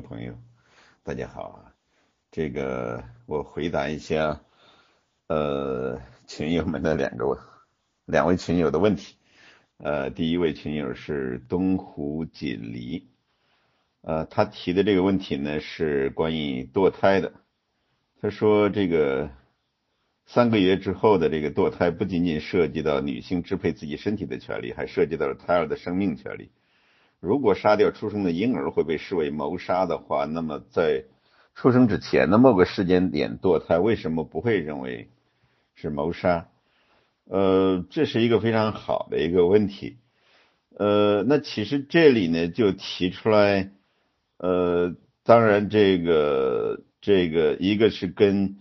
[0.00, 0.34] 朋友，
[1.02, 1.74] 大家好啊！
[2.32, 4.40] 这个我回答一下
[5.28, 7.38] 呃群友们的两个问
[8.06, 9.16] 两位群友的问题。
[9.76, 13.08] 呃，第一位群友是东湖锦鲤，
[14.02, 17.32] 呃，他提的这个问题呢是关于堕胎的。
[18.20, 19.30] 他说这个
[20.26, 26.50] 三个月之后的这个堕胎不仅仅涉及到女性支配自己身体的权利，还涉及到了胎儿的生命权利。
[27.20, 31.04] 如果杀掉出生的婴儿会被视为谋杀的话，那么在
[31.54, 35.10] 出生之前的某个时间点堕胎，为什么不会认为
[35.74, 36.48] 是谋杀？
[37.26, 39.98] 呃，这是一个非常好的一个问题。
[40.76, 43.70] 呃，那其实这里呢就提出来，
[44.38, 48.56] 呃，当然这个这个一个是跟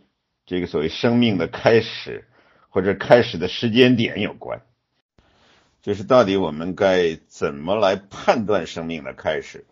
[0.46, 2.28] 这个所谓生命的开始
[2.70, 4.62] 或者开始的时间点有关。
[5.90, 9.66] 就是到底我们该怎么来判断生命的开始？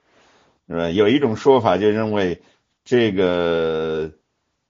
[0.68, 0.90] 是吧？
[0.90, 2.42] 有一种说法就认为，
[2.84, 4.14] 这个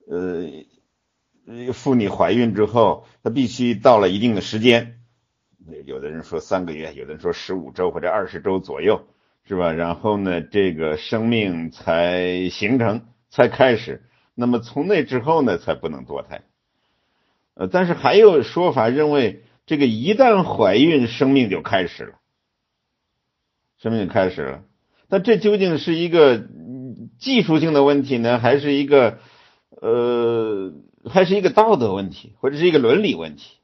[0.06, 5.00] 呃，妇女怀孕之后，她必须到了一定的时间，
[5.86, 9.06] 有的人说三个月，有的人说十五周或者二十周左右，
[9.44, 9.72] 是吧？
[9.72, 14.02] 然后呢，这个生命才形成，才开始。
[14.34, 16.42] 那么从那之后呢，才不能堕胎。
[17.54, 19.44] 呃，但是还有说法认为。
[19.68, 22.12] 这个一旦怀孕，生命就开始了，
[23.78, 24.62] 生命就开始了。
[25.10, 26.42] 那这究竟是一个
[27.18, 29.18] 技术性的问题呢，还是一个
[29.68, 30.72] 呃，
[31.04, 33.58] 还是一个道德问题，或者是一个伦理问题？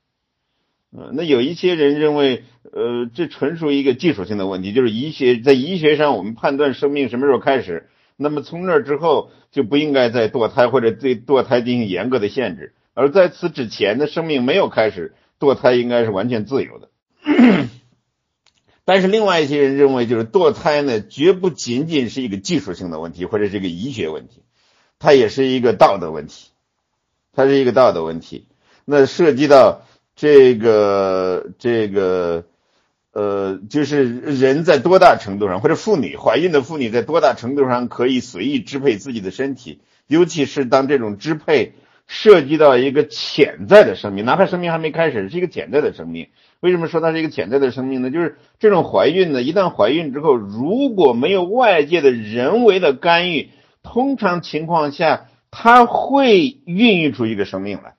[0.94, 7.88] 呃，那有一些人认为，呃，这纯属一个技术性的问题，就是医学在医学上，我们判断生命什么时候开始，
[8.18, 15.14] 那么从那之后就不应该再堕胎，或者对堕胎进行严格的限制，而在此之前的生命没有开始。
[15.40, 16.88] 堕胎应该是完全自由的，
[18.84, 24.42] 但是另外一些人认为，就是堕胎呢，绝不仅仅是一个技术性的问题，或者是一个医学问题，
[24.98, 26.50] 它也是一个道德问题，
[27.32, 28.46] 它是一个道德问题。
[28.84, 29.82] 那涉及到
[30.16, 32.44] 这个这个
[33.12, 41.74] 呃，就是人在多大程度上，或者妇女怀孕的妇女在多大程度上可以随意支配自己的身体，尤其是当这种支配。
[42.06, 46.28] 涉及到一个潜在的生命，哪怕生命还没开始，是一个潜在的生命。
[46.60, 48.10] 为什么说它是一个潜在的生命呢？
[48.10, 53.50] 就是这种怀孕呢，一旦怀孕之后，如果没有外界的人为的干预，
[53.82, 57.96] 通常情况下，它会孕育出一个生命来。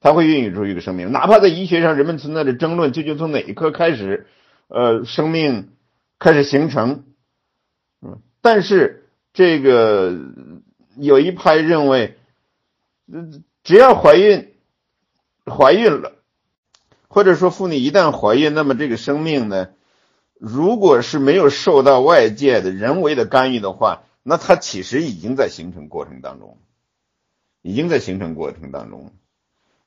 [0.00, 4.26] 它会孕育出一个生命，哪怕在医学上，人们存在着争论，究竟从哪一刻开始，
[4.68, 5.70] 呃，生命
[6.18, 7.04] 开始形成？
[8.02, 10.16] 嗯，但是这个
[10.98, 12.16] 有一派认为。
[13.62, 14.54] 只要怀孕，
[15.44, 16.12] 怀孕了，
[17.08, 19.68] 或者说妇女一旦怀孕，那么这个生命呢，
[20.38, 26.58] 如果是没有受到外界的人为的干预的话，那它其实已经在形成过程当中，
[27.62, 29.12] 已经在形成过程当中，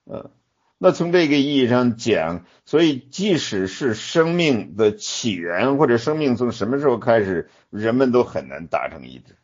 [0.06, 0.32] 呃，
[0.78, 9.36] 那从这个意义上讲，所以即使是生命的起源或者生命从什么时候开始，人们都很难达成一致。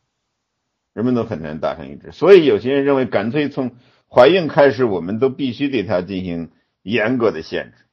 [0.96, 3.76] 人们都很难达成一致，所以有些人认为，干脆从
[4.10, 6.52] 怀孕开始，我们都必须对它进行
[6.84, 7.84] 严格的限制。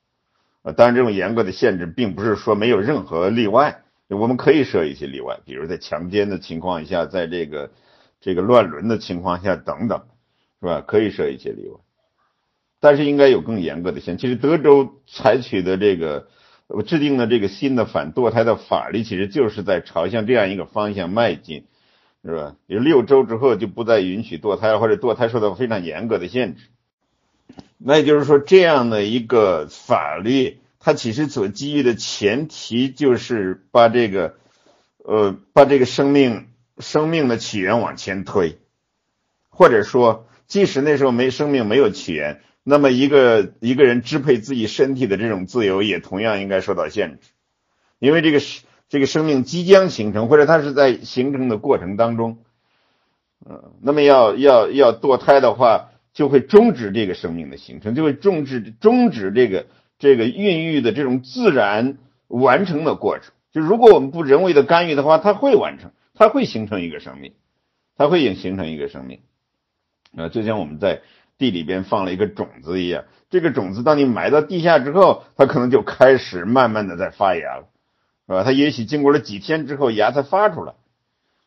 [0.63, 7.73] 啊，当然，这种严格的限制并不是说没有任何例外，我们可以设一些例外，比如在强奸的情况下，在这个
[8.21, 10.03] 这个乱伦的情况下等等，
[10.61, 10.81] 是吧？
[10.81, 11.81] 可以设一些例外，
[12.79, 14.17] 但是应该有更严格的限。
[14.17, 16.29] 其实德州采取的这个
[16.87, 21.65] 制定的这个新的反堕胎的法律，其实就是在朝向这样一个方向迈进。
[22.25, 22.55] 是吧？
[22.67, 26.69] 有六周之后就不再允许堕胎，或者堕胎受到非常严格的限制。
[27.79, 34.37] 那也就是说，这样的一个法律，它其实所基于的前提就是把这个，
[34.99, 36.47] 呃，把这个生命
[36.79, 38.59] 生命的起源往前推，
[39.49, 47.31] 或者说，即使那时候没生命没有起源，那么一个一个人支配自己身体的这种自由也同样应该受到限制，
[47.99, 48.63] 因为这个是。
[48.93, 52.37] 这个生命即将形成，或者它是在形成的过程当中，
[53.49, 59.65] 嗯，那么要要要堕胎的话，就会终止这个生命的形成，就会终止终止这个
[59.99, 61.97] 这个孕育的这种自然
[62.29, 63.33] 完成的过程。
[63.51, 67.33] 就如果我们不人为的干预的话，它会完成，它会形成一个生命，
[67.97, 69.21] 它会形形成一个生命，
[70.15, 71.01] 啊，就像我们在
[71.39, 77.69] 地里边放了一个种子一样，这个种子当你埋到地下之后，它可能就开始慢慢的在发芽了。
[78.33, 78.45] 是吧？
[78.45, 80.75] 它也许经过了几天之后，芽才发出来，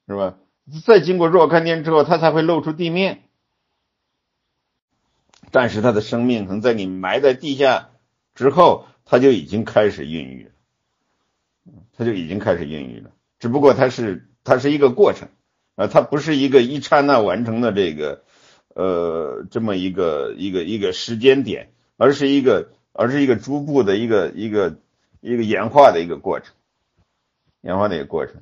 [0.08, 0.38] 是吧？
[0.86, 3.24] 再经过若干天之后，它才会露出地面。
[5.52, 7.90] 但是它的生命可能在你埋在地下
[8.36, 10.52] 之后，它就已经开始孕育了，
[11.98, 13.12] 它就已经开始孕育了。
[13.40, 15.30] 只不过它是它是一个过程
[15.76, 18.24] 啊，它不是一个一刹那完成的这个
[18.74, 24.78] 呃这么一个一个一个时间点，而是一个而是一个逐步的一个一个
[25.22, 26.55] 一个演化的一个过程，
[27.66, 28.36] 演化的一个过程。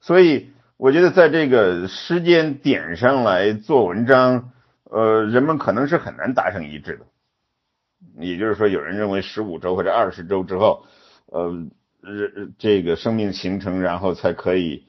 [0.00, 4.52] 所以我觉得在这个时间点上来做文章，
[4.84, 7.06] 呃，人们可能是很难达成一致的。
[8.18, 10.84] 也就是说，有人认为十五周或者二十周之后，
[11.26, 11.66] 呃，
[12.58, 14.84] 这个生命形成，然后才可以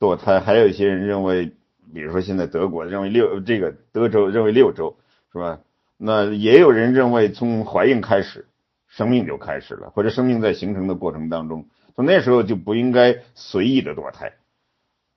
[0.00, 1.52] 堕胎；还有一些人认为，
[1.92, 4.96] 比如说现在德国认为六，这个德州认为六周，
[5.30, 5.60] 是吧？
[5.98, 8.46] 那也有人认为从怀孕开始，
[8.88, 14.34] 生命就开始了，或者生命在形成的过程当中，从那时候就不应该随意的堕胎，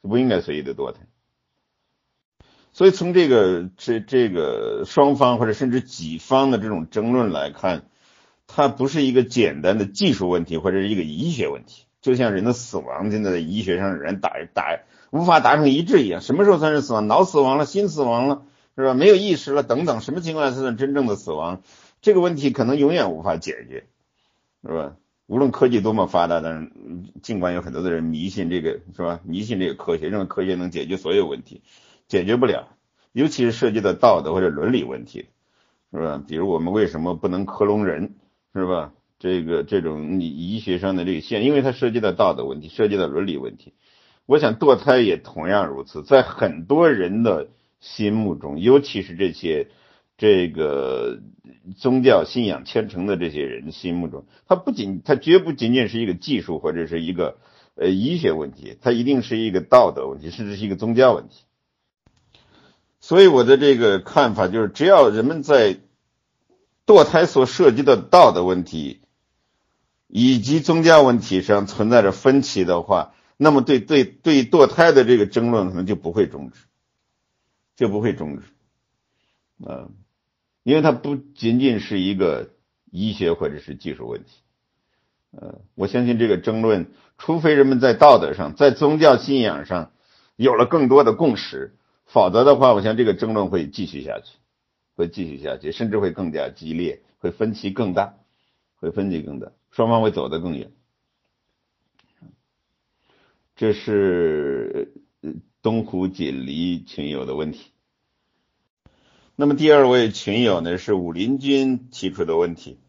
[0.03, 0.99] 就不应该随意的堕胎。
[2.73, 7.89] 所以从这个这这个双方或者甚至己方的这种争论来看，
[8.45, 14.79] 它不是一个简单的技术问题或者是一个医学问题，就像人的死亡现在在医学上人打打
[15.09, 17.07] 无法达成一致一样，什么时候算是死亡？
[17.07, 18.43] 脑死亡了，心死亡了，
[18.75, 18.93] 是吧？
[18.93, 21.63] 没有意识了等等，什么情况下才算真正的死亡？
[22.01, 23.87] 这个问题可能永远无法解决，
[24.61, 24.95] 是吧？
[25.27, 26.71] 无论科技多么发达，但是
[27.21, 29.19] 尽管有很多的人迷信这个，是吧？
[29.25, 31.61] 迷信这个科学，认为科学能解决所有问题。
[32.07, 32.69] 解决不了，
[33.11, 35.27] 尤其是涉及到道德或者伦理问题，
[35.91, 36.23] 是吧？
[36.25, 38.15] 比如我们为什么不能克隆人，
[38.53, 38.93] 是吧？
[39.19, 43.73] 这个这种医学上的这个线，因为它涉及到道德问题，涉及到伦理问题。
[44.25, 47.47] 我想堕胎也同样如此，在很多人的
[47.81, 49.67] 心目中，尤其是这些
[50.17, 51.19] 这个
[51.77, 57.37] 宗教信仰虔诚的这些人心目中，它不仅它绝不仅仅是一个技术或者是一个
[57.75, 61.43] 呃医学问题，它一定是一个道德问题，甚至是一个宗教问题。
[62.99, 65.77] 所以我的这个看法就是，只要人们在
[66.85, 69.01] 堕胎所涉及的道德问题
[70.07, 76.61] 以及宗教问题上存在着分歧的话，那么对对对堕胎的这个争论可能就不会终止，
[77.75, 78.43] 就不会终止，
[79.63, 79.89] 啊，
[80.67, 82.49] 因为它不仅仅是一个
[82.91, 84.31] 医学或者是技术问题，
[85.31, 86.87] 呃，我相信这个争论，
[87.17, 89.93] 除非人们在道德上、在宗教信仰上
[90.35, 91.77] 有了更多的共识。
[92.05, 94.35] 否则的话，我想这个争论会继续下去，
[94.97, 98.15] 会继续下去，甚至会更加激烈，会分歧更大，
[98.75, 100.69] 会分歧更大，双方会走得更远。
[103.55, 104.93] 这是
[105.61, 107.71] 东湖锦鲤群友的问题。
[109.39, 112.79] 那么第二位群友呢，是武林军提出的问题。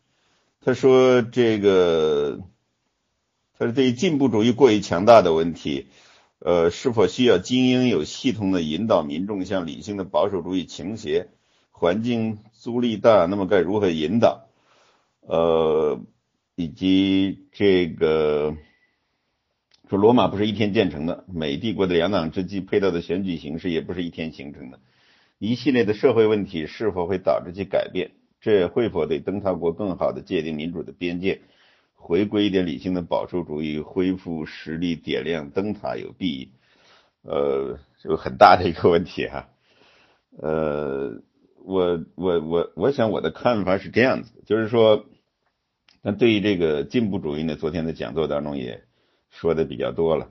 [0.63, 2.41] 他说：“这个，
[3.59, 5.89] 他说对于进步主义过于强大的问题。”
[6.41, 11.29] 呃，是否需要精英有系统的引导民众向理性的保守主义倾斜？
[11.71, 14.49] 环境阻力大，那么该如何引导？
[15.21, 16.01] 呃，
[16.55, 18.57] 以及这个
[19.91, 24.81] 说罗马不是一天建成的，美帝国的两党之际配套的选举形式也不是一天形成的，
[25.39, 28.11] 一系列的社会问题是否会导致其改变？
[28.41, 31.41] 这会否对灯塔国更好的界定民主的边界？
[31.95, 36.49] 回归一点理性的保守主义，恢复实力，点亮灯塔有裨。
[37.23, 39.49] 呃，就很大的一个问题哈。
[40.41, 41.21] 呃，
[41.65, 45.05] 我我我我想我的看法是这样子，就是说，
[46.03, 48.85] 那对于这个进步主义呢，昨天的讲座当中也
[49.31, 50.31] 说的比较多了。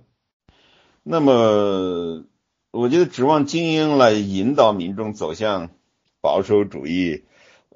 [1.04, 2.26] 那么，
[2.72, 5.70] 我觉得指望精英来引导民众走向
[6.22, 7.24] 保守主义。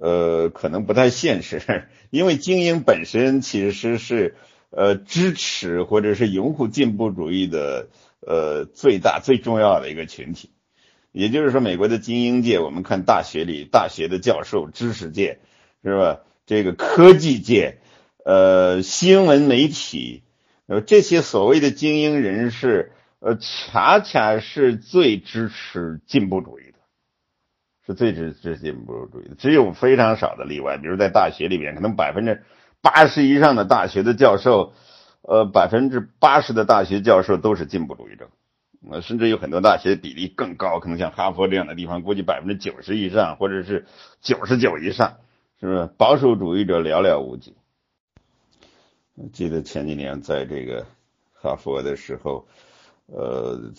[0.04, 4.36] 呃，可能不太现实，因为精英本身其实是
[4.72, 10.50] 呃支持或者是拥护进步主义的呃最大最重要的一个群体。
[11.12, 15.38] 也就是说，美国的精英界，我们看大学里大学的教授、知识界
[15.84, 16.22] 是吧？
[16.48, 17.78] 这个科技界、
[18.26, 20.24] 呃新闻媒体，
[20.66, 26.78] 呃这些所谓的精英人士，呃恰恰是最支持进步主义的。
[27.88, 32.44] 是最支持进步主义的，只有非常少的例外，比如在大学里面，可能百分之
[32.80, 34.74] 八十以上的大学的教授，
[35.24, 38.30] 呃，百分之八十的大学教授都是进步主义者，
[38.92, 43.88] 呃，甚至有很多大学比例更高，可能像哈佛这样的地方，估计百分之九十以上，或者是
[44.22, 45.18] 九十九以上，
[45.60, 45.90] 是不是？
[45.98, 47.56] 保守主义者寥寥无几。
[49.34, 50.86] 记得前几年在这个
[51.34, 52.48] 哈佛的时候，
[53.12, 53.72] 呃。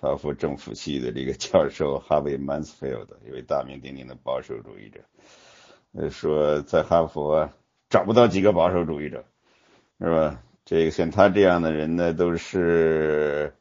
[0.00, 5.00] 哈佛政府系的这个教授哈维·曼斯菲尔德，一位大名鼎鼎的保守主义者，
[5.90, 7.50] 呃，说在哈佛
[7.90, 9.24] 找不到几个保守主义者，
[9.98, 10.40] 是吧？
[10.64, 13.52] 这个像他这样的人呢，都是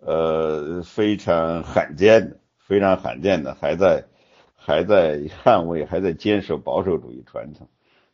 [0.00, 4.06] 呃非常罕见的，非常罕见的，还在
[4.56, 7.68] 还在捍卫，还在坚守保守主义传统，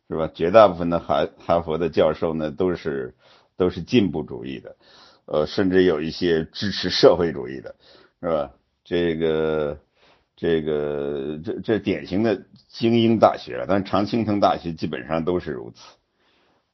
[0.09, 0.29] 是吧？
[0.31, 3.15] 绝大部分的哈哈佛的教授呢，都是
[3.55, 4.75] 都是进步主义的。
[5.27, 7.75] 呃，甚至有一些支持社会主义的，
[8.21, 8.51] 是吧？
[8.83, 9.77] 这个
[10.35, 15.95] 这个这这典型的精英大学，但常青藤大学基本上都是如此，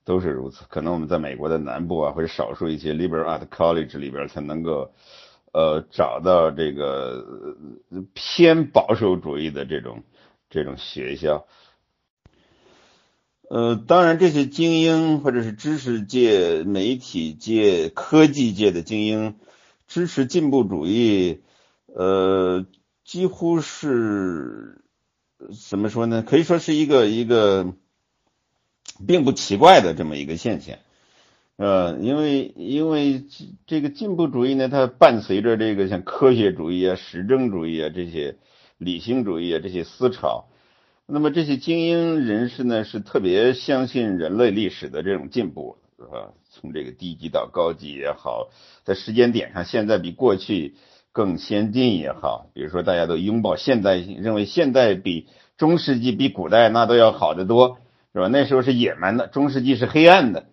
[0.05, 0.63] 都是如此。
[0.69, 4.93] 可能我们在美国的南部啊，或者少数一些 liberal art college 里边才能够。
[5.55, 7.23] 呃，找到这个
[8.15, 10.01] 偏保守主义的这种
[10.49, 11.45] 这种学校，
[13.49, 19.35] 呃，当然这些精英或者是知识界、媒体界、科技界的精英
[19.87, 21.41] 支持进步主义，
[21.85, 22.65] 呃，
[23.03, 24.81] 几乎是
[25.69, 26.23] 怎么说呢？
[26.23, 27.73] 可以说是一个一个
[29.05, 30.77] 并不奇怪的这么一个现象。
[31.57, 33.25] 呃，因为因为
[33.67, 38.37] 这个进步主义呢，它伴随着这个像科学主义啊、实证主义啊这些
[38.79, 40.47] 理性主义啊这些思潮，
[41.05, 46.33] 那么这些精英人士呢，是特别相信人类历史的这种进步，是吧？
[46.49, 48.49] 从这个低级到高级也好，
[48.83, 50.75] 在时间点上，现在比过去
[51.11, 57.77] 更先进也好，比如说大家都拥抱现代，认为现代比中世纪比古代那都要好得多，
[58.13, 58.27] 是吧？
[58.27, 60.45] 那时候是野蛮的，中世纪是黑暗的。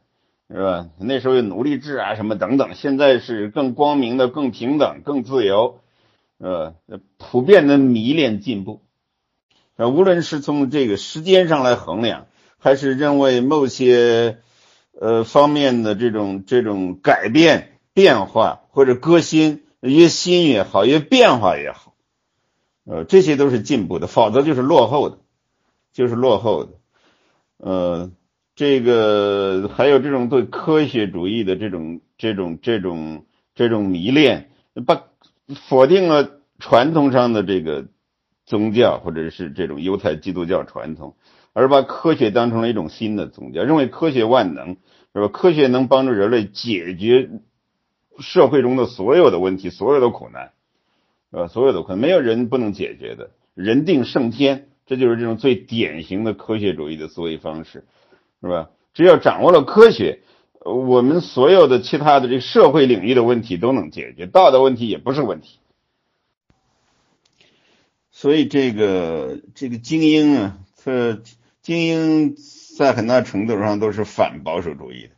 [0.52, 0.88] 是吧？
[0.98, 2.74] 那时候有奴隶制啊，什么等等。
[2.74, 5.78] 现在是更光明的、更平等、更自由，
[6.40, 6.74] 呃，
[7.18, 8.82] 普遍的迷恋进步。
[9.80, 12.26] 啊，无论是从这个时间上来衡量，
[12.58, 14.38] 还是认为某些
[14.92, 21.94] 呃方面的这种这种改变、变化或者革新，越新越好，越变化越好，
[22.84, 25.18] 呃，这些都是进步的，否则就是落后的，
[25.92, 26.72] 就是落后的，
[27.56, 28.10] 呃。
[28.56, 34.50] 这个还有这种对科学主义的这种这种这种这种迷恋，
[34.84, 35.04] 把
[35.54, 37.86] 否定了传统上的这个
[38.50, 41.14] 宗教或者是这种犹太基督教传统，
[41.52, 44.76] 而把科学当成了一种新的宗教，认为科学万能，
[45.14, 45.28] 是吧？
[45.28, 47.30] 科学能帮助人类解决
[48.18, 50.50] 社会中的所有的问题，所有的苦难，
[51.30, 57.84] 呃，所有的困难，没有人不能解决的，人定胜天，这就是这种最典型的科学主义的思维方式。
[58.42, 58.70] 是吧？
[58.94, 60.22] 只要掌握了科学，
[60.64, 65.59] 我们所有的其他的这社会领域的问题都能解决，道德问题也不是问题。
[68.20, 71.22] 所以这个这个精英啊，这
[71.62, 72.36] 精英
[72.76, 75.14] 在很大程度上都是反保守主义的，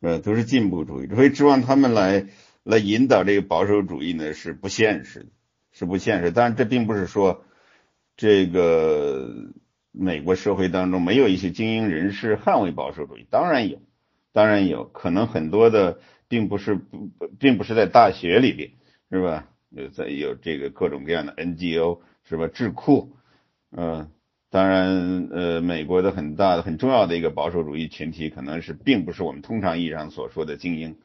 [0.00, 1.06] 呃，都是进步主义。
[1.06, 2.26] 所以指望他们来
[2.62, 5.26] 来引导这个保守主义呢，是不现实的，
[5.72, 6.32] 是不现实。
[6.32, 7.46] 当然，这并不是说
[8.14, 9.52] 这个。
[9.96, 13.80] 美国社会当中没有一些精英人士捍卫保守主义，当然有，
[14.32, 18.72] 当然有可能很多的并不是不并不是在大学里边，
[19.08, 19.48] 是吧？
[19.70, 22.48] 有在有这个各种各样的 NGO 是吧？
[22.48, 23.12] 智库，
[23.70, 24.10] 嗯，
[24.50, 30.96] 当然呃，美国的很大的很重要的一个保守主义群体，可能是并不是我们通常意义上所说的精英，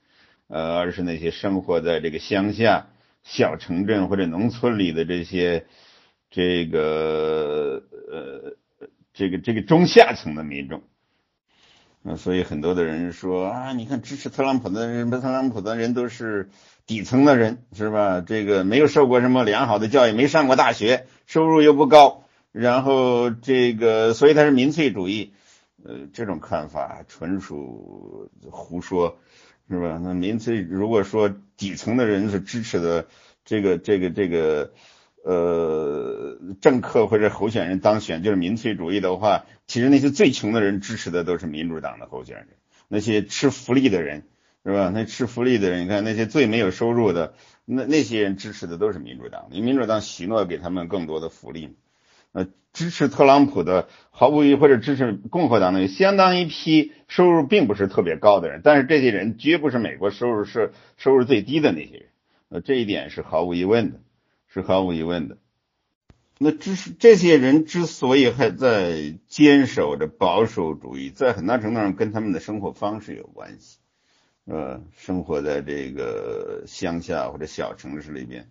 [0.48, 2.88] 呃，而是那些生活在这个乡下
[3.24, 5.66] 小城镇或者农村里的这些
[6.30, 8.56] 这个呃。
[9.12, 10.82] 这个这个中下层的民众，
[12.04, 16.50] 啊，所以很多的人说啊，你看支持特朗普的人，特朗普的人都是
[16.90, 18.22] 底层的人，是吧？
[18.22, 25.34] 这个没有受过什么良好的教育，没上过大学，收入又不高，然后这个，所以他是民粹主义，
[25.84, 29.20] 呃，这种看法纯属胡说，
[29.70, 30.02] 是吧？
[30.04, 33.06] 那民粹如果说底层的人是支持的，
[33.46, 34.72] 这个这个这个。
[35.22, 42.48] 呃，政客或者候选人当选就是民粹主义的话，其实那些最穷的人支持的都是民主党的候选人，
[42.88, 44.24] 那些吃福利的人
[44.64, 44.92] 是吧？
[44.94, 47.34] 那吃福利的人，你看那些最没有收入的，
[47.66, 51.76] 那那些人支持的都是民主党，因为民主党许诺给他们更多的福利。
[52.32, 62.06] 呃，支持特朗普的毫无疑或者支持共和党的相当一批收入并不是特别高的人，但是这些人绝不是美国收入是收入最低的那些人，
[62.50, 64.00] 呃，这一点是毫无疑问的。
[64.52, 65.38] 是毫无疑问的。
[66.40, 73.78] 那之这些人之所以还在坚守着保守主义，在很大程度上跟他们的生活方式有关系。
[74.50, 78.50] 呃，生活在这个乡下或者小城市里边，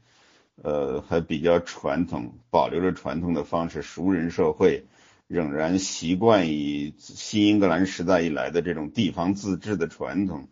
[0.63, 4.85] 呃，还比较传统，保留着传统的方式，熟人社会，
[5.27, 10.47] 仍然习惯于新英格兰时代以来的这种地方自治的传统，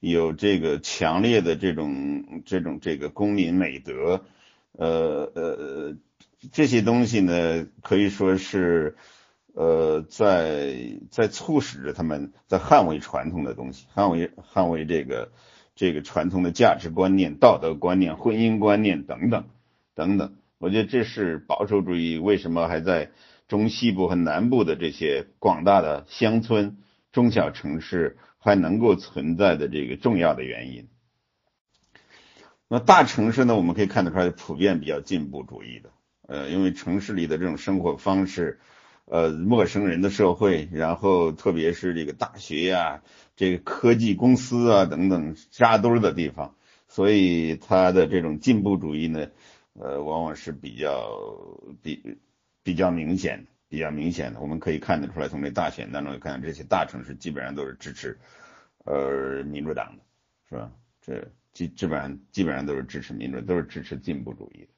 [0.00, 4.22] 有这个强烈的这种这种这个公民美德。
[4.72, 5.96] 呃呃，
[6.52, 8.96] 这些东西呢，可以说是
[9.54, 15.32] 呃，在在促使着他们在捍卫传统的东西，捍卫捍卫这个
[15.74, 19.44] 这个传统的价值观念、道德观念、婚姻观念等等
[19.94, 20.36] 等等。
[20.58, 23.10] 我觉得这是保守主义为什么还在
[23.48, 26.76] 中西部和南部的这些广大的乡村、
[27.12, 30.88] 中小城市还能够存在的这个重要的原因。
[32.68, 35.90] 那大城市呢，我们可以看得出来，普遍比较进步主义的。
[36.28, 38.60] 呃，因为城市里的这种生活方式，
[39.12, 43.02] 呃，陌生人的社会，然后特别是这个大学呀、
[43.34, 46.54] 这个科技公司啊等等扎堆的地方，
[46.86, 49.26] 所以他的这种进步主义呢，
[49.72, 51.10] 呃，往往是比较
[51.82, 52.20] 比
[52.62, 54.38] 比较明显、比较明显的。
[54.38, 58.16] 我们可以看得出来，从这大选当中看，这些大城市基本上都是支持
[58.84, 60.04] 呃民主党的，
[60.48, 60.70] 是吧？
[61.00, 64.68] 这基基本上基本上都是支持民主，都是支持进步主义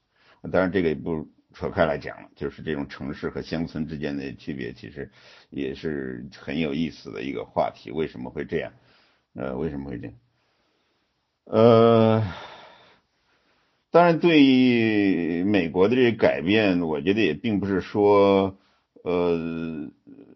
[0.40, 0.48] 的。
[0.48, 1.28] 当然，这个也不。
[1.54, 5.10] 扯开来讲了，就是这种城市和乡村之间的区别，其实
[5.50, 7.90] 也是很有意思的一个话题。
[7.90, 8.72] 为什么会这样？
[9.34, 10.14] 呃，为什么会这样？
[11.44, 12.24] 呃，
[13.90, 18.56] 当然，对于美国的这个改变，我觉得也并不是说
[19.02, 19.90] 呃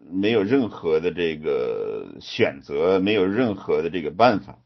[0.09, 4.59] 没有任何的这个选择，没有任何的这个办法。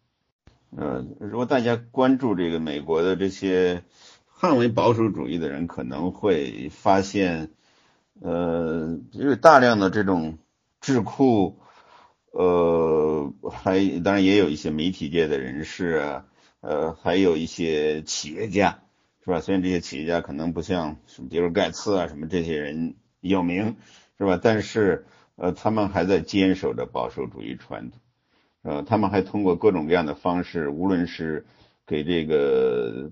[0.75, 3.84] 呃，如果大家关注这个美国的这些。
[4.41, 7.51] 捍卫保守主义的人可能会发现，
[8.21, 10.39] 呃，因为大量的这种
[10.79, 11.60] 智库，
[12.31, 16.24] 呃，还当然也有一些媒体界的人士，
[16.62, 18.79] 呃，还有一些企业家，
[19.24, 19.41] 是吧？
[19.41, 23.75] 虽然这些企业家可能不像什么比如盖茨啊什么这些人有名，
[24.17, 24.39] 是吧？
[24.41, 25.05] 但是，
[25.36, 28.00] 呃，他们还在坚守着保守主义传统，
[28.63, 31.45] 呃，他们还通过各种各样的方式，无论是
[31.86, 33.12] 给这个。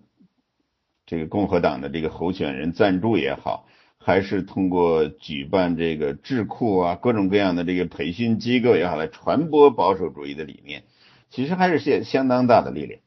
[1.10, 3.66] 这个共和党的这个候选人赞助也好，
[3.98, 10.84] 还是通过举办这个智库啊，各种各样的这个培训机构也好，来传播保守主义的理念，
[11.32, 13.01] 其实还是相相当大的力量，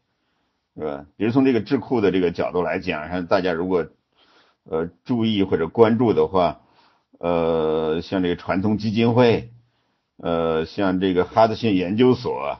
[0.76, 1.06] 是吧？
[1.16, 3.86] 比如从这个智库的这个角度来讲，像大家如果
[4.64, 6.62] 呃注意或者关注的话，
[7.20, 9.52] 呃，像这个传统基金会，
[10.16, 12.58] 呃，像这个哈德逊研究所，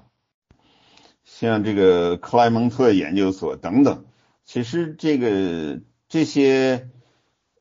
[1.24, 4.04] 像这个克莱蒙特研究所等等。
[4.52, 6.90] 其实这个这些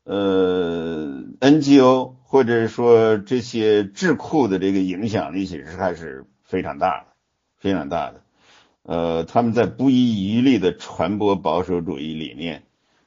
[0.04, 7.06] 呃 NGO 或者说这些智库的这个影响力，其实还是非常大的，
[7.56, 8.24] 非常大的。
[8.82, 12.64] 呃，他们在不遗余力的传播保守主义理念，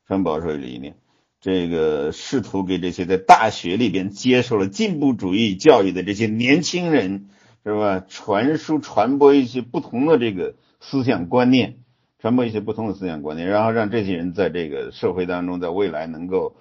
[0.08, 0.96] 传保守理念，
[1.40, 7.30] 这个试图给这些在大学里边接受了进步主义教育的这些年轻人，
[7.64, 8.04] 是吧？
[8.10, 11.85] 传输传播一些不同的这个思想观念。
[12.18, 16.56] 传播一些不同的思想观念，然后让这些人在这个社会当中，在未来能够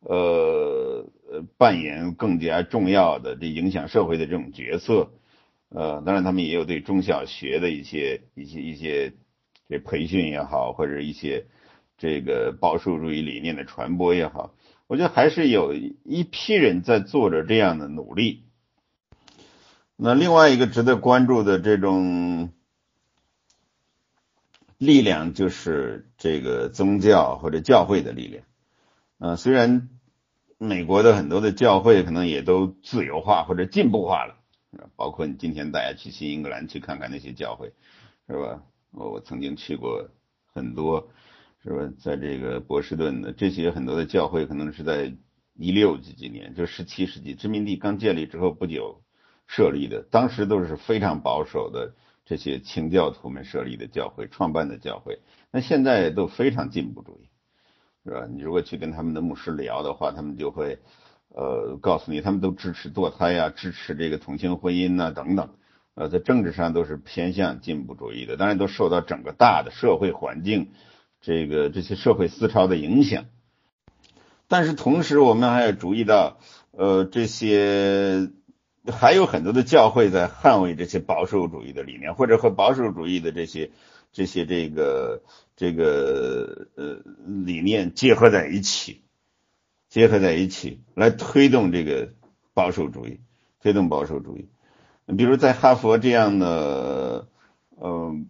[0.00, 1.10] 呃
[1.58, 5.10] 扮演更加重要的这影响社会的这种角色。
[5.68, 9.12] 呃，当然他们也有对中小学的一些一些一些
[9.68, 11.46] 这培训也好，或者一些
[11.98, 14.54] 这个保守主义理念的传播也好，
[14.86, 18.44] 我觉得还是有一批人在做着这样的努力。
[19.96, 22.50] 那另外一个值得关注的这种。
[24.84, 28.44] 力量就是这个宗教或者教会的力量，
[29.18, 29.88] 呃，虽然
[30.58, 34.34] 美国的很多的教会可能也都自由化或者进步化了，
[34.96, 37.72] 包括你今天大家去新英格兰去看看那些教会，
[38.26, 38.64] 是吧？
[38.90, 40.08] 我我曾经去过
[40.52, 41.10] 很多，
[41.62, 41.92] 是吧？
[42.00, 45.14] 在这个波士顿的这些很多的教会，可能是在
[45.54, 49.00] 一六几几年，就十七世纪殖民地刚建立之后不久
[49.46, 51.94] 设立的，当时都是非常保守的。
[52.32, 55.18] 这些清教徒们设立的教会、创办的教会，
[55.50, 57.28] 那现在都非常进步主义，
[58.06, 58.26] 是吧？
[58.26, 60.78] 你如果去跟他们的牧师聊的话，他们就会
[61.28, 65.50] 呃告诉你，他们都支持堕胎呀，支持这个同性婚姻呐等等，
[65.94, 70.70] 呃，在政治上都是偏向进步主义的，当然都受到整个大的社会环境
[71.20, 73.26] 这个这些社会思潮的影响。
[74.48, 76.38] 但是同时，我们还要注意到，
[76.70, 78.30] 呃，这些。
[78.90, 83.70] 还有很多的教会在捍卫这些保守主义的理念，或者和保守主义的这些、
[84.12, 85.22] 这些这个、
[85.54, 89.02] 这个呃理念结合在一起，
[89.88, 92.12] 结合在一起来推动这个
[92.54, 93.20] 保守主义，
[93.60, 94.48] 推动保守主义。
[95.16, 97.28] 比如在哈佛这样的，
[97.80, 98.26] 嗯，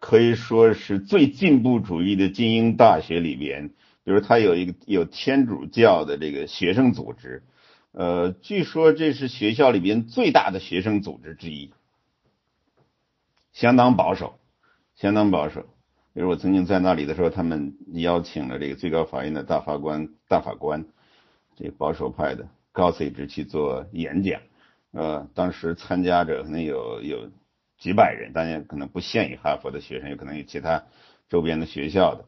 [0.00, 3.68] 可以说是最进步主义的精英大学里边，
[4.02, 7.44] 比如它有一个有天主教的这个学生组织。
[7.98, 11.72] 呃，据说这是学校里边最大的学生组织之一，
[13.52, 14.38] 相当保守，
[14.94, 15.62] 相当保守。
[16.14, 20.84] 比如我曾经在那里的时候，他们邀请了这个最高法院的大法官、大法官，
[21.56, 24.42] 这个保守派的高素质去做演讲。
[24.92, 27.32] 呃，当时参加者可能有有
[27.78, 30.84] 几百人，当然可能不限于哈佛的学生，有可能有其他
[31.28, 32.24] 周边的学校的。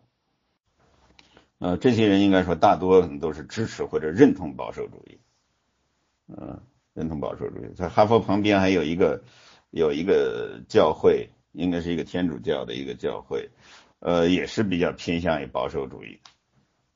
[1.61, 5.21] 呃，这些人应该说大多都是支持或者认同保守主义。
[6.37, 6.61] 嗯，
[6.95, 9.23] 认同保守主义，在哈佛旁边还有一个
[9.71, 13.51] 有一个教会，应该是一个天主教的一个教会，
[13.99, 16.21] 呃，也是比较偏向于保守主义，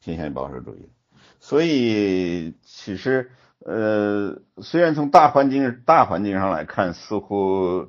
[0.00, 0.88] 偏向于保守主义。
[1.40, 7.88] 所以其实，呃，虽然从大环境大环境上来看，似乎，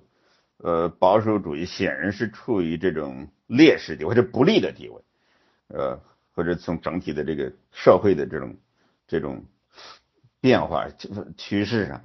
[0.58, 5.02] 呃，保守主义显然是处于这种劣势地位或者不利的地位，
[5.68, 6.02] 呃，
[6.34, 8.58] 或者从整体的这个社会的这种
[9.08, 9.46] 这种
[10.46, 10.86] 变化
[11.38, 12.02] 趋势上，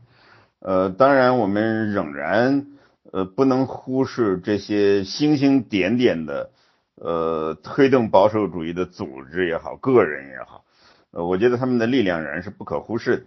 [0.61, 2.69] 呃，当然我们仍然
[3.13, 6.51] 呃不能忽视这些星星点点的
[6.95, 10.65] 呃推动保守主义的组织也好，个人也好。
[11.11, 13.25] 呃，我觉得他们的力量仍然是不可忽视的，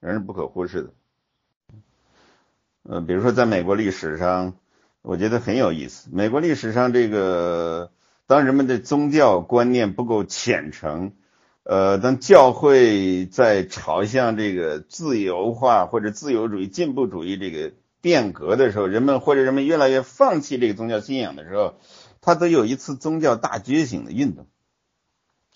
[0.00, 0.90] 仍然是不可忽视的。
[2.82, 4.56] 呃，比如说在美国历史上，
[5.00, 6.10] 我觉得很有意思。
[6.12, 7.92] 美国历史上，这个
[8.26, 11.14] 当人们的宗教观念不够虔诚，
[11.70, 21.74] 呃，当教会在朝向这个自由化或者自由主义、进步主义这个变革的时候，人们或者人们越来越放弃这个宗教信仰的时候，
[22.20, 24.48] 它都有一次宗教大觉醒的运动。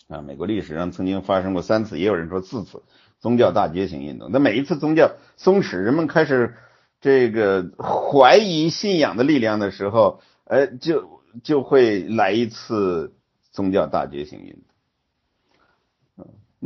[0.07, 2.85] 啊，美国历史上曾经发生过三次，也有人说四次
[3.18, 4.31] 宗教大觉醒运动。
[4.31, 6.55] 那每一次宗教松弛，人们开始
[7.00, 13.16] 这个怀疑信仰的力量的时候，呃，就就会来一次
[13.50, 14.62] 宗教大觉醒运动。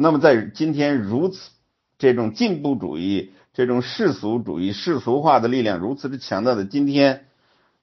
[0.01, 1.51] 那么在今天如此
[1.99, 7.27] 这种进步主义、这种世俗主义、世俗化的力量如此之强大的今天，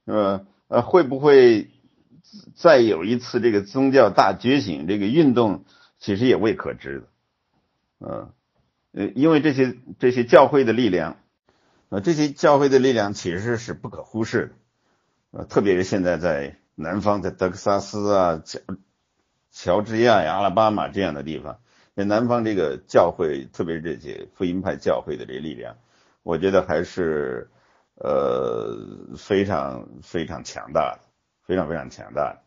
[0.05, 1.69] 呃呃，会不会？
[2.55, 5.63] 再有一次这个宗教大觉醒这个运动，
[5.99, 7.07] 其实也未可知的，
[7.99, 8.33] 呃，
[8.93, 11.17] 呃，因为这些这些教会的力量，
[11.89, 14.47] 呃，这些教会的力量其实是不可忽视
[15.31, 18.59] 的，呃，特别是现在在南方，在德克萨斯啊、乔
[19.51, 21.59] 乔治亚呀、阿拉巴马这样的地方，
[21.95, 25.75] 在南方这个教会，特别是这些福音派教会的这力量，
[26.23, 27.49] 我觉得还是
[27.95, 28.77] 呃
[29.17, 31.05] 非常非常强大的。
[31.47, 32.39] 非常非常强大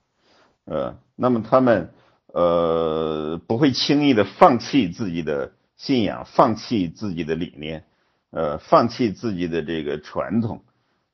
[0.67, 1.93] 的，呃，那么他们
[2.27, 7.85] 呃不会轻易的放弃自己的信仰，放弃自己的理念，
[8.33, 10.65] 呃，放弃自己的这个传统，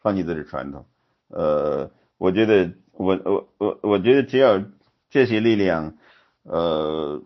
[0.00, 0.86] 放弃自己的传统，
[1.28, 4.62] 呃，我觉得我我我我觉得只要
[5.10, 5.98] 这些力量，
[6.44, 7.22] 呃，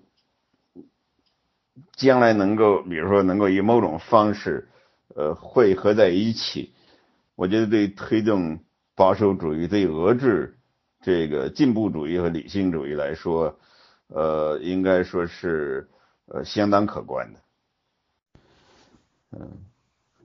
[1.95, 4.69] 将来能够，比如说能够以某种方式，
[5.14, 6.73] 呃，汇合在一起，
[7.35, 8.61] 我觉得对推动。
[8.99, 10.59] 保守主义对遏制
[11.03, 13.57] 这个进步主义和理性主义来说，
[14.09, 15.88] 呃，应该说是
[16.27, 17.38] 呃相当可观的。
[19.31, 19.59] 嗯，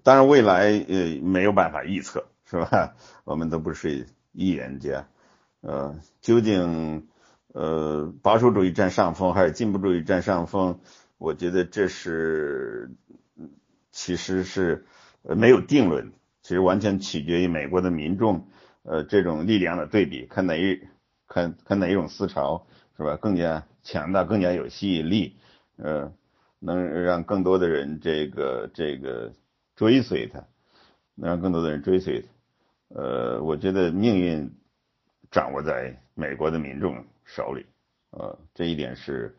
[0.01, 2.95] 当然未来呃没有办法预测，是吧？
[3.25, 5.07] 我们都不是预言家。
[5.61, 7.07] 呃，究竟
[7.53, 10.79] 呃保守主义占上风还是进步主义占上风？
[11.23, 12.91] 我觉得这是
[13.91, 14.85] 其实是
[15.23, 18.45] 没有定论，其实完全取决于美国的民众。
[18.81, 20.81] 呃，这种力量的对比，看哪一
[21.25, 25.37] 看看哪一种思潮是吧，更加强大，更加有吸引力，
[25.77, 26.11] 呃，
[26.59, 29.31] 能让更多的人这个这个
[29.77, 30.45] 追随他，
[31.15, 32.27] 能让更多的人追随他。
[32.99, 34.51] 呃，我觉得命运
[35.31, 37.65] 掌握在美国的民众手里，
[38.09, 39.33] 呃，这一点是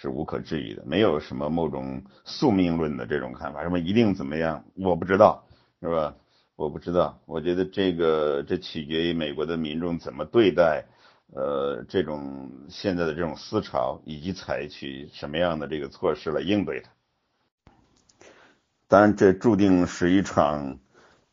[0.00, 5.44] 是无可置疑的，没有什么某种宿命论的这种看法，什么一定怎么样，我不知道，
[5.82, 6.16] 是吧？
[6.56, 10.86] 我不知道，我觉得这个这取决于美国的民众怎么对待，
[11.34, 16.90] 呃，这种现在的这种思潮，以及采取什么样的这个措施来应对它。
[18.88, 20.78] 当然，这注定是一场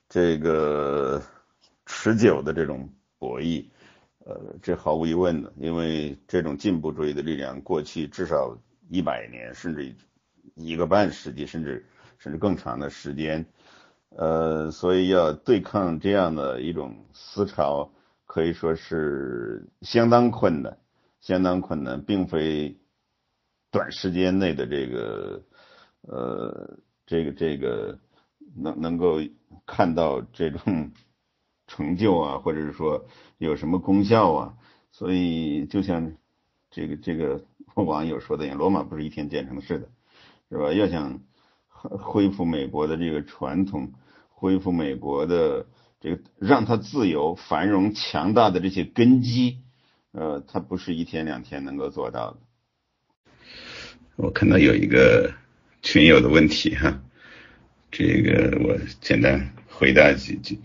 [0.10, 1.22] 这个
[1.86, 3.66] 持久的这种博弈，
[4.28, 8.58] 呃，这毫无疑问的，因为这种进步主义的力量，过去至少
[8.90, 9.96] 一百年，甚至
[10.54, 11.86] 一个半世纪，甚至
[12.18, 13.46] 甚至更长的时间。
[14.10, 17.90] 呃，所以要对抗这样的一种思潮，
[18.26, 20.78] 可以说是相当困难，
[21.22, 22.78] 相当困难，并非
[23.72, 25.42] 短时间内的这个
[26.02, 27.98] 呃，这个这个
[28.56, 29.22] 能能够
[29.66, 30.92] 看到这种
[31.68, 33.06] 成就啊，或者是说
[33.38, 34.54] 有什么功效啊。
[34.92, 36.14] 所以就像
[36.72, 39.90] 这个这个网友说的一样，罗马不是一天建成的，是的，
[40.50, 40.74] 是吧？
[40.74, 41.22] 要想。
[41.80, 43.94] 恢复美国的这个传统，
[44.30, 45.68] 恢复美国的
[46.02, 49.60] 这个让它自由、繁荣、强大的这些根基，
[50.12, 52.38] 呃，它不是一天两天能够做到的。
[54.16, 55.32] 我看到有一个
[55.84, 57.00] 群友的问题哈，
[57.92, 60.60] 这个我简单回答几句。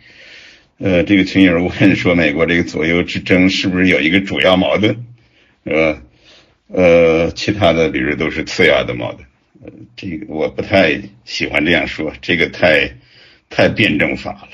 [0.82, 4.96] 呃，这个群友问说，美国这个左右之争是不是有一个主要矛盾？
[5.62, 6.02] 呃
[6.66, 9.24] 呃，其他的比如都是次要的矛盾。
[9.64, 12.94] 呃这个我不太喜欢这样说，这个太
[13.48, 14.48] 太辩证法了。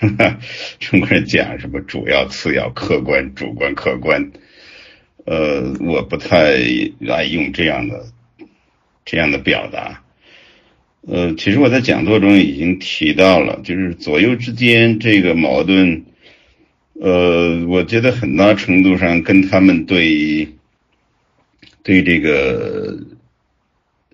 [0.00, 0.38] 哈 哈
[0.80, 4.32] 中国人讲什么主要、次要、客观、主观、客观，
[5.24, 6.58] 呃，我不太
[7.08, 8.04] 爱用这样的
[9.06, 9.99] 这样的表达。
[11.08, 16.04] 呃，其实我在讲座中已经提到了，就是左右之间这个矛盾，
[17.00, 20.46] 呃，我觉得很大程度上跟他们对
[21.82, 22.98] 对这个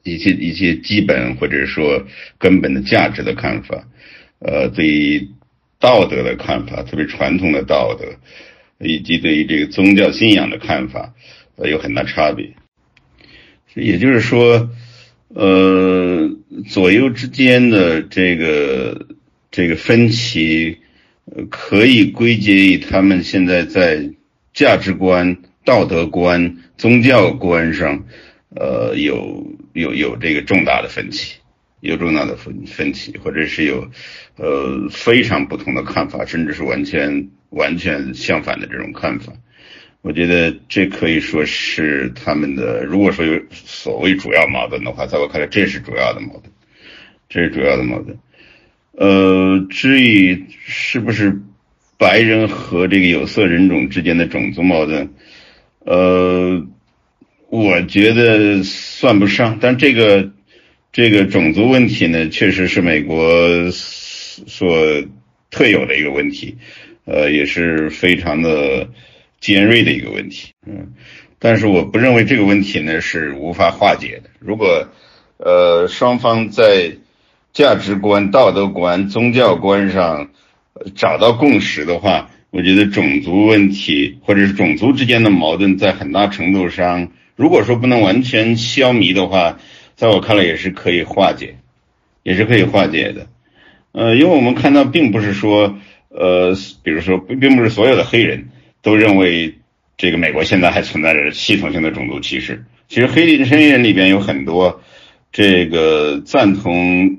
[0.05, 2.07] 一些一些基本或者说
[2.38, 3.85] 根本的价值的看法，
[4.38, 5.29] 呃，对
[5.81, 8.07] 道德的看法，特别传统的道德，
[8.79, 11.12] 以及对于这个宗教信仰的看法，
[11.57, 12.49] 呃，有很大差别。
[13.75, 14.70] 也就是说。
[15.37, 16.31] 呃，
[16.66, 19.07] 左右之间的这个
[19.51, 20.79] 这个分歧，
[21.51, 24.12] 可以归结于他们现在在
[24.55, 28.07] 价值观、道德观、宗教观上，
[28.55, 31.35] 呃，有有有这个重大的分歧，
[31.81, 33.90] 有重大的分分歧，或者是有
[34.37, 39.35] 呃非常不同的看法，甚至是完全完全相反的这种看法。
[40.07, 46.45] 我觉得这可以说是他们的，如果说有所谓主要矛盾的话，在我看来，这是主要的矛盾，
[47.29, 48.16] 这是主要的矛盾。
[48.92, 51.37] 呃，至于是不是
[51.99, 55.12] 白人和这个有色人种之间的种族矛盾，
[55.81, 56.64] 呃，
[57.49, 59.59] 我觉得算不上。
[59.61, 60.31] 但这个
[60.92, 65.03] 这个种族问题呢，确实是美国所
[65.51, 66.57] 特有的一个问题，
[67.07, 68.88] 呃，也是非常的。
[69.40, 70.92] 尖锐的一个问题，嗯，
[71.38, 74.31] 但是我不认为这个问题呢是无法化解的。
[74.38, 74.88] 如果
[75.38, 76.96] 呃双方在
[77.53, 80.31] 价值观、道德观、宗教观上
[80.94, 89.59] 找到共识的话，我觉得种族问题或者是种族之间的矛盾，在很大程度上，如果说不能完全消弭的话，
[89.94, 91.57] 在我看来也是可以化解，
[92.22, 93.27] 也是可以化解的。
[93.92, 95.79] 呃，因为我们看到，并不是说
[96.11, 98.49] 呃，比如说，并不是所有的黑人。
[98.87, 99.53] 都认为
[99.96, 102.64] 这个美国现在还存在着系统性的种族歧视。
[102.87, 104.81] 其实黑人黑人里边有很多
[105.33, 107.18] 这个赞同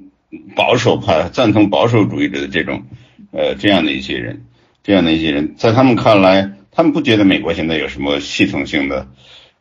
[0.56, 2.84] 保守派、赞同保守主义者的这种
[3.32, 4.46] 呃这样的一些人，
[4.82, 9.06] 这样的一些人，在他们看来，他们不觉得美国现在有什么系统性的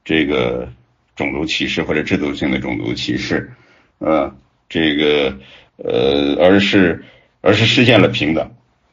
[0.05, 0.69] 这个
[1.17, 3.51] 种族歧视或者制度性的种族歧视，
[3.99, 4.33] 呃，
[4.69, 5.37] 这个
[5.79, 7.05] 呃，而是
[7.41, 8.49] 而是实现了平等，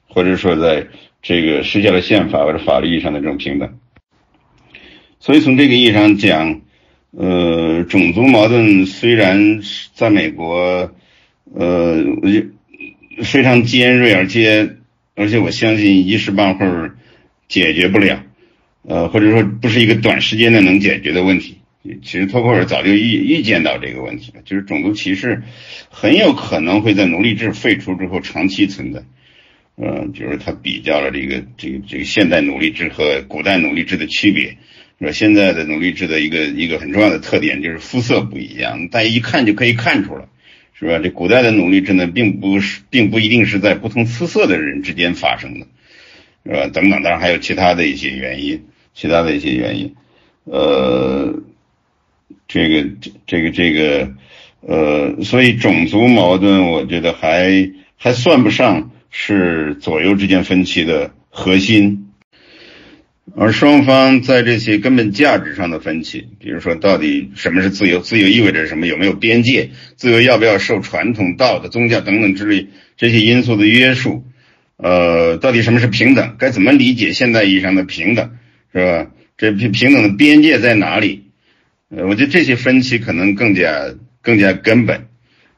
[0.08, 0.88] 或者说在。
[1.24, 3.80] 这个实现了宪法或者法律意义上的这种平等，
[5.22, 6.60] 所以从这个意义上讲，
[7.12, 9.62] 呃，种族矛盾虽然
[9.94, 10.92] 在美国，
[11.56, 12.04] 呃，
[13.24, 14.76] 非常尖锐，而且
[15.16, 16.98] 而且我相信一时半会儿
[17.48, 18.22] 解决不了，
[18.82, 21.60] 呃，或者说不是一个短时间内能解决的问题。
[22.02, 25.42] 其实托克尔早就预预见到这个问题了，就是种族歧视
[25.90, 29.04] 很有可能会在奴隶制废除之后长期存在。
[29.76, 34.58] 嗯，就是他比较了这个这个这个现代奴隶制和古代奴隶制的区别，
[35.00, 35.12] 是吧？
[35.12, 40.26] 现在的奴隶制的一个一个很重要的特点就是肤色不一样，大家一看就可以看出来，
[40.76, 41.00] 是吧？
[41.00, 45.66] 这古代的奴隶制呢，并不是并不一定是在不同肤色的人之间发生的，
[46.46, 46.68] 是吧？
[46.72, 49.96] 等等，当然还有其他的一些原因，其他的一些原因，
[50.44, 51.34] 呃，
[52.48, 54.14] 这个这这个这个
[54.62, 58.92] 呃，所以种族矛盾，我觉得还还算不上。
[59.16, 62.08] 是左右之间分歧的核心，
[63.38, 74.26] 而双方在这些根本价值上的分歧，比如说到底什么是自由，自由意味着什么，有没有边界，自由要不要受传统道德、宗教等等之类这些因素的约束，
[74.78, 78.32] 呃，到底什么是平等，该怎么理解现代意义上的平等，
[78.74, 79.12] 是吧？
[79.38, 81.26] 这平平等的边界在哪里？
[81.90, 85.06] 呃，我觉得这些分歧可能更加更加根本，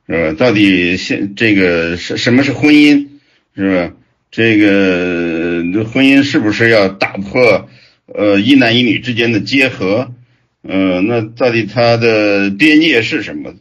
[0.10, 0.36] 是吧？
[0.38, 3.15] 到底现这个什什么是婚姻？
[3.56, 3.94] 是吧？
[4.32, 7.70] 这个婚姻是不是要打破
[8.06, 10.14] 呃一男一女之间的结合？
[10.62, 13.54] 呃，那到底它的边界是什么？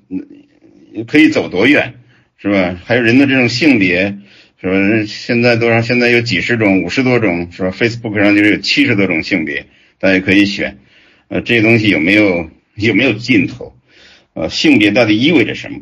[1.06, 1.94] 可以走多远？
[2.36, 2.76] 是吧？
[2.84, 4.18] 还有人的这种性别，
[4.60, 5.04] 是吧？
[5.06, 5.80] 现在多少？
[5.80, 9.66] 现在有几十种、五十多种，是吧？Facebook 上就是有七十多种性别，
[10.00, 10.78] 大家可以选。
[11.28, 13.76] 呃，这些东西有没有有没有尽头？
[14.32, 15.78] 呃，性别到底意味着什么？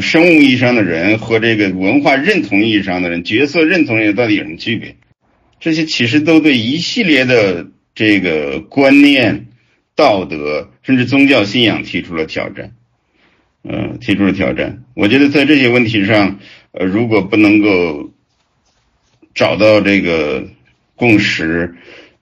[0.00, 4.96] 生物意义上的人和这个文化认同意义上的人、角色认同人到底有什么区别？
[5.58, 9.46] 这些其实都对一系列的这个观念、
[9.94, 12.72] 道德甚至宗教信仰提出了挑战。
[13.68, 14.84] 嗯，提出了挑战。
[14.94, 16.38] 我觉得在这些问题上，
[16.70, 18.12] 呃，如果不能够
[19.34, 20.46] 找到这个
[20.94, 21.74] 共识，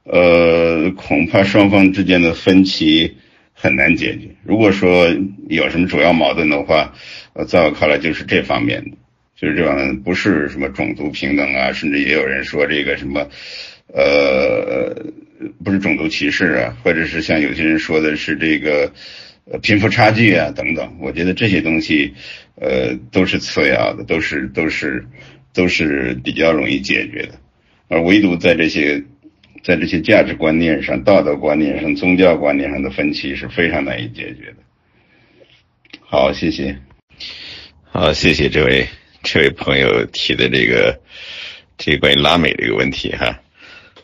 [0.05, 3.17] 呃，恐怕双方之间的分歧
[3.53, 4.34] 很难解决。
[4.45, 5.07] 如果说
[5.49, 6.93] 有什么主要矛盾的话，
[7.33, 8.97] 呃，在我看来就是这方面的，
[9.37, 13.29] 就是这样，不是什么种族平等啊，甚至也有人说这个什么，
[13.93, 14.95] 呃，
[15.65, 18.93] 不是种族歧视啊，或者是像有些人说的是这个
[19.51, 22.15] 呃贫富差距啊等等，我觉得这些东西
[22.57, 25.07] 呃都是次要的，都是都是
[25.53, 27.33] 都是比较容易解决的，
[27.89, 29.03] 而唯独在这些
[29.65, 35.99] 在这些价值观念上、道德观念上、宗教观念上的分歧是非常难以解决的。
[36.01, 36.79] 好，谢谢。
[37.91, 38.87] 好，谢谢这位
[39.23, 41.01] 这位朋友提的这个
[41.79, 43.41] 这关于拉美这个问题哈。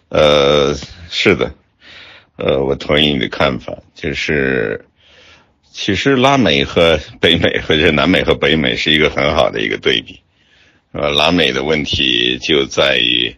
[0.09, 0.75] 呃，
[1.11, 1.55] 是的，
[2.37, 4.87] 呃，我同意你的看法，就是
[5.71, 10.19] 其实拉美和北美或者南美和北美是一个很好的一个对比。
[10.93, 13.33] 呃，拉美的问题就在于，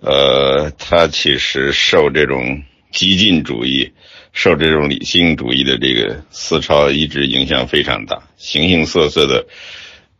[0.00, 3.92] 呃，他其实受这种激进主义。
[4.32, 9.44] 受这种理性主义的这个思潮一直影响非常大，形形色色的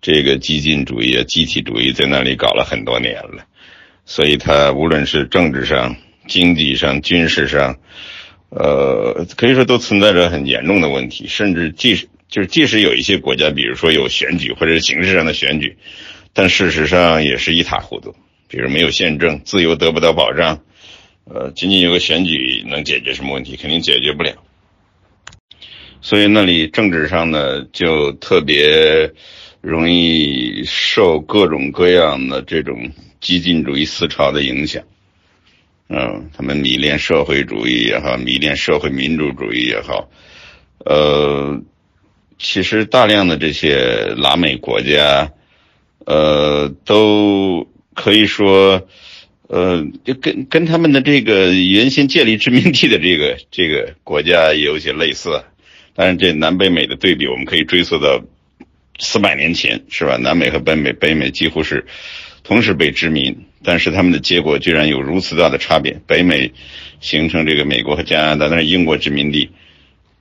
[0.03, 3.47] 这个激进主义啊、集体主义在那里搞了很多年了，
[4.05, 5.95] 所以他无论是政治上、
[6.27, 7.79] 经济上、军事上，
[8.49, 15.77] 呃，可以说都存在着很严重的问题，甚至即使就是即使有一些国家，比如说有选举或者形式上的选举，
[16.33, 18.17] 但事实上也是一塌糊涂，
[18.51, 20.61] 比如没有宪政，自由得不到保障。
[21.25, 23.55] 呃，仅仅有个选举能解决什么问题？
[23.57, 24.33] 肯定解决不了。
[26.03, 29.13] 所以那里政治上呢，就特别
[29.61, 34.83] 容易受各种各样的这种激进主义思潮的影响。
[35.89, 40.11] 嗯，他们迷恋社会主义也好，迷恋社会民主主义也好。
[40.85, 41.63] 呃，
[42.37, 45.31] 其实大量的这些拉美国家，
[46.07, 48.87] 呃，都可以说。
[49.53, 55.43] 呃，就跟跟他们的这个原先建立殖民地的这个 这个国家有些类似，
[55.97, 58.23] 但是这南北美的对比，我们可以追溯到
[59.01, 60.17] 四百年前，是吧？
[60.19, 61.85] 南美和北美，北美几乎是
[62.45, 66.01] 同时被殖民，但是他们的结果居然有如此大的差别。
[66.07, 66.53] 北美
[67.01, 69.51] 形成这个美国和加拿大，那是英国殖民地，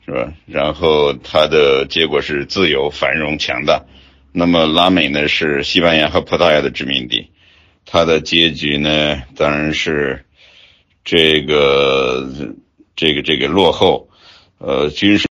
[0.08, 0.34] 是吧？
[0.48, 3.86] 然后它的结果是自由、繁荣、强大。
[4.32, 7.30] 那么拉美呢，是西班牙和葡萄牙的殖民地。
[7.92, 10.24] 他的结局呢，当然是
[11.04, 12.54] 这个
[12.96, 14.08] 这个这个落后，
[14.60, 15.28] 呃，军事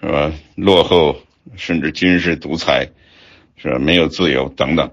[0.00, 0.32] 是吧？
[0.54, 1.20] 落后
[1.56, 2.88] 甚至军事独裁，
[3.56, 3.80] 是吧？
[3.80, 4.92] 没有自由等等，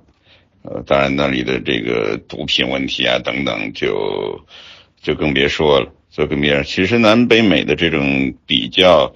[0.63, 4.43] 呃，当然那里的这个毒品问题啊等等，就
[4.99, 6.63] 就更别说了，就更别。
[6.63, 9.13] 其实南北美的这种比较，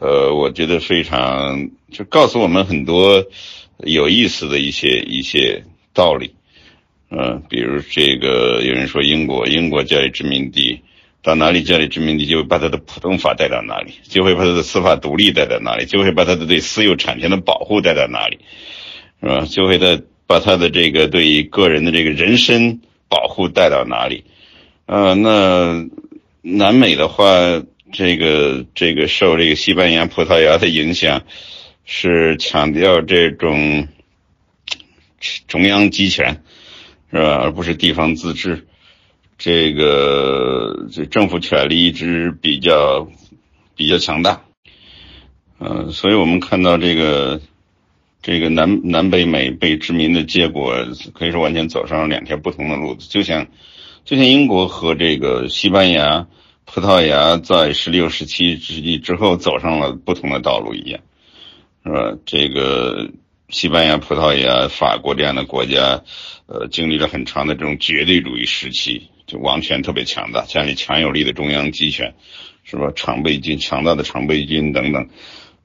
[0.00, 3.26] 呃，我觉得非常就告诉我们很多
[3.80, 6.34] 有意思的一些一些道理。
[7.16, 10.80] 嗯，比如这个有人说英国，英国建立殖民地，
[11.22, 18.40] 到哪里建立殖民地，就会把他的普通法带到哪里，就会把他的司法独立带到哪里，就会把他的对私有产权的保护带到哪里，
[19.20, 19.46] 是吧？
[19.48, 24.24] 就会的把他的这个对个人的这个人身保护带到哪里？
[24.86, 25.86] 呃，那
[26.42, 31.22] 南美的话，这个这个受这个西班牙、葡萄牙的影响，
[31.84, 33.86] 是强调这种
[35.46, 36.42] 中央集权。
[37.14, 37.36] 是吧？
[37.36, 38.66] 而不是地方自治，
[39.38, 43.06] 这个这政府权力一直比较
[43.76, 44.42] 比较强大，
[45.60, 47.40] 嗯，所以我们看到这个
[48.20, 50.74] 这个南南北美被殖民的结果，
[51.12, 53.46] 可以说完全走上了两条不同的路子，就像
[54.04, 56.26] 就像英国和这个西班牙、
[56.64, 61.00] 葡萄牙在十六、十七世纪之后走上了不同的道路一样，
[61.84, 62.18] 是吧？
[62.26, 63.12] 这个。
[63.50, 66.02] 西班牙、葡萄牙、法国这样的国家，
[66.46, 72.14] 呃，经历了很长的这种绝对主义时期，就王权特别强大，家里强有力的中央集权，
[72.64, 72.92] 是吧？
[72.94, 75.08] 常备军、强大的常备军等等，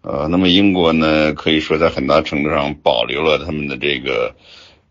[0.01, 4.35] 呃，那么英国呢，可以说在很大程度上保留了他们的这个、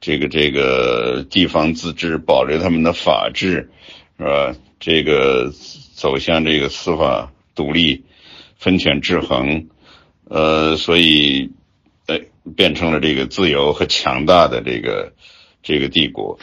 [0.01, 3.71] 这个、这个地方自治，保留他们的法治，
[4.19, 4.55] 是吧？
[4.79, 5.51] 这个
[5.95, 8.05] 走向这个司法独立、
[8.59, 9.69] 分权制衡，
[10.29, 11.51] 呃，所以。
[12.57, 15.13] 变成了这个自由和强大的这个
[15.69, 16.39] 这个帝国，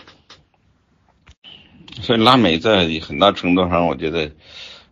[2.00, 4.30] 所以拉美在很大程度上，我觉得，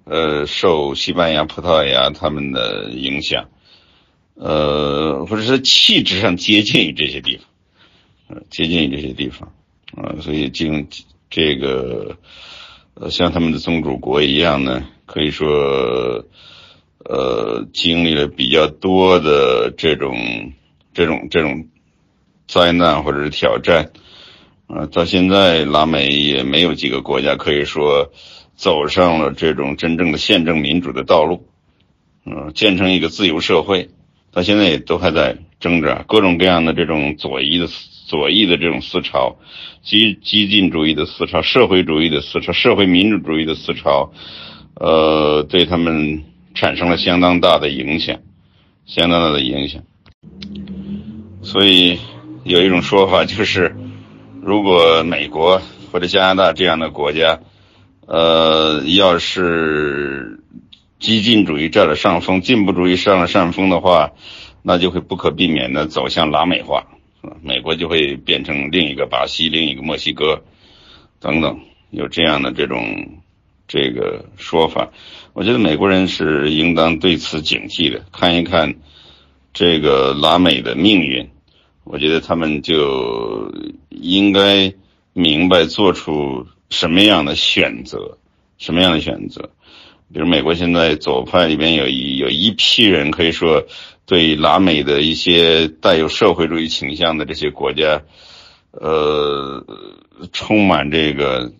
[0.06, 3.48] 呃，受西班牙、葡萄牙他们的影响，
[4.34, 7.46] 呃，或者是气质上接近于这些地方，
[8.30, 9.54] 呃，接近于这些地方，
[9.96, 10.88] 啊，所以经
[11.30, 12.18] 这个，
[12.96, 16.26] 呃，像他们的宗主国一样呢，可以说，
[17.06, 20.18] 呃，经历了比较多的这种。
[20.96, 21.70] 这种这种
[22.48, 23.90] 灾难或者是挑战，
[24.74, 28.12] 啊，到现在拉美也没有几个国家可以说
[28.56, 31.46] 走上了这种真正的宪政民主的道路，
[32.26, 33.90] 嗯，建成一个自由社会，
[34.32, 37.68] 到现在也都还在挣扎，各种各样的这种左翼的
[38.08, 39.38] 左翼的这种思潮，
[39.84, 44.12] 激激进主义的思潮，社会主义的思潮，社会民主主义的思潮，
[44.76, 46.24] 呃，对他们
[46.56, 48.20] 产生了相当大的影响，
[48.88, 49.84] 相当大的影响。
[51.44, 52.00] 所以
[52.44, 53.76] 有一种说法就是，
[54.46, 57.40] 如果美国或者加拿大这样的国家，
[58.06, 60.42] 呃，要是
[61.00, 64.12] 激进主义占了上风，进步主义占了上风的话，
[64.62, 66.88] 那就会不可避免的走向拉美化，
[67.42, 70.44] 美国就会变成另一个巴西、另一个墨西哥
[71.22, 73.22] 等等，有这样的这种
[73.66, 74.92] 这个说法。
[75.32, 78.76] 我觉得美国人是应当对此警惕的，看一看
[79.54, 81.30] 这个拉美的命运。
[81.84, 83.54] 我觉得他们就
[83.90, 84.74] 应该
[85.14, 88.18] 明白做出什么样的选择，
[88.58, 89.52] 什么样的选择。
[90.12, 93.66] 比如美国现在左派里边有一有一批人，可以说
[94.06, 98.02] 对拉美的一些带有社会主义倾向的这些国家，
[98.72, 99.66] 呃，
[100.32, 101.52] 充满这个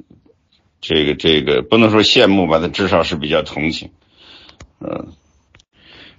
[0.80, 3.90] 这个这个不能说羡慕吧，但至少是比较同情，
[4.80, 5.08] 嗯。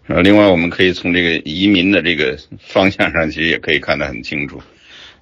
[0.07, 4.61] 呃另外我们可以从这个移民的这个方向上，其实也可以看得很清楚，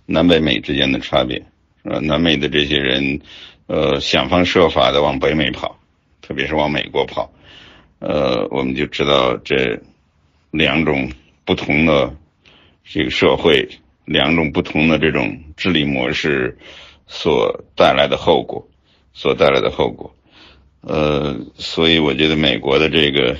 [0.07, 1.39] 南北美之间的差别，
[1.85, 2.01] 是吧？
[2.01, 3.21] 南美的这些人，
[3.69, 5.79] 呃，想方设法的往北美跑，
[6.21, 7.33] 特别是往美国跑，
[8.01, 9.81] 呃，我们就知道这
[10.51, 11.13] 两种
[11.45, 12.13] 不同的
[12.83, 13.69] 这个社会，
[14.05, 16.59] 两种不同的这种治理模式
[17.07, 18.69] 所带来的后果，
[19.13, 20.13] 所带来的后果，
[20.81, 23.37] 呃，所以我觉得美国的这个。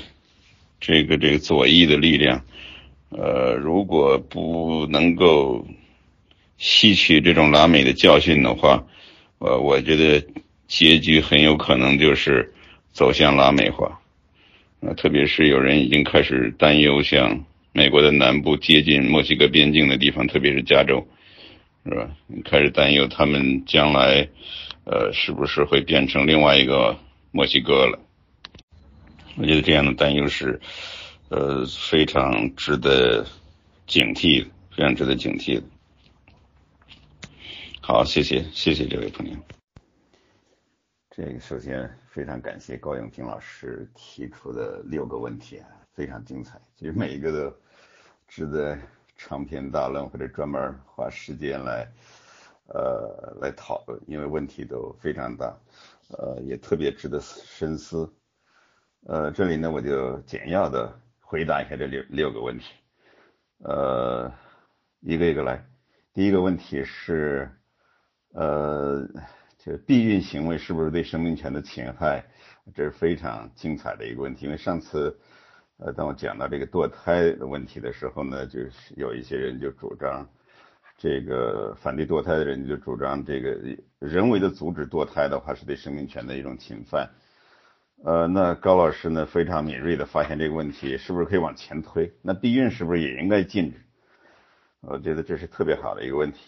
[0.85, 2.43] 这个这个左翼的力量，
[3.07, 5.65] 呃，如果不能够
[6.57, 8.83] 吸取这种拉美的教训的话，
[9.39, 10.27] 呃，我觉得
[10.67, 12.53] 结局很有可能就是
[12.91, 14.01] 走向拉美化。
[14.81, 21.07] 呃，特别是有人已经开始担忧，像美国的南部接近墨西哥边境的地方，特别是加州，
[21.85, 22.09] 是吧？
[22.43, 24.27] 开始担忧他们将来，
[24.83, 26.99] 呃，是不是会变成另外一个
[27.31, 27.99] 墨西哥了？
[29.35, 30.61] 我觉得这样的担忧是，
[31.29, 33.25] 呃，非常值得
[33.87, 35.63] 警惕，非常值得警惕的。
[37.81, 39.35] 好，谢谢，谢谢这位朋友。
[41.09, 46.61] 这个首先非常感谢高永平老师提出的六个问题啊，非常精彩。
[46.75, 47.55] 其实每一个都
[48.27, 48.77] 值得
[49.17, 51.91] 长篇大论或者专门花时间来，
[52.67, 55.57] 呃，来讨论，因为问题都非常大，
[56.09, 58.07] 呃，也特别值得深思。
[59.05, 62.73] 呃，这里呢，我就简要的回答一下这六六个问题，
[63.59, 64.31] 呃，
[65.01, 65.61] 一个一个来。
[66.13, 67.51] 第一个问题是，
[68.33, 69.05] 呃，
[69.57, 72.23] 这避孕行为是不是对生命权的侵害？
[72.73, 74.45] 这是非常精彩的一个问题。
[74.45, 75.19] 因为上次，
[75.79, 80.25] 呃，当我讲到这个堕胎的问题的时候呢，就是有一些人就主张，
[80.97, 83.59] 这个反对堕胎的人就主张，这个
[83.99, 87.09] 人为的阻止堕胎的话，是对生命权的一种侵犯。
[88.05, 92.11] 呃，那高老师呢非常敏锐的发现这个问题，是不是可以往前推？
[92.21, 93.77] 那避孕是不是也应该禁止？
[94.81, 96.39] 我觉得这是特别好的一个问题。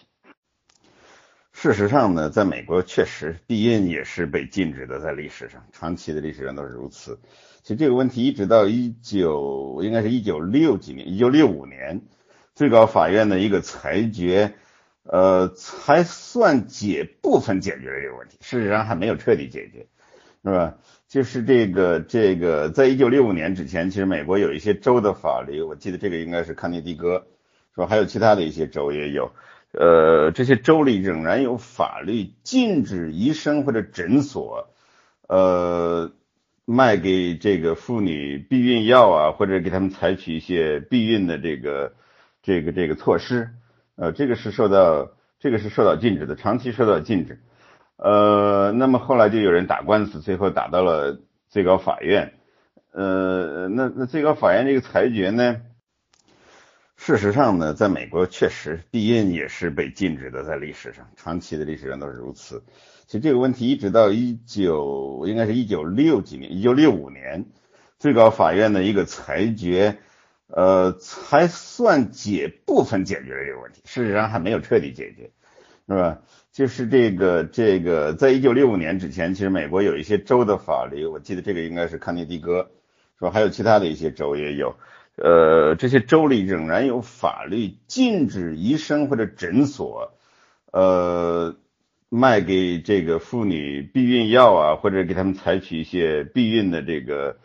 [1.54, 7.18] 事实上呢，在美国确实避孕也是被禁止的，在历史上，长期的历史上都是如此。
[7.62, 12.02] 其实这个问题一直到一九，应该是一九六几年，一九六五年，
[12.54, 14.56] 最高法院的一个裁决，
[15.04, 18.38] 呃，才算解部分解决了这个问题。
[18.42, 19.88] 事实上还没有彻底解决，
[20.44, 20.76] 是吧？
[21.16, 27.26] 就是这个这个，在一九六五年之前，其实美国有一些州的法律，我记得这个应该是康涅狄格，
[27.74, 29.32] 说还有其他的一些州也有，
[29.72, 34.68] 呃，这些州里仍然有法律禁止医生或者诊所，
[35.30, 36.12] 呃，
[36.66, 41.94] 卖给这个妇女避孕药啊，或者给他们采取一些避孕的这个
[42.44, 43.52] 这个这个措施，
[43.96, 47.40] 呃，这个是受到这个是受到禁止的，长期受到禁止。
[47.98, 52.34] 呃，那么后来就有人打官司，最后打到了最高法院。
[52.92, 55.62] 呃，那那最高法院这个裁决呢？
[56.98, 62.64] 事实上呢，在美国确实避孕也是被禁止的，在历史上，长期的历史上都是如此。
[63.06, 67.48] 其实这个问题一直到一九，应该是一九六几年，一九六五年，
[68.00, 69.98] 最高法院的一个裁决，
[70.48, 73.82] 呃，才算解部分解决了这个问题。
[73.84, 75.32] 事实上还没有彻底解决，
[75.88, 76.22] 是吧？
[76.56, 82.72] 就是这个这个，在一九六五年之前，其实美国有一些州的法律，我记得这个应该是康涅狄格，
[83.20, 84.78] 说还有其他的一些州也有，
[85.18, 90.14] 呃，这些州里仍然有法律禁止医生或者诊所，
[90.72, 91.58] 呃，
[92.08, 97.36] 卖给这个妇女避孕药啊，或者给他们采取一些避孕的这个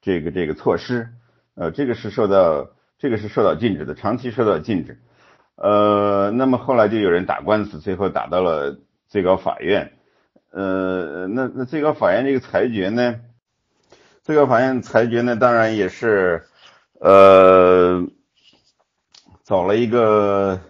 [0.00, 1.08] 这个这个措施，
[1.56, 5.00] 呃，这个是受到这个是受到禁止的，长期受到禁止。
[5.62, 9.92] 呃，那么后来就有人打官司，最后打到了最高法院。
[10.50, 13.20] 呃，那那最高法院这个裁决呢？
[14.22, 16.46] 最高法院裁决呢，当然也是
[16.98, 18.06] 呃
[19.42, 20.60] 走了一个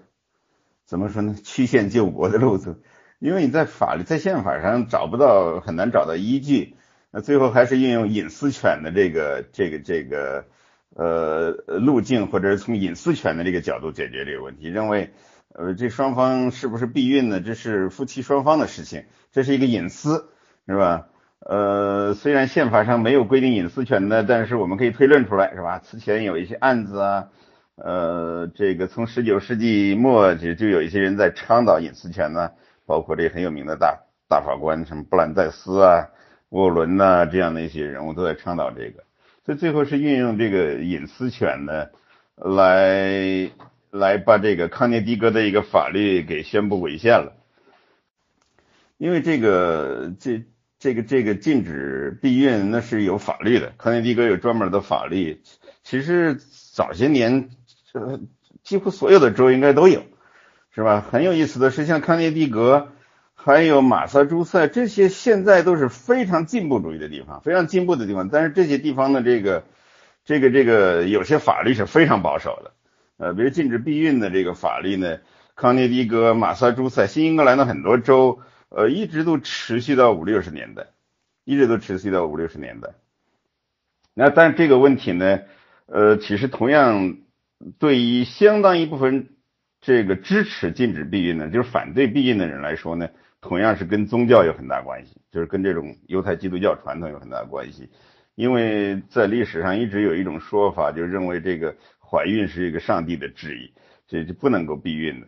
[0.84, 1.36] 怎么说呢？
[1.45, 2.82] 曲线救国的路子，
[3.20, 6.74] 因为你在法律在宪法上找不到，很难找到依据。
[7.12, 10.47] 那最后还是运用隐私权的这个这个这个。
[10.97, 15.12] 呃，路径或者是从隐私权的这个角度解决这个问题，认为，
[15.55, 17.41] 呃，这双方是不是避孕呢？
[17.41, 20.30] 这是夫妻双方的事情，这是一个隐私，
[20.66, 21.07] 是吧？
[21.38, 25.78] 呃，虽然宪法上没有规定隐私权的，但是我们可以推论出来，是吧？
[25.78, 27.28] 此前有一些案子啊，
[27.76, 32.51] 呃，这个从十九世纪末就就有一些人在倡导隐私权呢，
[32.84, 36.09] 包括这很有名的大大法官，什么布兰代斯啊、
[36.51, 39.05] 沃伦呐这样的一些人物都在倡导这个。
[39.51, 41.88] 所以最后是运用这个隐私权呢，
[42.36, 43.51] 来
[43.90, 47.32] 来把这个康涅狄格的一个法律给宣布违宪了。
[48.96, 50.44] 因为这个这
[50.78, 55.42] 这个这个禁止避孕那是有法律的，康涅狄格有专门的法律。
[55.82, 56.38] 其实
[56.72, 57.51] 早些年，
[57.92, 58.20] 呃，
[58.62, 60.05] 几乎所有的州应该都有，
[60.72, 61.05] 是吧？
[61.11, 62.92] 很有意思的是，像康涅狄格。
[63.43, 68.28] 还有马萨诸塞这些现在都是非常进步主义的地方，非常进步的地方。
[68.28, 69.64] 但是这些地方的这个、
[70.26, 72.72] 这个、这个有些法律是非常保守的，
[73.16, 75.20] 呃，比如禁止避孕的这个法律呢，
[75.57, 80.88] 康涅狄格、马萨诸塞、新英格兰的很多州，呃，一直都持续到五六十年代，
[81.45, 82.91] 一直都持续到五六十年代。
[84.12, 85.41] 那但这个问题呢，
[85.86, 87.16] 呃，其实同样
[87.78, 89.30] 对于相当一部分
[89.80, 93.09] 这个支持禁止避孕的，就是反对避孕的人来说呢。
[93.41, 97.88] 同样是跟宗教有很大关系，就是跟这种犹太基督教传统有很大关系，
[98.34, 103.72] 因为在历史上一直有一种说法，就认为这个怀孕是一个上帝的旨意，
[104.07, 105.26] 这就不能够避孕的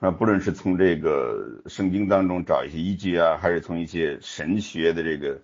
[0.00, 5.40] 啊，不论是从这个圣经当中找一些依据啊，还是从一些神学的这个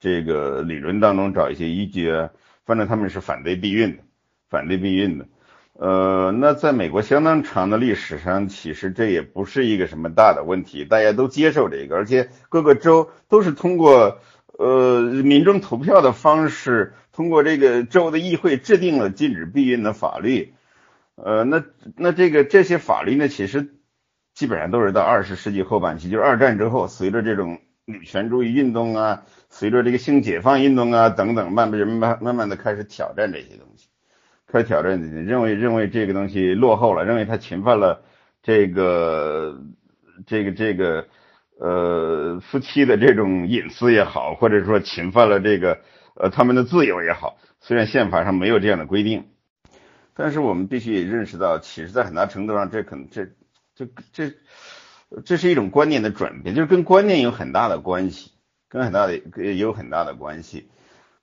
[0.00, 2.30] 这个理论当中找一些依据啊，
[2.66, 4.02] 反正他们是反对避孕的，
[4.48, 5.26] 反对避孕的。
[5.82, 14.20] 呃，那在美国相当长的历史上，其实这也不是一个什么大的问题，大家都接受这个，而且各个州都是通过
[14.56, 20.54] 呃民众投票的方式，通过这个州的议会制定了禁止避孕的法律。
[21.16, 21.64] 呃，那
[21.96, 23.74] 那这个这些法律呢，其实
[24.34, 33.88] 基本上都是到二十世纪后半期，就是二战之后，随着这种女权主义运动啊，随着这个性解放运动啊等等，慢慢人慢慢慢的开始挑战这些东西。
[34.52, 38.02] 他挑战你，认为认为这个东西落后了，认为他侵犯了
[38.42, 39.62] 这个
[40.26, 41.06] 这个这个
[41.58, 45.80] 呃夫妻的这种隐私也好，或者说侵犯了这个
[46.14, 47.38] 呃他们的自由也好。
[47.60, 49.24] 虽然宪法上没有这样的规定，
[50.14, 53.28] 但是我们必须也认识到，其实，在很大程度上，这可能这
[53.74, 54.34] 这这
[55.24, 58.32] 这是一种观念的转变，就是跟观念有很大的关系，
[58.68, 60.68] 跟很大的也有很大的关系。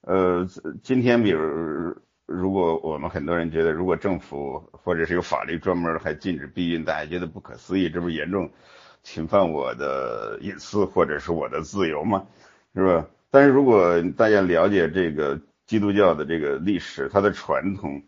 [0.01, 0.47] 呃，
[0.81, 1.95] 今天比如。
[2.31, 8.51] 如果我们很多人觉得，如果政府或者是有法律专门还禁止避孕，大家觉得不可思议，这不严重
[9.01, 12.27] 侵犯我的隐私或者是我的自由吗？
[12.75, 13.07] 是吧？
[13.31, 18.03] 但是如果大家了解这个基督教的这个历史，它的传统，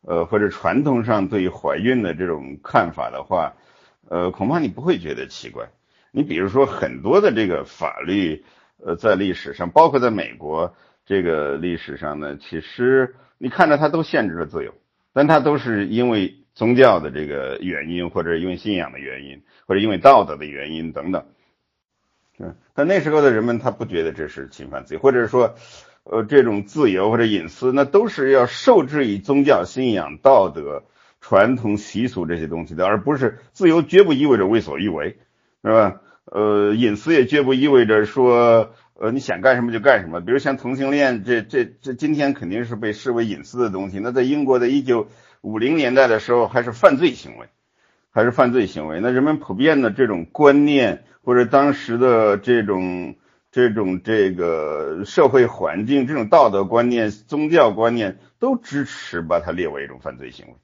[0.00, 3.56] 呃，或者传统上对于怀孕的这种看法的话，
[4.08, 5.68] 呃，恐怕你不会觉得奇怪。
[6.12, 8.42] 你比如说很多的这个法律，
[8.82, 10.74] 呃，在历史上，包括在美国
[11.04, 13.14] 这个历史上呢，其实。
[13.38, 14.72] 你看着它都限制了自由，
[15.12, 21.26] 但它都是因为宗教的这个原因，或者因为信仰的原因，或者因为道德的原因等等。
[22.38, 25.54] 嗯，但那时候的人们他不觉得这是侵犯自由，或者说，
[26.04, 30.84] 呃，这种自由或者隐私，那都是要受制于宗教信仰、道德、
[31.20, 35.18] 传统习俗这些东西的，而不是自由绝不意味着为所欲为，
[35.62, 36.00] 是吧？
[36.24, 38.72] 呃，隐私也绝不意味着说。
[38.98, 43.98] 呃，你想干什么就干什么，比如像同性恋，这这这今天肯定是被视为隐私的东西。
[43.98, 45.08] 那在英国的一九
[45.42, 47.48] 五零年代的时候，还是犯罪行为，
[48.10, 49.00] 还是犯罪行为。
[49.00, 53.16] 那人们普遍的这种观念，或者当时的这种
[53.52, 60.54] 这种这个社会环境、这种道德观念、宗教观念，都支持把它列为一种犯罪行为。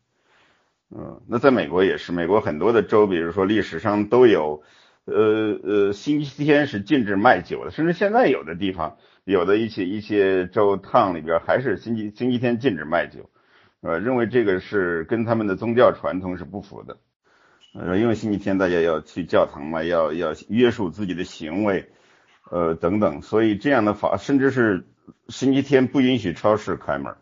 [0.96, 4.62] 嗯，那在美国也是，美国很多的州，比如说历史上都有。
[5.04, 13.28] 呃呃，星期天是禁止卖酒的，甚至现在有的地方，有的一些一些州 town 里边还是星期星期天禁止卖酒，
[13.80, 16.98] 呃，认为这个是跟他们的宗教传统是不符的，
[17.74, 21.90] 呃，因为星期天大家要去教堂嘛，要要约束自己的行为，
[22.48, 24.86] 呃等等，所以这样的法，甚至是
[25.26, 27.16] 星期天不允许超市开门，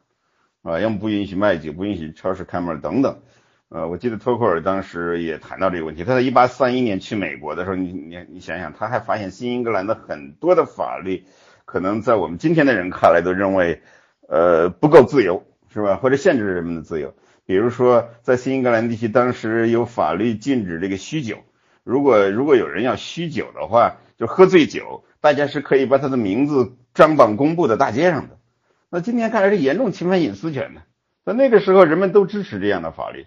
[0.61, 3.23] 啊，要么不允许卖酒，不允许超市开门等等。
[3.71, 6.03] 呃，我记得托克尔当时也谈到这个问题。
[6.03, 11.23] 他在一八三一年去美国的时候，你你你想想，他还发现新英格兰的很多的法律，
[11.67, 13.81] 可能在我们今天的人看来都认为，
[14.29, 15.95] 呃，不够自由，是吧？
[15.95, 17.15] 或者限制人们的自由。
[17.47, 21.39] 比如说，在新英格兰地区，当时有法律禁止这个酗酒。
[21.85, 28.37] 如果如果有人要酗酒的话，就喝醉酒，大家是可以把他的名字张榜公布在大街上的。
[28.91, 30.83] 那今天看来是严重侵犯隐私权的。
[31.25, 33.27] 在那个时候，人们都支持这样的法律。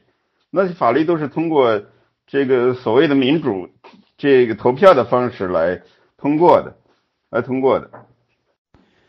[0.56, 1.82] 那些法律都是通过
[2.28, 3.72] 这个所谓的民主
[4.20, 5.82] 这个投票的方式来
[6.16, 6.76] 通过的，
[7.32, 7.90] 来通过的。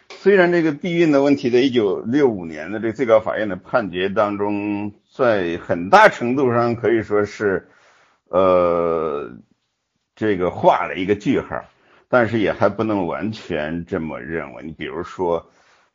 [0.09, 7.69] 虽然这个避孕的问题，在一九六五年的这最高法院的判决当中，在很大程度上可以说是
[8.29, 9.31] 呃
[10.17, 11.63] 这个画了一个句号，
[12.09, 14.63] 但是也还不能完全这么认为。
[14.63, 15.51] 你比如说。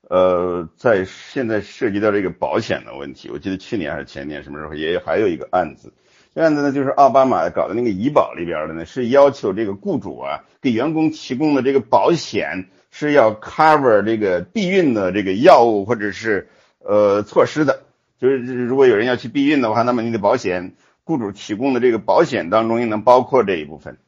[0.09, 5.93] 呃，在现在涉及到这个保险的问题，我记得去年还是前年什么时候也还有一个案子，
[6.33, 16.49] 这案子呢就是奥巴马搞的那个医保里边的呢，是要求这个雇主啊给员工提供的这个保险是要 cover 这个避孕的这个药物或者是
[16.79, 17.83] 呃措施的，
[18.17, 23.99] 就是如果有人要去避孕的话，那么你的保险雇主提供的这个保险当中也能包括这一部分，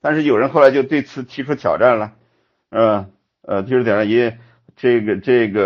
[0.00, 2.12] 但是有人后来就对此提出挑战了，
[2.70, 3.06] 呃
[3.42, 4.40] 呃，提出挑战也。
[4.76, 5.62] 这个这个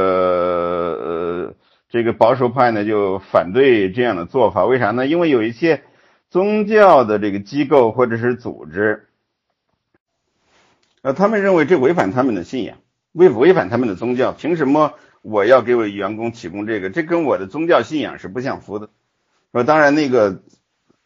[1.48, 1.54] 呃，
[1.88, 5.06] 这个保守派呢就反对这样的做法，为啥呢？
[5.06, 5.82] 因为有一些
[6.30, 9.08] 宗教的这个机构或者是组织，
[11.02, 12.76] 呃，他们认为这违反他们的信仰，
[13.12, 14.92] 违违反他们的宗教，凭什么
[15.22, 16.90] 我要给我员工提供这个？
[16.90, 18.90] 这跟我的宗教信仰是不相符的。
[19.52, 20.42] 说当然，那个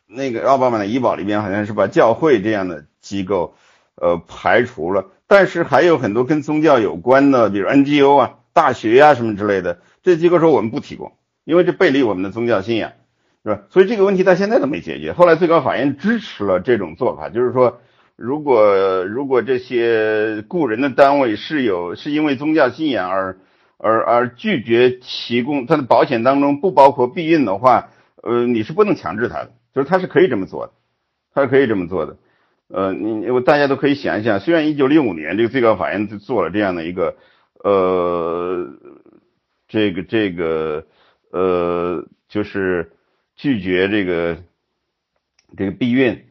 [0.06, 3.54] 那个奥巴马的医保里边好像是把教会这样的机构
[3.94, 5.06] 呃排除了。
[5.32, 11.12] 但是还有很多跟宗教有关的，比如 NGO 啊、大学呀什么之类的，这机构说我们不提供，
[11.44, 12.92] 因为这背离我们的宗教信仰，
[13.42, 13.62] 是吧？
[13.70, 15.14] 所以这个问题到现在都没解决。
[15.14, 17.80] 后来最高法院支持了这种做法，就是说，
[18.14, 23.38] 如果如果这些雇人的单位是有是因为宗教信仰而
[23.78, 27.88] 而而拒绝提供他的保险当中不包括避孕的话，
[28.22, 30.74] 呃，你是不能强制他的，就是他是可以这么做的，
[31.32, 32.18] 他是可以这么做的。
[32.74, 37.16] 呃，你我大家都可以想一想，虽然一九六五年这个最高法院就做了这样的一个
[37.62, 38.66] 呃，
[39.68, 40.86] 这个这个
[41.30, 42.92] 呃，就是
[43.36, 44.38] 拒绝这个
[45.54, 46.24] 这个避孕，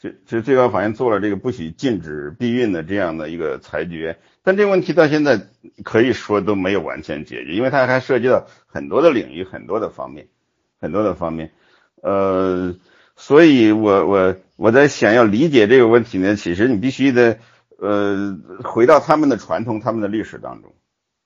[0.00, 5.48] 这这最高法院做了这个不许禁止避孕的这样的一个裁决，但这个问题到现在
[5.84, 10.28] 可以说都没有完全解决，因为它还涉及到很多的领域、很多的方面、
[10.80, 11.50] 很多的方面，
[12.02, 12.74] 呃。
[13.20, 17.38] 所以，我我我在想要理解这个问题呢，其实你必须得
[17.76, 20.72] 呃回到他们的传统、他们的历史当中，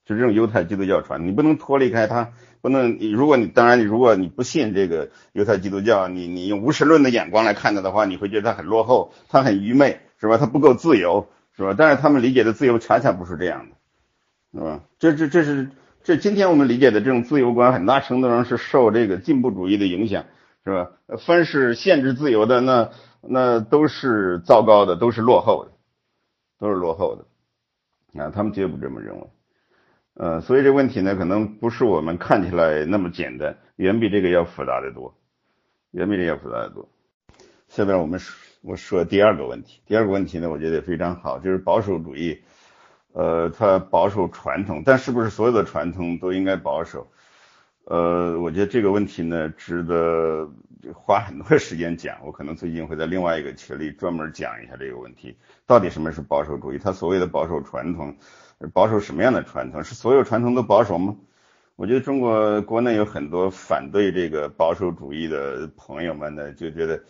[0.06, 2.30] 就这种犹太基督教传，你不能脱离开它，
[2.62, 3.10] 不能你。
[3.10, 10.38] 如果你当然，你如果你不信这个犹太基督教，你你用无神论的眼光来看它的话，你会觉得它很落后，它很愚昧，是吧？
[10.38, 11.74] 它不够自由，是吧？
[11.76, 14.80] 但是他们理解的自由恰恰不是这样的，是吧？
[14.98, 15.68] 这这这是
[16.02, 20.24] 这今天我们理解的这种自由观，很大程度上是受这个进步主义的影响。
[20.64, 20.90] 是吧？
[21.18, 22.90] 凡是限制自由的，那
[23.20, 25.72] 那都是糟糕的，都是落后的，
[26.58, 28.22] 都是落后的。
[28.22, 29.26] 啊，他们绝不这么认为。
[30.14, 35.14] 呃，所以这问题呢，可能不是我们看起来那么简单，远比这个要复杂的多，
[35.90, 36.88] 远比这个要复杂的多。
[37.68, 38.20] 下边我们
[38.60, 42.42] 我说第二个问题，第二个问题呢，我觉得非常好，就是保守主义，
[43.14, 47.10] 呃，它保守传统，但是不是所有的传统都应该保守？
[47.84, 50.48] 呃，我觉得这个问题呢，值得
[50.94, 52.16] 花很多 时间讲。
[52.24, 56.78] 我可能最近会在另外一个群里专门讲一下这个问题，到底什么是保守主义？
[56.78, 58.16] 他所谓的保守传统，
[58.72, 59.82] 保守什么样的传统？
[59.82, 61.16] 是所有传统都保守吗？
[61.74, 67.02] 我觉得中国国内有很多反对这个保守主义的朋友们呢，就觉得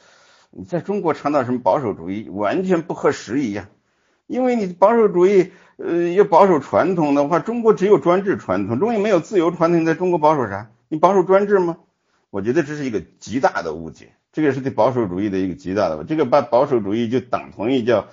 [0.51, 3.69] 你在中国倡导什么保守主义，完全不合时宜呀。
[4.33, 10.71] 因为你保守主义，呃，要保守传统的话，中国只有专制传统，中国没有自由传统，在中国保守啥？
[10.89, 11.77] 你保守专制吗？
[12.31, 18.07] 我觉得这是一个极大的误解，这个是对保守主义的一个极大的，这个把保守主义就等同于叫，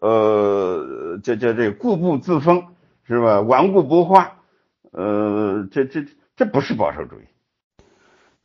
[0.00, 2.62] 呃，叫叫这固步自封，
[3.02, 3.40] 是吧？
[3.40, 4.36] 顽固不化，
[4.92, 6.04] 呃，这这
[6.36, 7.24] 这不是保守主义。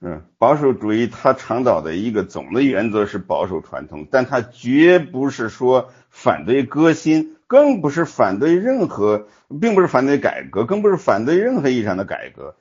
[0.06, 9.28] 嗯，保守主义它倡导的一个总的原则是保守传统，但它绝不是说反对革新，更不是反对任何，
[9.62, 12.56] 并不是反对改革，更不是反对任何意义上的改革。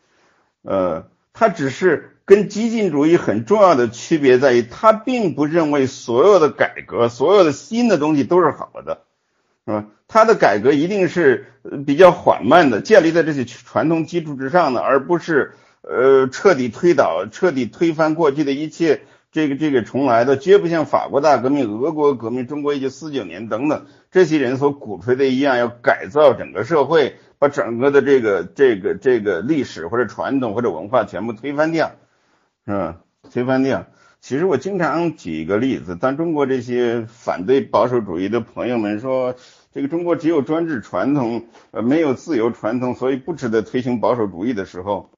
[0.63, 9.03] 呃，它只是跟激进主义很重要的区别在于，它并不认为所有的改革、所有的新的东西都是好的，
[9.67, 9.87] 是吧？
[10.07, 11.47] 它的改革一定是
[11.85, 15.55] 比较缓慢的，建立在这些传统基础之上的，而不是。
[15.83, 31.93] 呃彻底推倒、彻底推翻过去的一切，这个这个重来的，绝不像法国大革命、俄国革命、中国一九四九年等等这些人所鼓吹的一样，要改造整个社会，把整个的这个这个这个历史或者传统或者文化全部推翻掉，
[32.67, 32.97] 是吧？
[33.33, 33.87] 推翻掉。
[34.21, 39.35] 其实我经常举一个例子，当中国这些反对保守主义的朋友们说，
[39.73, 45.11] 这个中国只有专制传统，呃，没有自由传统，所以不值得推行保守主义的时候，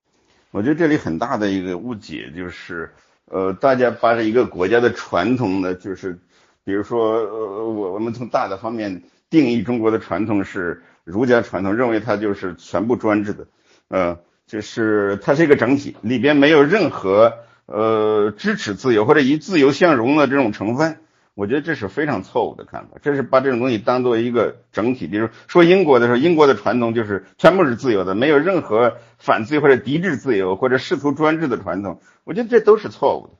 [0.54, 2.92] 我觉得这里很大的一个误解就是，
[3.24, 6.20] 呃，大家把这一个国家的传统呢，就是，
[6.62, 13.48] 比如说，呃，我我们从大的方面定义中国的传统是儒家传统，认为它就是全部专制的，
[13.88, 17.32] 呃，就是它是一个整体，里边没有任何。
[17.66, 20.98] 呃，支持自由或者以自由相容的这种成分，
[21.34, 22.98] 我觉得这是非常错误的看法。
[23.02, 32.00] 这是把这种东西当做一个整体，比如说英国的时候，英国的传统就是全部是自由的，没有任何反自由或者抵制自由或者试图专制的传统。
[32.22, 33.32] 我觉得这都是错误的，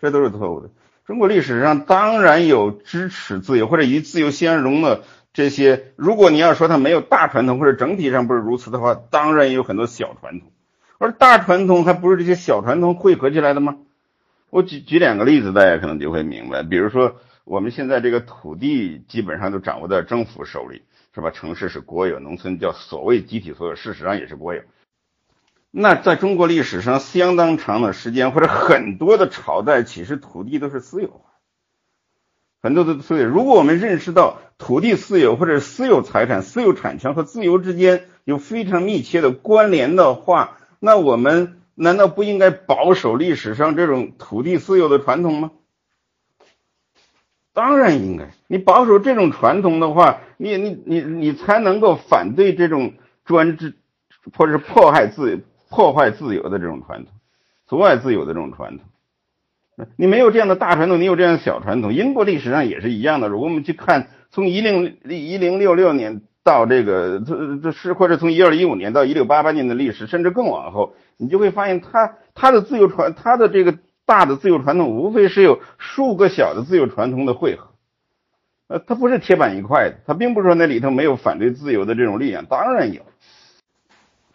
[0.00, 0.70] 这都是错误的。
[1.04, 10.50] 中国历史上当然有支持自由或者以自由相容的这些，如果你要说它没有大传统或者整体上不是如此的话，当然也有很多小传统。
[10.98, 13.76] 而大传统还不是这些小传统汇合起来的吗？
[14.56, 16.62] 我举举两个例子，大家可能就会明白。
[16.62, 20.80] 比如说，我们现在这个土地基本上都掌握在政府手里，
[21.14, 21.30] 是吧？
[21.30, 24.62] 城市是国有，农村叫所谓集体所有，事实上也是国有。
[25.70, 31.32] 那在中国历史上相当长的时间，或者很多的朝代，其实土地都是私有化，
[32.62, 33.26] 很多的私有。
[33.26, 45.50] 如果我们认识到土地私有或者私有财产、私有产权和自由之间有非常密切的关联的话，那我们难道不应该保守历史上这种土地私有的传统吗？
[47.52, 48.30] 当然应该。
[48.48, 52.94] 你保守这种传统的话，你你你你才能够反对这种
[53.26, 53.74] 专制
[54.34, 57.12] 或者是迫害自破坏自由的这种传统，
[57.66, 59.86] 阻碍自由的这种传统。
[59.96, 61.92] 你没有这样的大传统，你有这样的小传统。
[61.92, 63.28] 英国历史上也是一样的。
[63.28, 66.22] 如果我们去看，从一零一零六六年。
[66.46, 77.70] 到这个这这是或者从一二一五年到一六八八年的历史，甚至更往后，你就会发现，他他的自由传，他的这个大的自由传统，无非是有数个小的自由传统的汇合，
[78.68, 83.02] 呃，它不是铁板一块的，它并不是说那里头没有反对自由的这种力量，当然有，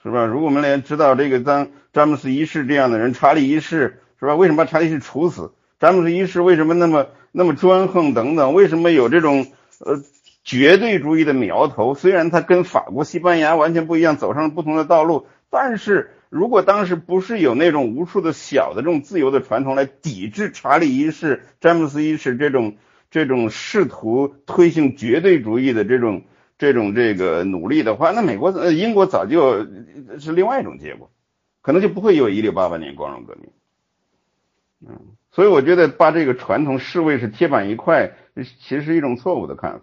[0.03, 0.25] 是吧？
[0.25, 4.35] 如果我们连知道这个当詹姆斯一世这样的人，查理一世是吧？
[4.35, 5.53] 为什么把查理一世处死？
[5.79, 8.53] 詹姆斯一世为什么那么那么专横等等？
[8.53, 9.47] 为什么有这种
[9.79, 10.01] 呃？
[10.43, 22.77] 绝对主义的苗头，虽然它跟法国、西班牙完全不一样，走上了不同的道路，但是如果当时不是有那种无数的小的这种自由的传统来抵制查理一世、詹姆斯一世这种
[23.11, 26.23] 这种试图推行绝对主义的这种
[26.57, 29.67] 这种这个努力的话，那美国呃英国早就
[30.17, 31.11] 是另外一种结果，
[31.61, 33.51] 可能就不会有一六八八年光荣革命。
[34.87, 39.81] 嗯，所以我觉得把这个传统视为是铁板一块，其实是一种错误的看法。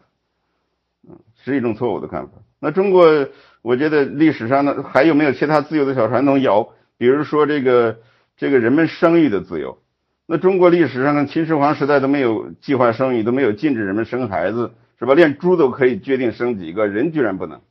[1.53, 2.33] 是一种错误的看法。
[2.61, 3.29] 那中国，
[3.63, 6.41] 我觉得历史上呢，还有没有其他自由的小传统？
[6.41, 8.01] 有，比如说这个
[8.37, 9.79] 这个人们生育的自由。
[10.27, 15.15] 那中国历史上呢秦始皇时代都没有计划生育，都没有禁止人们生孩子，是吧？
[15.15, 17.63] 连猪都可以决定生几个人，居然不能。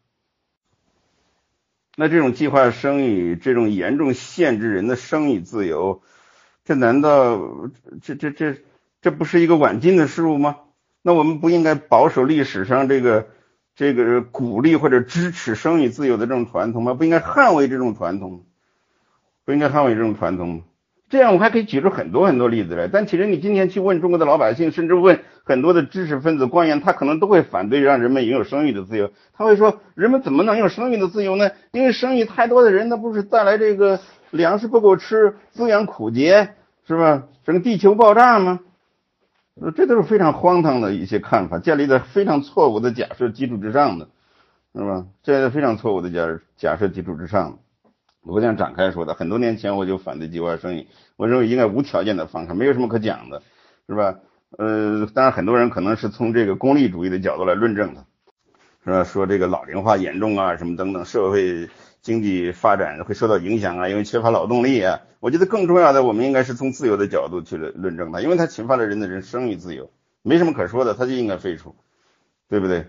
[1.95, 6.01] 那这种计划生育，这种严重限制人的生育自由，
[6.65, 7.69] 这难道
[8.01, 8.57] 这这这
[9.01, 10.57] 这不是一个晚近的事物吗？
[11.03, 13.27] 那我们不应该保守历史上这个
[13.77, 16.95] 这个鼓励或者支持生育自由的这种传统吗？
[16.95, 18.41] 不应该捍卫这种传统？
[19.45, 20.61] 不应该捍卫这种传统吗？
[21.09, 22.87] 这样我还可以举出很多很多例子来。
[22.87, 29.11] 但其实你今天去问中国的老百姓，甚至问很多的知识分子官员，他可能都会反对让人们拥有生育的自由。
[29.33, 31.51] 他会说，人们怎么能有生育的自由呢？
[31.71, 33.99] 因为生育太多的人，那不是带来这个
[34.31, 36.55] 粮食不够吃，资源枯竭，
[36.87, 37.25] 是吧？
[37.45, 38.59] 整个地球爆炸吗？
[39.75, 44.07] 这都是非常荒唐的一些看法，建立在非常错误的假设基础之上的，
[44.75, 45.05] 是吧？
[45.23, 47.59] 这是非常错误的假假设基础之上。
[48.21, 53.41] 我这样展开说的，很多年前我就反对计划生育，我认为应该无条件的放开，没有什么可讲的，
[53.87, 54.15] 是吧？
[54.57, 58.05] 呃，当然很多人可能是从这个功利主义的角度来论证的，
[58.83, 59.03] 是吧？
[59.03, 61.69] 说这个老龄化严重啊，什么等等，社会。
[62.07, 65.01] 经济发展会受到影响啊，因为缺乏劳动力啊。
[65.19, 69.89] 我觉得更重要的，我们应该是从自由的角度去论证它，因为它侵犯了人的人生育自由，
[70.21, 71.75] 没什么可说的，它就应该废除，
[72.47, 72.85] 对不对？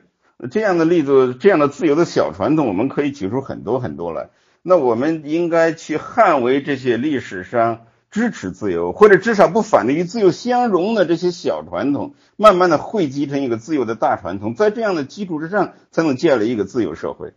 [0.53, 4.31] 这样的例子，这样的自由的小传统，我们可以举出很多很多来。
[4.63, 17.33] 那我们应该去捍卫这些历史上支持自由，或者至少不反对与自由相融的这些小传统，慢慢的汇集成一个自由的大传统，在这样的基础之上，才能建立一个自由社会。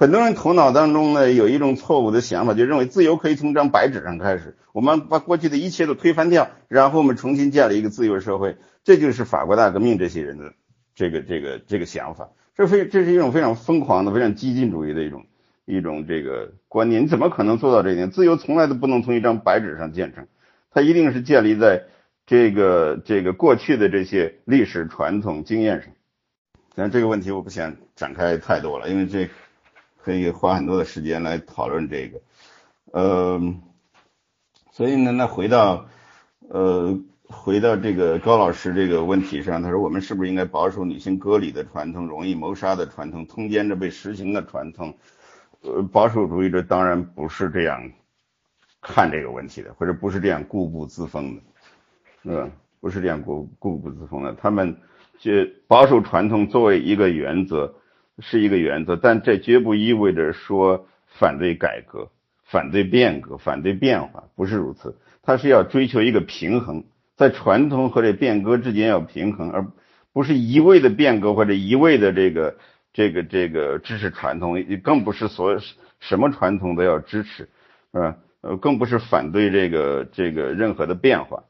[0.00, 8.56] 很多人头脑当中呢有一种错误的想法，就认为自由可以从一张白纸上开始，我们把过去的一切都推翻掉，然后我们重新建立一个自由社会。
[8.84, 10.52] 这就是法国大革命这些人的
[10.94, 15.26] 这个这个这个想法，这非这是一种非常疯狂的、非常激进主义的一种
[15.64, 17.02] 一种这个观念。
[17.02, 18.12] 你怎么可能做到这一点？
[18.12, 20.28] 自由从来都不能从一张白纸上建成，
[20.70, 21.82] 它一定是建立在
[22.24, 25.90] 这个这个过去的这些历史传统经验上。
[26.76, 29.28] 但这个问题我不想展开太多了，因为这
[29.98, 32.20] 可以花很多的时间来讨论这个。
[32.92, 33.54] 呃，
[34.72, 35.86] 所以呢，那回到
[36.48, 36.98] 呃。
[37.30, 44.96] 回到这个高老师这个问题上，他说我们是不是应该保守女性割礼的传统、容易谋杀的传统、通奸着被实行的传统？
[45.60, 47.92] 呃，保守主义者当然不是这样
[48.80, 51.42] 看这个问题的，或者不是这样固步自封的，
[52.22, 52.50] 嗯？
[52.80, 54.32] 不是这样固固步自封的。
[54.32, 54.74] 他们
[55.18, 55.30] 就
[55.66, 57.74] 保守传统作为一个原则
[58.20, 62.10] 是一个原则，但这绝不意味着说反对改革、
[62.44, 64.96] 反对变革、反对变化，不是如此。
[65.22, 66.84] 他是要追求一个平衡。
[67.16, 69.66] 在传统和这变革之间要平衡，而
[70.12, 72.56] 不是一味的变革或者一味的这个
[72.92, 75.58] 这个这个支持传统，更不是所
[75.98, 77.48] 什么传统都要支持，
[77.92, 78.16] 是吧？
[78.40, 81.42] 呃，更不是反对这个这个任何的变化。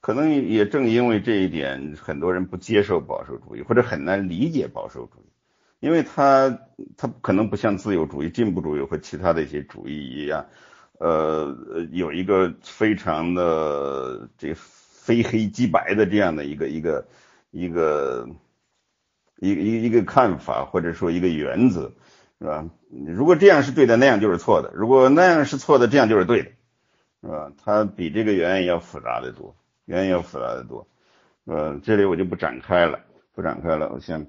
[0.00, 5.30] 可能也正因为这一点，很多人不接受保守主义，或者很难理解保守主义，
[5.80, 6.60] 因为他
[6.96, 10.46] 他可能不像自由主义、进步主义和其他的一些主义一样。
[10.98, 11.56] 呃，
[11.92, 17.08] 有一个非常的这非黑即白的这样的一个一个
[17.50, 18.28] 一个
[19.38, 21.92] 一一一个看法，或者说一个原则，
[22.38, 22.68] 是吧？
[22.90, 26.50] 如果这样是对的，那样就是错的；如果那样是错的，这样就是对的，
[27.22, 27.52] 是吧？
[27.64, 29.56] 它比这个原因要复杂的多，
[29.90, 30.86] 原因要复杂的多。
[31.46, 32.98] 呃，这里我就不展开了，
[33.34, 33.90] 不展开了。
[33.92, 34.24] 我先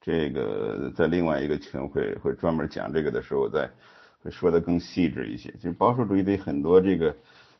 [0.00, 3.68] 这个在另外一个群会会专门讲这个的时候再
[4.22, 4.30] 会。
[4.30, 7.14] 说的更细致一些，就是保守主义对很多这个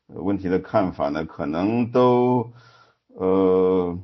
[0.06, 2.50] 问题的看法呢，可能都
[3.08, 3.98] 呃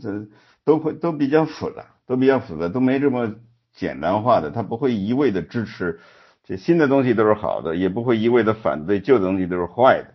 [0.00, 0.26] 这
[0.64, 3.34] 都会都比较复杂，都比较复杂，都没这么
[3.74, 4.50] 简单化的。
[4.50, 6.00] 他不会一味的支持
[6.42, 10.14] 这新的东西都是好的，也不会一味的反对旧的东西都是坏的。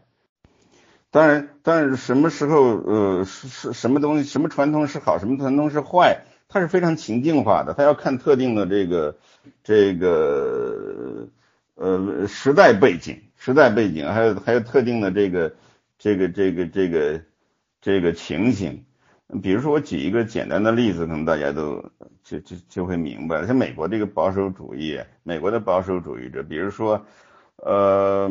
[1.14, 9.16] 当然，但是什么时候呃是是什么东西，什么传统是好，什么传统是坏，它是非常情境化的，它要看特定的这个
[9.64, 11.30] 这个。
[11.76, 15.56] 呃，时代背景，时代背景，还有还有特定的这个
[15.98, 17.22] 这个这个这个
[17.82, 18.86] 这个情形。
[19.42, 21.84] 比如说，我举一个简单的例子，可能大家都
[22.24, 23.48] 就就就会明白。
[23.48, 27.04] 像美国这个保守主义，美国的保守主义者，比如说，
[27.58, 28.30] 呃，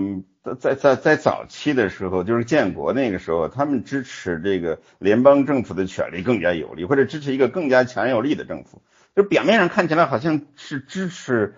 [0.58, 8.82] 在在在早期的时候，就是建国那个时候，他们支持这个联邦政府的权力更加有力，或者支持一个更加强有力的政府。
[9.14, 11.54] 就表面上看起来好像是支持。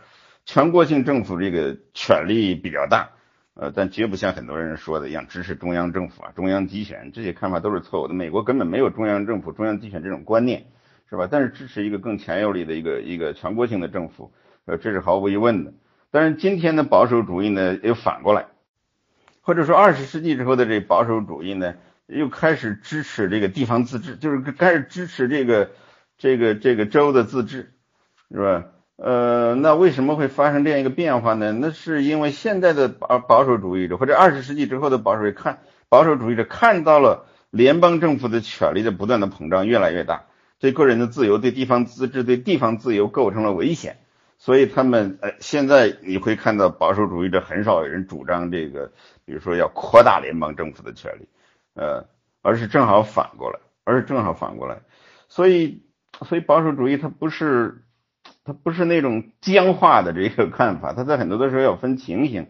[0.47, 3.12] 全国性政府这个权力比较大，
[3.55, 8.12] 呃，但绝不像很多人说的一样支持中央政府啊，中央集权这些看法都是错误的。
[8.12, 10.67] 美国根本没有中央政府、中央集权这种观念，
[11.09, 11.27] 是吧？
[11.31, 14.35] 但是支持一个更强有力的一个一个全国性的政府，
[14.67, 15.73] 呃，这是毫无疑问的。
[16.15, 18.47] 但是今天的保守主义呢，又反过来，
[19.41, 21.75] 或者说二十世纪之后的这保守主义呢，
[22.07, 25.73] 又开始支持这个地方自治，就是开始支持这个
[26.17, 27.73] 这个这个州的自治，
[28.31, 28.67] 是吧？
[28.95, 31.51] 呃，那为什么会发生这样一个变化呢？
[31.51, 40.27] 那是因为现在的保保守主义者，或者二十世纪之后的保守看保守主义者看到了联邦政府的权力的不断的膨胀，越来越大，
[40.61, 43.99] 对个人的自由、对地方自治、对地方自由构成了危险，
[44.45, 48.92] 所以他们呃，现在你会看到保守主义者很少有人主张这个，
[49.24, 51.26] 比如说要扩大联邦政府的权利，
[51.74, 52.07] 呃，
[52.42, 54.82] 而是正好反过来，而是正好反过来，
[55.28, 55.82] 所以，
[56.26, 57.80] 所以保守主义它不是。
[58.47, 62.47] 它不是那种僵化的这个看法，它在很多的时候要分情形，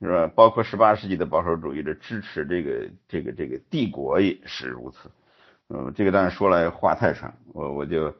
[0.00, 0.26] 是吧？
[0.34, 5.10] 包括十八世纪的保守主义者支持这个这个这个帝国也是如此。
[5.68, 8.14] 嗯，这个当然说来话太长，我我就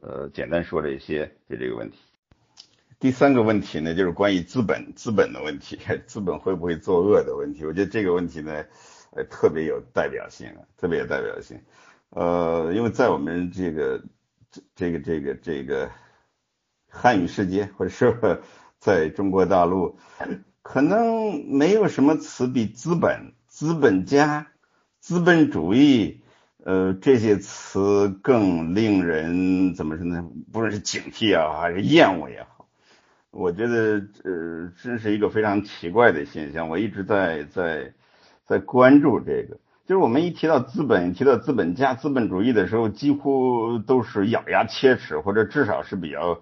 [0.00, 1.98] 呃简单说这些就这个问题。
[3.02, 5.76] 第三个问题呢，就是关于资本资本的问题，
[6.06, 7.64] 资本会不会作恶的问题。
[7.64, 8.64] 我觉得这个问题呢，
[9.10, 11.60] 呃特别有代表性，特别有代表性。
[12.10, 14.04] 呃，因为在我们这个
[14.76, 15.90] 这个这个这个。
[16.94, 18.40] 汉语世界，或者说
[18.78, 19.96] 在中国大陆，
[20.62, 24.48] 可能没有什么词比资本、资本家、
[25.00, 26.20] 资本主义，
[26.62, 30.30] 呃，这些词更令人怎么说呢？
[30.52, 32.61] 不论是警惕啊，还是厌恶也好，
[33.32, 36.68] 我觉得呃，这是一个非常奇怪的现象。
[36.68, 37.92] 我一直在在
[38.46, 46.40] 在关注这个，就是我们一提到资本、提到资本家、资本主义的时候，几乎都是咬牙切齿，或者至少是比较。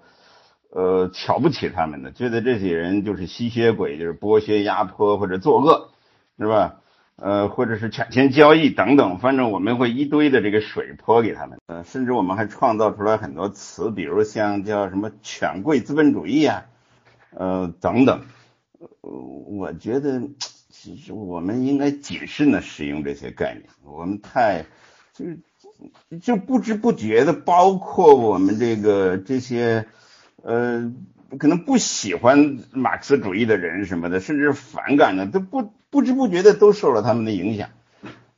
[0.73, 5.91] 呃瞧不起他们的，觉得这些人就是吸血鬼，就是剥削、压迫或者作恶，
[6.39, 6.77] 是吧？
[7.17, 11.59] 呃，或者是权钱交易等等，反正我们会一堆的这个水泼给他们。
[11.67, 16.67] 呃，甚至我们还创造出来很多词，比如像叫什么权贵资本主义啊，
[17.35, 18.23] 呃等等。
[18.79, 20.23] 呃，我觉得
[20.69, 23.67] 其实我们应该谨慎的使用这些概念。
[23.85, 24.67] 我们太
[25.13, 25.39] 就是
[26.21, 29.87] 就不知不觉的，包括我们这个这些
[30.43, 30.93] 呃。
[31.39, 37.69] 可能不喜欢马克思主义的人什么的，甚至反感的，都不不知不觉的都受了他们的影响，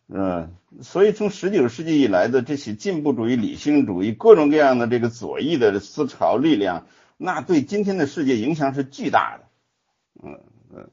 [0.08, 0.50] 嗯，
[0.82, 6.84] 所以从十九世纪以来的这些进步主义、理性主义各种各样的这个左翼的思潮力量，
[7.24, 9.44] 那对今天的世界影响是巨大的，
[10.24, 10.40] 嗯
[10.74, 10.90] 嗯，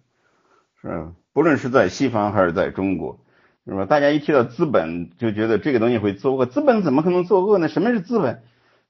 [0.80, 3.19] 是不论是在西方还是在中国，
[3.65, 3.86] 是吧？
[3.86, 7.67] 大家一提到资本，就觉得这个东西会作恶，资本怎么可能作恶呢？
[7.67, 8.43] 什么是资本？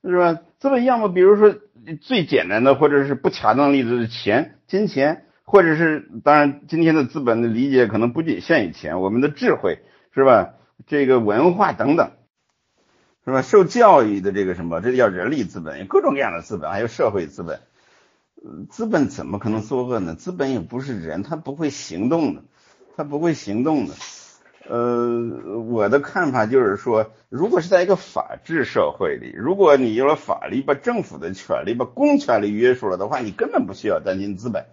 [0.04, 0.34] 是吧？
[0.58, 1.56] 资本要么比如说
[2.02, 9.80] 最简单的，或者是不恰当例子是钱、金钱，或者是当然今天的资本的理解可能不仅限于钱，我们的智慧
[10.14, 10.56] 是吧？
[10.88, 12.12] 这个文化等等，
[13.30, 13.42] 是吧？
[13.42, 17.60] 受教育的这个什么，这叫人力资本，各种各样的资本，还有社会资本。
[18.70, 20.16] 资本怎么可能作恶呢？
[20.16, 22.44] 资本也不是人，他不会行动的，
[22.96, 23.94] 他不会行动的。
[24.68, 34.66] 呃，我的看法就是说，如果是在一个法治社会里，如果你有了法律，把政府的权利、把公权力约束了的话，你根本不需要担心资本，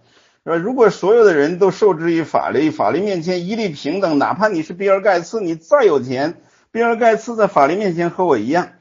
[0.45, 0.55] 是吧？
[0.55, 6.35] 如果所有的人都受制于法律，法律面前一律平等，哪怕你是比尔盖茨，你再有钱，
[6.77, 8.73] 比尔盖茨在法律面前和我一样，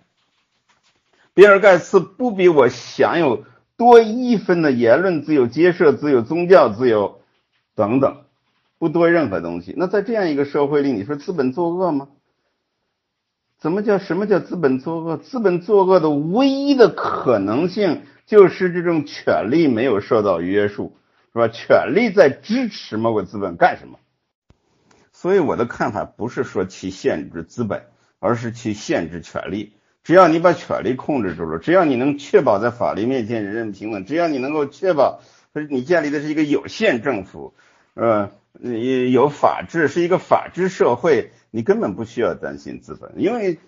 [1.32, 3.46] 比尔盖茨不比我享有
[3.78, 7.22] 多一分的言论自由、接社自由、宗教自由
[7.74, 8.18] 等等。
[8.76, 12.08] 不多任何东西，那在这样一个社会里，你说资本作恶吗？
[13.58, 15.16] 怎么叫什么叫资本作恶？
[15.16, 20.98] 资本作恶的唯一的可能性就是这种权利没有受到约束，
[21.32, 21.48] 是吧？
[21.48, 23.98] 权利在支持某个资本干什么？
[25.26, 27.82] 所以我的看法不是说去限制资本，
[28.20, 29.72] 而是去限制权利。
[30.04, 35.20] 只要你把权力控制住了，只要你能确保在法律面前人人平等，只要你能够确保，
[35.68, 37.54] 你建立的是一个有限政府，
[37.94, 38.30] 呃。
[38.58, 43.58] 你有法治，是一个法治社会，你根本不需要担心资本，因为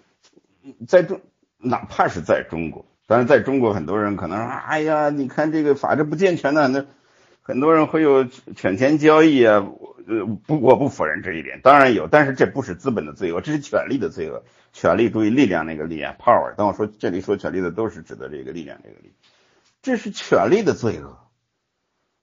[0.87, 1.21] 在中，
[1.59, 6.87] 哪怕是在中国，当然在中国很多人可能说，哎呀，你看这个法治不健全的，那
[7.43, 9.69] 很多人会有权钱交易啊，
[10.09, 14.43] 呃，不，我不否认这一点，当然有，但是这不是资本的罪恶，这是权力的罪恶，
[14.73, 16.55] 权力注意力量那个力量，power。
[16.57, 19.13] 当我说这里说权力的，都是指的这个力量这个力，
[19.83, 21.19] 这是权力的罪恶，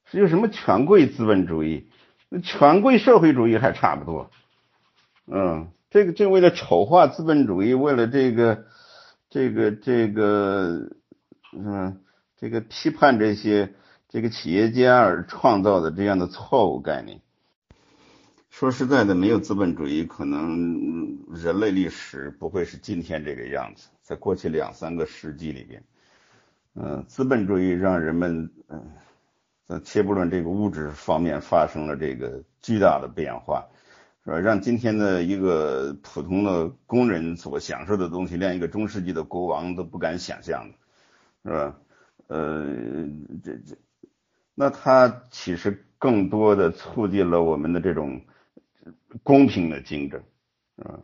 [0.10, 1.92] 是有什么权贵资本主义？
[2.28, 4.32] 那权贵社会主义还差不多，
[5.32, 8.66] 嗯，这个这为了丑化资本主义，为了这个
[9.30, 10.90] 这个这个
[11.56, 12.02] 嗯
[12.36, 13.76] 这个批判这些
[14.10, 17.22] 这个企业家而创造的这样的错误概念。
[18.58, 23.90] 说实在的，没有资本主义，可能人类历史不会是今天这个样子。
[24.02, 25.84] 在过去两三个世纪里边，
[26.76, 28.94] 嗯，资本主义让人们嗯。
[29.68, 33.68] 在切不论这个物质方面发生了这个巨大的变化，
[34.24, 34.40] 是吧？
[34.40, 40.70] 让今天的一个普通的工人所享受的东西，连一个中世纪的国王都不敢想象，
[41.44, 41.76] 是吧？
[42.28, 42.66] 呃，
[43.44, 43.76] 这这，
[44.54, 48.22] 那它其实更多的促进了我们的这种
[49.24, 50.22] 公平的竞争，
[50.78, 51.00] 啊，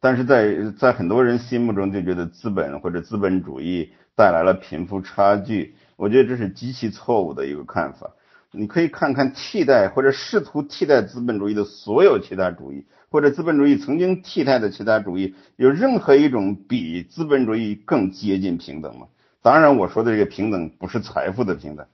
[0.00, 5.74] 但是在在很多人心目中就觉得资本或者资本主义带来了贫富差距。
[5.96, 8.10] 我觉得这是极其错误的一个看法。
[8.50, 19.08] 你可以看看替代或者试图替代资本主义的所有其他主义，或者资本主义曾经替代的其他主义，有任何一种比资本主义更接近平等吗？
[19.42, 21.86] 当然，我说的这个平等不是财富的平等，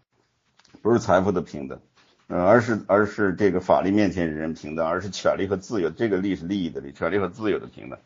[0.83, 1.81] 不是财富的平等，
[2.31, 7.99] 呃，而是而是这个法律面前人人平等，而是权利和自由这个利是利益的利，权利和自由的平等。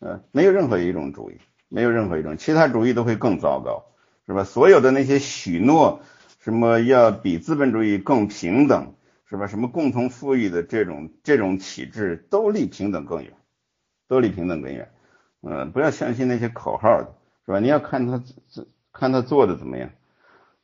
[0.00, 3.86] 呃，没有任何一种主义，没有任何一种其他主义都会更糟糕。
[4.26, 4.44] 是吧？
[4.44, 6.02] 所有的那些许诺，
[6.38, 8.94] 什么要比资本主义更平等，
[9.28, 9.48] 是吧？
[9.48, 13.32] 什么共同富裕的这种这种体制，都离平等更远，
[14.06, 14.88] 都离平等更远。
[15.42, 17.00] 嗯，不要相信那些口号，
[17.44, 17.58] 是吧？
[17.58, 18.22] 你要看他
[18.92, 19.90] 看他做的怎么样，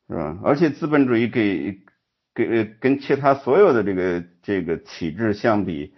[0.09, 0.39] 是吧？
[0.45, 1.81] 而且资本主义给
[2.37, 5.95] 跟跟其他所有的这个这个体制相比，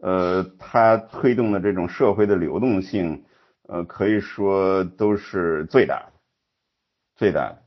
[0.00, 3.24] 呃，它推动的这种社会的流动性，
[3.66, 6.12] 呃，可以说都是最大的。
[7.16, 7.62] 最大的，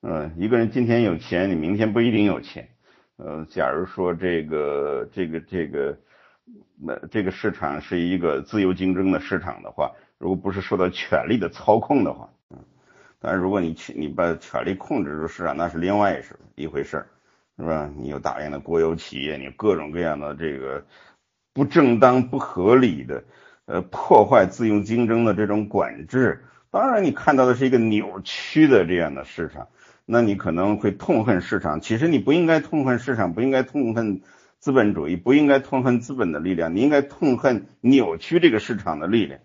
[0.00, 2.68] 嗯，一个人今天有钱，你明天不一定有钱。
[3.16, 5.98] 呃，假如说这个这个这个，
[6.80, 12.58] 那这个市场是一个自由竞争的市场的话，如果不是受到权力的操控的话，嗯，
[13.18, 17.06] 但是如果你去你把权力控制住市场，那是另外一事一回事儿，
[17.60, 17.90] 是吧？
[17.98, 20.82] 你有大量的国有企业，你各种各样的这个
[21.52, 23.22] 不正当、不合理的，
[23.66, 29.68] 呃，破坏自由竞争的这种管制，当然你看到的是一个扭曲的这样的市场，
[30.06, 31.82] 那你可能会痛恨市场。
[31.82, 34.22] 其实你不应该痛恨市场，不应该痛恨
[34.58, 39.38] 资本主义，不应该痛恨资本的力量，你应该痛恨扭曲这个市场的力量。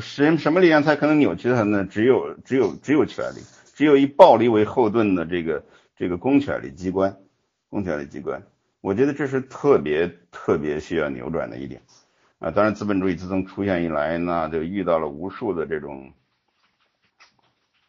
[0.00, 1.84] 什什么力量才可能扭曲它呢？
[1.84, 3.40] 只有只有只有权力，
[3.74, 5.64] 只有以暴力为后盾的这个
[5.96, 7.16] 这个公权力机关，
[7.70, 8.42] 公权力机关，
[8.80, 11.80] 我觉得这是特别特别需要扭转的一点
[12.40, 12.50] 啊。
[12.50, 16.12] 当然，资本主义自从出现以来，那就遇到了无数的这种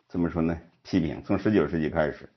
[0.08, 0.56] 怎么说呢？
[0.84, 1.24] 批评。
[1.26, 2.30] 从十九世纪开始，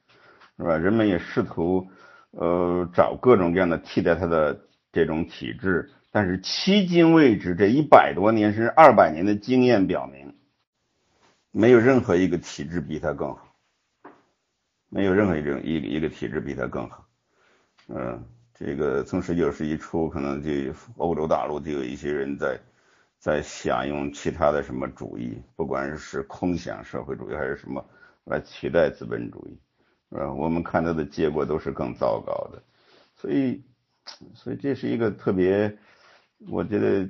[0.56, 0.78] 是吧？
[0.78, 1.86] 人们也试图
[2.30, 4.58] 呃找各种各样的替代它的
[4.90, 5.90] 这种体制。
[6.10, 10.34] 但是迄今为止，这一百多年甚至二百年的经验表明，
[11.50, 13.54] 没有任何一个体制比它更好，
[14.88, 17.03] 没有任何一种一一个体制比它更好。
[17.88, 18.24] 嗯，
[18.54, 20.50] 这个从十九世纪初，可能就
[20.96, 22.58] 欧洲大陆就有一些人在
[23.18, 27.84] 在想用其他的什么主义，不管是空想社会主义还是什么
[28.24, 29.58] 来取代资本主义，
[30.10, 30.32] 是吧？
[30.32, 32.62] 我们看到的结果都是更糟糕的，
[33.16, 33.62] 所以，
[34.34, 35.76] 所以这是一个特别。
[36.48, 37.08] 我觉得，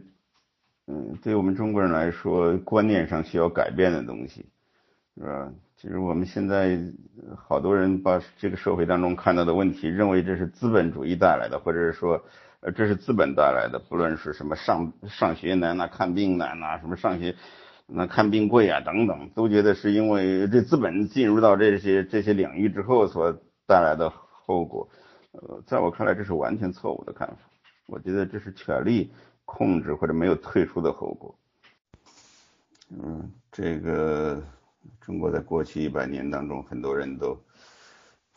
[0.86, 4.46] 嗯，对我们中国人来说，观念上需要改变的东西，
[5.16, 5.52] 是吧？
[5.84, 6.80] 其实我们现在
[7.36, 12.24] 好多人把这个社会当中看到的问题，认为这是资本主义带来的，或者是说，
[12.60, 13.78] 呃，这是资本带来的。
[13.78, 17.36] 不论是什么上上学难呐，看病难呐，什么上学
[17.86, 23.30] 那看病贵啊等等，都觉得是因为这资本进入到这些这些领域之后所
[23.66, 24.88] 带来的后果。
[25.32, 27.36] 呃，在我看来，这是完全错误的看法。
[27.88, 29.12] 我觉得这是权力
[29.44, 31.34] 控制或者没有退出的后果。
[32.88, 34.42] 嗯，这个
[35.00, 37.38] 中国在过去一百年当中，很多人都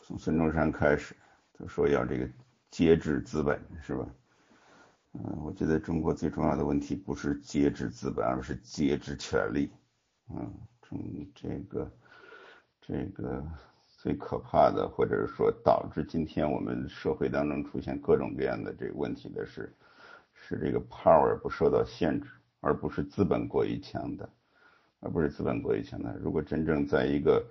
[0.00, 1.14] 从孙中山开始
[1.58, 2.28] 都说要这个
[2.70, 4.06] 节制资本，是吧？
[5.12, 9.70] 嗯，我觉得中国最重要的问题不是节制资本，而是节制权力。
[10.30, 10.98] 嗯，从
[11.34, 11.90] 这个
[12.80, 13.44] 这个。
[14.00, 19.74] 最可怕的，或者是说导致今天我们社会当中出现各种各样的这个问题的是，
[20.32, 22.30] 是这个 power 不受到限制，
[22.60, 24.24] 而不是资本过于强大，
[25.00, 26.12] 而不是资本过于强大。
[26.20, 27.46] 如果真正在一个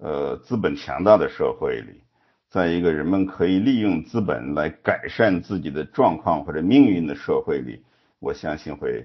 [0.00, 2.02] 呃资本强大的社会里，
[2.48, 7.84] 在一个人们可以利用资本来改善自己的状况或者命运的社会里，
[8.18, 9.04] 我相信会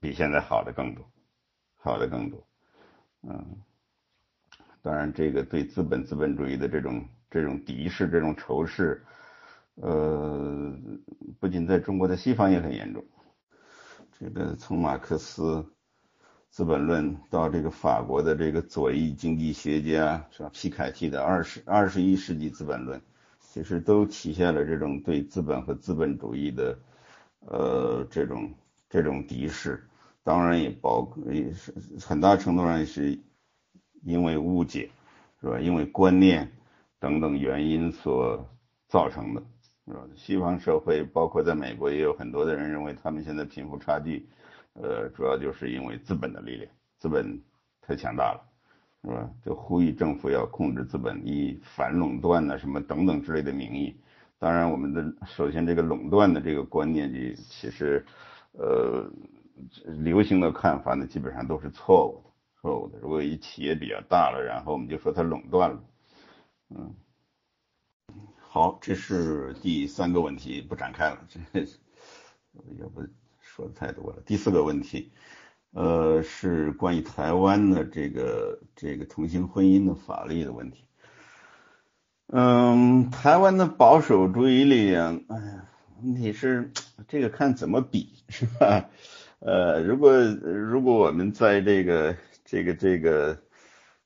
[0.00, 1.04] 比现在好的更多，
[1.76, 2.46] 好的更多，
[3.22, 3.56] 嗯。
[4.84, 9.00] 当然，这个对资本资本主义的这种这种敌视、这种仇视，
[9.76, 10.76] 呃，
[11.38, 13.04] 不仅在中国，在西方也很严重。
[14.18, 15.42] 这个从马克思
[16.52, 20.50] 《资本论》到这个法国的这个左翼经济学家是吧？
[20.52, 23.00] 皮凯蒂的《二十二十一世纪资本论》，
[23.40, 26.78] 其实都体现了这种对资本和资本主义的
[27.40, 28.54] 呃这种
[28.88, 29.82] 这种敌视。
[30.22, 31.74] 当然，也包也是
[32.06, 33.18] 很大程度上是。
[34.04, 34.90] 因为误解，
[35.40, 35.60] 是吧？
[35.60, 36.50] 因为观念
[36.98, 38.44] 等等原因所
[38.88, 39.40] 造成的，
[39.86, 40.00] 是吧？
[40.16, 44.26] 西方社会，包括在美国，也有很多的人认为，他们现在贫富差距，
[44.74, 47.40] 呃，主要就是因为资本的力量，资本
[47.80, 48.40] 太强大了，
[49.04, 49.30] 是吧？
[49.44, 53.96] 就呼吁政府要控制资本，以反垄断呢什么等等之类的名义。
[54.38, 58.04] 当然，我们的首先这个垄断的这个观念，就其实，
[58.52, 59.08] 呃，
[60.02, 62.30] 流行的看法呢，基本上都是错误的。
[62.60, 62.98] 错误的。
[62.98, 65.84] 如果一企业比较大了，然后我们就说它垄断了。
[66.70, 66.94] 嗯，
[68.38, 71.24] 好，这是第三个问题，不展开了。
[71.28, 71.40] 这
[72.80, 73.02] 要不
[73.54, 74.22] 说的太多了。
[74.24, 75.12] 第四个问题，
[75.72, 80.84] 呃，是关于台湾的这个这个同性婚姻的法律的问题。
[82.28, 85.68] 嗯，台湾的保守主义力量，哎呀，
[86.02, 86.72] 问题是
[87.08, 88.88] 这个看怎么比，是吧？
[89.40, 92.16] 呃，如果如果我们在这个
[92.46, 93.42] 这个这个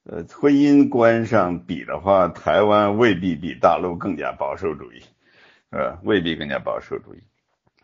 [0.02, 5.00] 呃婚姻观上比的话，台湾未必比大陆更加保守主义，
[5.70, 7.22] 呃，未必更加保守主义。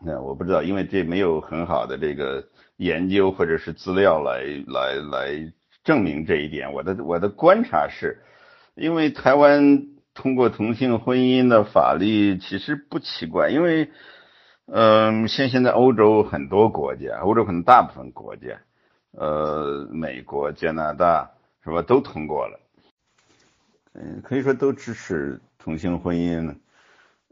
[0.04, 2.44] 那我不知道，因为这没有很好的这个
[2.76, 5.52] 研究或者是资料来来来
[5.84, 6.72] 证明这一点。
[6.72, 8.20] 我的我的观察是，
[8.74, 13.90] 因为台湾通过同性婚姻的法律其实不奇怪，因为
[14.66, 18.60] 嗯，像现在欧洲很多国家，欧洲可能大部分国家。
[19.12, 22.58] 呃，美国、加拿大是吧，都通过了，
[23.92, 26.56] 嗯，可以说都支持同性婚姻。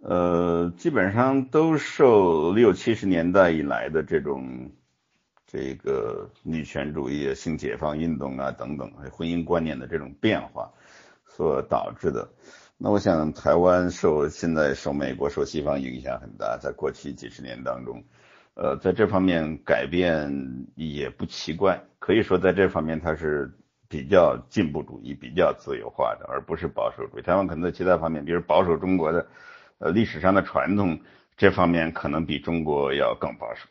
[0.02, 4.70] 呃，基本上都受六七十年代以来的这种
[5.46, 10.70] 这个女权主义、性解放运动啊等等，婚姻观念的这种变化
[11.26, 12.28] 所导致的。
[12.78, 18.02] 那我想，台湾受现在受美国、受西方影响很大，在过去几十年当中，
[18.54, 21.84] 呃，在这方面改变也不奇怪。
[21.98, 23.52] 可以说，在这方面它是
[23.86, 27.22] 比较进步主义、比较自由化的，而不是保守主义。
[27.22, 29.26] 台湾可能在其他方面，比如保守中国的，
[29.80, 31.00] 呃，历史上的传统
[31.36, 33.66] 这方面可能比中国要更保守，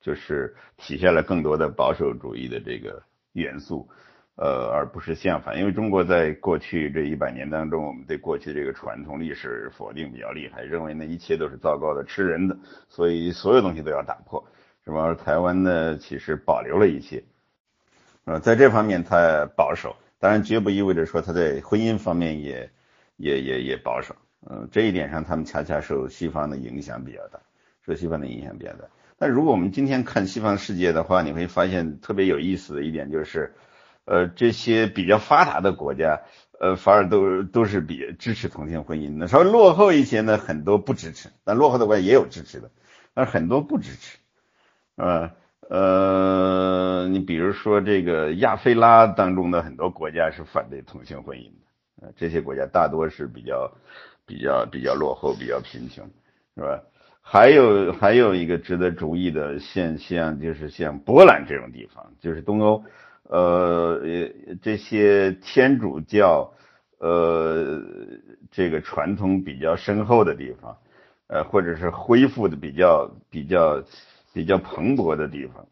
[0.00, 3.88] 就是体现了更多的保守主义的这个元素。
[4.36, 12.58] 呃，而不是相反，因为中国在过去这一百年当中，我们对过去这个传统历史否定比较厉害，认为那一切都是糟糕的、吃人的，
[12.88, 14.44] 所以所有东西都要打破，
[14.84, 15.14] 什么？
[15.14, 17.22] 台湾呢，其实保留了一些，
[18.24, 22.68] 呃，在这方面它保守，当然绝不意味着说它在婚姻方面也
[23.16, 24.16] 也也也保守，
[24.48, 27.40] 嗯，这一点上他们恰恰受西方的影响比较大，
[27.86, 28.84] 受西方的影响比较大。
[29.18, 33.54] 但如果我们今天看西方世界的话，你会发现特别有意思的一点就是。
[34.06, 36.20] 呃，这些比较发达的国家，
[36.60, 39.28] 呃，反而都都是比支持同性婚姻的。
[39.28, 41.30] 稍微落后一些呢，很多不支持。
[41.42, 42.70] 但落后的国家也有支持的，
[43.14, 44.18] 但很多不支持。
[44.96, 45.30] 呃
[45.70, 52.02] 呃，你比如说这个亚非拉当中的很多国家是反对同性婚姻的。
[52.02, 53.72] 呃，这些国家大多是比较
[54.26, 56.08] 比较比较落后、比较贫穷，
[56.56, 56.82] 是吧？
[57.26, 62.84] 还有还有一个值得注意的现象，就是像波兰这种地方，就是东欧。
[63.22, 64.02] 呃，
[64.60, 66.52] 这些天主教，
[66.98, 67.82] 呃，
[68.50, 70.76] 这个传统比较深厚的地方，
[71.28, 73.82] 呃，或者是恢复的比较比较
[74.34, 75.66] 比较蓬勃的地方，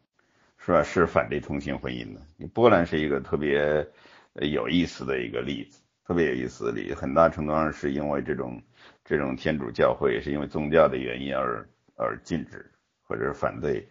[0.57, 0.81] 是吧？
[0.81, 2.47] 是反对同性婚姻的。
[2.47, 3.87] 波兰是一个特别
[4.33, 8.61] 有意思的一个例子，特别有意思的，很大程度上是因为这种
[9.05, 12.71] 这种天主教会是因为宗教的原因而而禁止
[13.03, 13.87] 或者是反对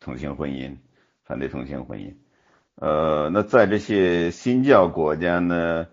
[0.00, 0.76] 同性婚姻，
[1.24, 2.14] 反对同性婚姻。
[2.76, 5.86] 呃，那在这些新教国家呢，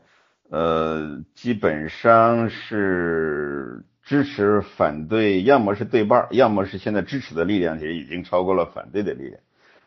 [0.49, 9.41] 呃，基本上是支持、反对，要么是对半，要么是现在支持的力量也已经超过了反对的力量。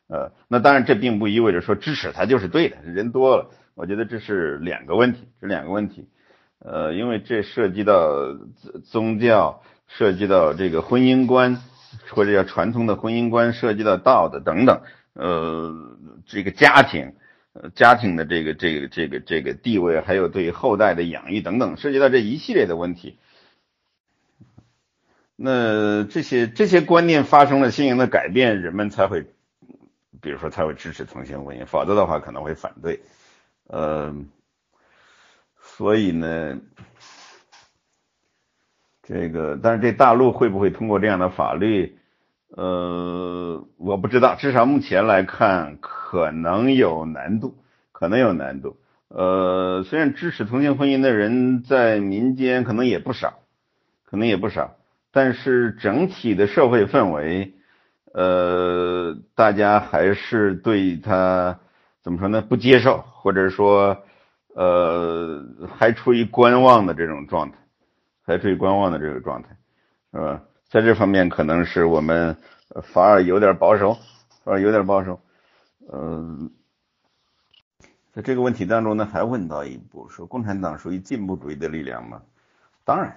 [0.09, 6.09] 呃，那当然这并不意味着说支持它就是对的，人多了，我觉得这是两个问题，这两个问题。
[6.59, 8.36] 呃，因为这涉及到
[8.85, 11.61] 宗教，涉及到这个婚姻观，
[12.11, 14.82] 或者叫传统的婚姻观，涉及到道德等等。
[15.15, 17.15] 呃，这个家庭，
[17.53, 23.19] 呃，家庭的这个这个这个这个地位，还有对后代的养育等等，涉及到这一系列的问题。
[25.35, 29.27] 那这些这些观念发生了新型的改变，人们才会，
[30.20, 33.01] 比如说才会支持同性婚姻，否则的话可能会反对。
[33.73, 34.15] 呃，
[35.59, 36.59] 所以呢，
[39.03, 41.97] 这个，但是这大陆会不会通过这样的法律？
[42.51, 47.57] 呃，我不知道，至少目前来看，可能有难度，
[47.93, 48.77] 可能有难度。
[49.09, 53.39] 呃，虽然支持同性婚姻的人在民间可能也不少，
[54.05, 54.77] 可能也不少，
[55.12, 57.55] 但是整体的社会氛围，
[58.12, 61.61] 呃，大家还是对他
[62.02, 62.42] 怎么说呢？
[62.42, 63.96] 不接受，或者说，
[64.54, 65.44] 呃，
[65.78, 67.56] 还处于观望的这种状态，
[68.24, 69.56] 还处于观望的这个状态，
[70.12, 70.42] 是吧？
[70.68, 72.36] 在这方面，可能是我们
[72.82, 73.94] 反而有点保守，
[74.42, 75.20] 反而有点保守。
[75.92, 76.50] 嗯，
[78.12, 82.22] 在这个问题当中呢，还问到一步，说共产党属于进步主义的力量吗？
[82.84, 83.14] 当然，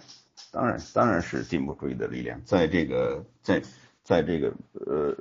[0.52, 2.40] 当然，当然是进步主义的力量。
[2.44, 3.62] 在这个在
[4.04, 5.18] 在这个呃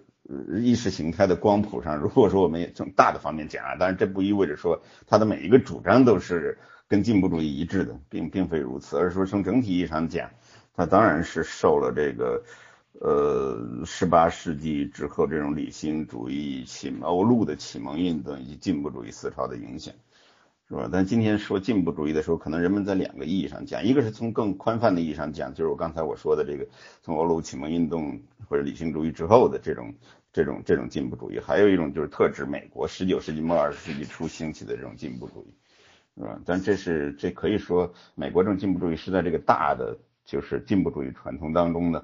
[0.60, 10.30] 意识形态的光谱上，如果说我们也从大的方面讲啊，当然这不意味着说他的每一个主张都是跟进步主义一致的，并并非如此，而是说从整体意义上讲。
[10.76, 12.42] 他当然是受了这个，
[13.00, 19.94] 呃，十八世纪之后这种理性主义启蒙、欧陆的启蒙运动以及进步主义思潮的影响，
[20.68, 20.88] 是吧？
[20.92, 26.66] 但今天说进步主义的时候，可能人们在两个意义上讲，一个是从更宽泛的意义上讲，就是我刚才我说的这个
[27.02, 29.94] 从欧陆启蒙运动或者理性主义之后的这种
[30.32, 36.40] 这种这种进步主义，还有一种就是特指美国十九世纪末二十世纪初兴起的这种进步主义，是吧？
[36.44, 39.96] 但这是这可以说美国这种进步主义是在这个大的。
[40.26, 42.02] 就是进步主义传统当中的，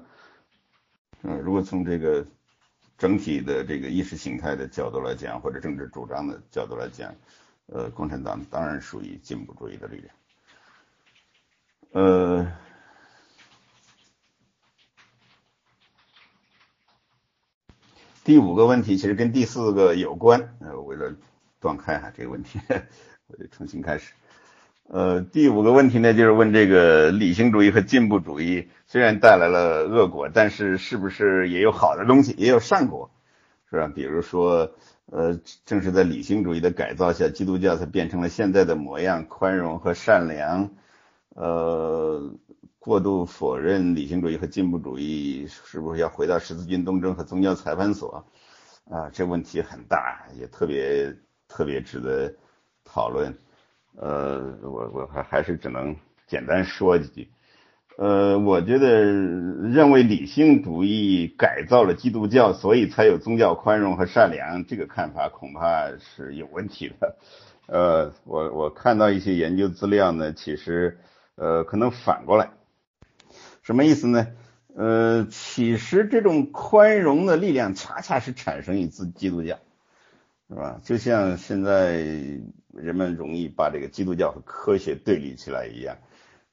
[1.23, 2.23] 嗯，如果从这个
[2.95, 7.15] 整体的这个意识形态的角度来讲，或者政治主张的角度来讲，
[7.73, 10.13] 呃，共产党当然属于进步主义的力量。
[11.93, 12.51] 呃，
[18.25, 21.15] 第五个问题其实跟第四个有关，呃，为了
[21.61, 22.59] 断开哈这个问题，
[23.27, 24.11] 我就重新开始。
[24.87, 33.09] 呃，第五个问题呢，就是问这个理性主义和进步主义虽然带来了恶果，但是是不是也有好的东西，也有善果，
[33.69, 33.87] 是吧？
[33.87, 34.75] 比如说，
[35.11, 40.71] 呃，正是在理性主义的改造下，基督教才变成了现在的模样，宽容和善良。
[41.35, 42.33] 呃，
[42.79, 48.25] 过度否认理性主义和进步主义，是不是要回到十字军东征和宗教裁判所？
[48.89, 51.13] 啊，这问题很大，也特别
[51.47, 52.33] 特别值得
[52.85, 53.37] 讨论。
[53.97, 55.93] 呃，我我还还是只能
[56.25, 57.29] 简单说几句。
[57.97, 67.15] 呃，我觉得认为理性主义改造了基督教，所以才有宗教宽容和善良，这个看法恐怕是有问题的。
[67.67, 70.99] 呃，我我看到一些研究资料呢，其实
[71.35, 72.51] 呃可能反过来，
[73.61, 74.27] 什么意思呢？
[74.73, 79.59] 呃，其实这种宽容的力量恰恰是产生于自基督教，
[80.49, 80.79] 是吧？
[80.83, 81.97] 就像现在
[82.73, 85.97] 人们容易把这个基督教和科学对立起来一样。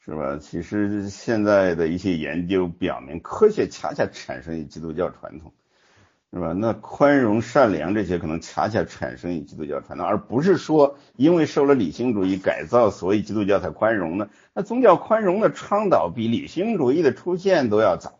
[0.09, 0.39] 是吧？
[0.40, 5.52] 其实现在的一些研究表明，科学恰恰产生于基督教传统，
[6.32, 6.55] 是吧？
[6.55, 14.30] 那宽容、善良这些可能恰恰产生于基督教传统，而不是说因为受了理性主义改造，所以基督教才宽容呢？
[14.55, 18.18] 那宗教宽容的倡导比理性主义的出现都要早，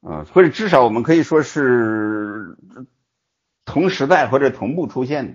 [0.00, 2.56] 啊，或者至少我们可以说是
[3.66, 5.34] 同时代或者同步出现的，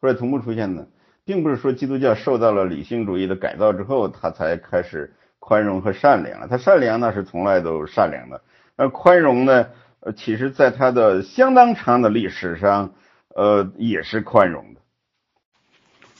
[0.00, 0.88] 或者同步出现的。
[1.28, 8.40] 并不是说基督教受到了理性主义的改造之后，他才开始宽容和善良他善良那是从来都善良的。
[8.74, 9.66] 那宽容呢？
[10.00, 12.94] 呃，其实在他的相当长的历史上，
[13.34, 14.80] 呃，也是宽容的。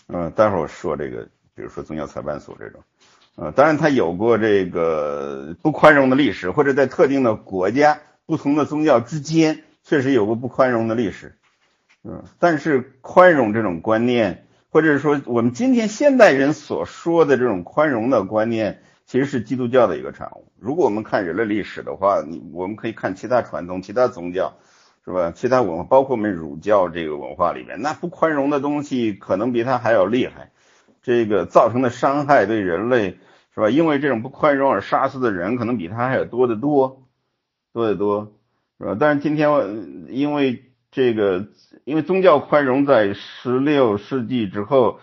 [0.09, 2.83] 嗯，待会儿我说这个，比如说宗教裁判所这种，
[3.37, 11.39] 呃，当然他有过这个不宽容的历史，或者在特定的国家、不同的宗教之间，确实有过不宽容的历史。
[12.05, 14.45] 嗯，但是宽容这种观念。
[14.79, 20.53] 或者说，我们今天现代人所说的这种宽容的观念，其实是基督教的一个产物。
[20.57, 24.55] 如果我们看人类历史的话，你我们可以看其他传统、其他宗教，
[25.05, 25.33] 是吧？
[25.35, 30.53] 其他文化，包括我们儒教这个文化里面，那不宽容的东西可能比它还要厉害。
[31.03, 33.19] 这个造成的伤害对人类，
[33.53, 33.71] 是吧？
[33.71, 37.03] 因为这种不宽容而杀死的人，可能比它还要多得多，
[37.73, 38.33] 多得多，
[38.79, 38.97] 是吧？
[38.97, 41.47] 但是今天，因为这个。
[41.85, 45.01] 因为宗教宽容在十六世纪之后，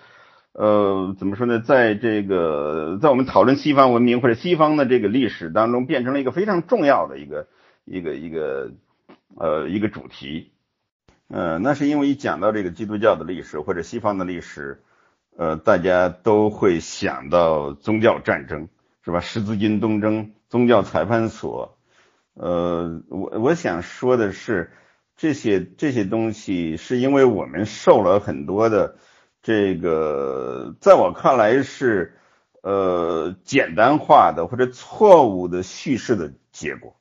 [0.51, 1.59] 呃，怎么说呢？
[1.59, 7.47] 在这个在我们讨论西方文明或者西方的这个历史当中，变成了一个非常重要的一个
[7.85, 8.71] 一个一个
[9.35, 10.51] 呃一个主题。
[11.27, 14.83] 呃，那是因为一讲到这个基督教的历史或者西方的历史，
[15.35, 18.67] 呃，大家都会想到宗教战争，
[19.03, 19.21] 是吧？
[19.21, 21.79] 十字军东征、宗教裁判所。
[22.35, 24.71] 呃，我我想说的是。
[25.15, 28.97] 这些这些东西是因为我们受了很多的
[29.41, 32.17] 这个，在我看来是
[32.61, 36.95] 呃简单化的或者错误的叙事的结果。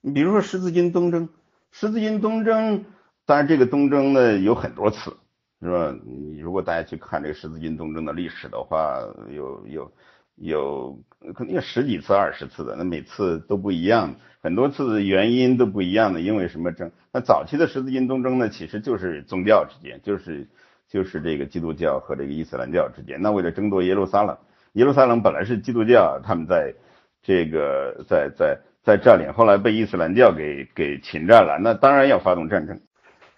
[0.00, 1.28] 你比如说十字军东征，
[1.70, 2.84] 十字军东征，
[3.26, 5.16] 当然这个东征呢有很多次，
[5.60, 5.96] 是吧？
[6.04, 9.00] 你如果大家去看这个十字军东征的历史的话，
[9.30, 9.92] 有有。
[10.36, 10.98] 有
[11.34, 16.90] 可能有十几次、二十次的，那每次都不一样，很多次的原因都不一样的，因为什么争？
[17.12, 20.48] 那早期的十字军东征呢，其实就是宗教之间，就是
[20.88, 23.22] 就是这个基督教和这个伊斯兰教之间。
[23.22, 24.36] 那为了争夺耶路撒冷，
[24.72, 26.74] 耶路撒冷本来是基督教，他们在
[27.22, 32.80] 这个在在在占领，后来被伊斯兰教给给侵占了，那当然要发动战争，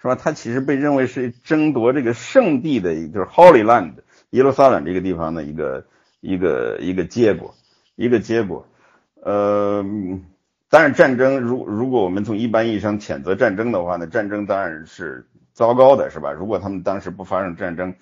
[0.01, 0.15] 是吧？
[0.15, 3.97] 他其实被认为是争夺这个圣地的，就是 Holy Land
[4.31, 5.85] 耶路撒冷这个地方的一个。
[6.27, 7.55] 一个一个结果，
[7.95, 8.67] 一个结果，
[9.23, 9.85] 呃，
[10.69, 16.33] 当然战争，如如果我们从一般意义上谴责战争的话呢，战争当然是糟糕的，是吧？
[16.33, 17.95] 如果他们当时不发生战争，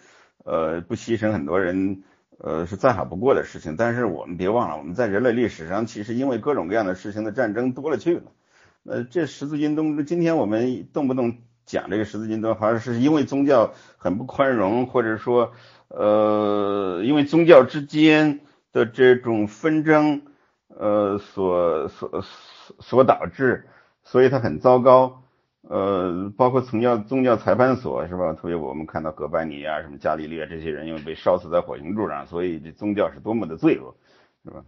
[0.42, 2.02] 呃，不牺牲很多人，
[2.38, 3.76] 呃，是再好不过的事情。
[3.76, 8.22] 但是我们别忘了，我们在人类历史上，其实因为各种各样的事情的战争多了去了。
[8.84, 11.36] 呃，这十字军东，今天我们动不动
[11.66, 15.52] 讲这个十字军东，好像是因为宗教很不宽容，或者说。
[15.88, 18.40] 呃，因为宗教之间
[18.72, 20.22] 的这种纷争，
[20.68, 22.24] 呃，所所
[22.80, 23.68] 所导致，
[24.02, 25.22] 所以它很糟糕。
[25.62, 28.32] 呃，包括宗教宗教裁判所是吧？
[28.32, 33.94] 特别我们看到葛拜尼啊，什么伽利略这些人，因为被烧死在火星柱上，所以这宗教是多么的罪恶，
[34.44, 34.64] 是吧？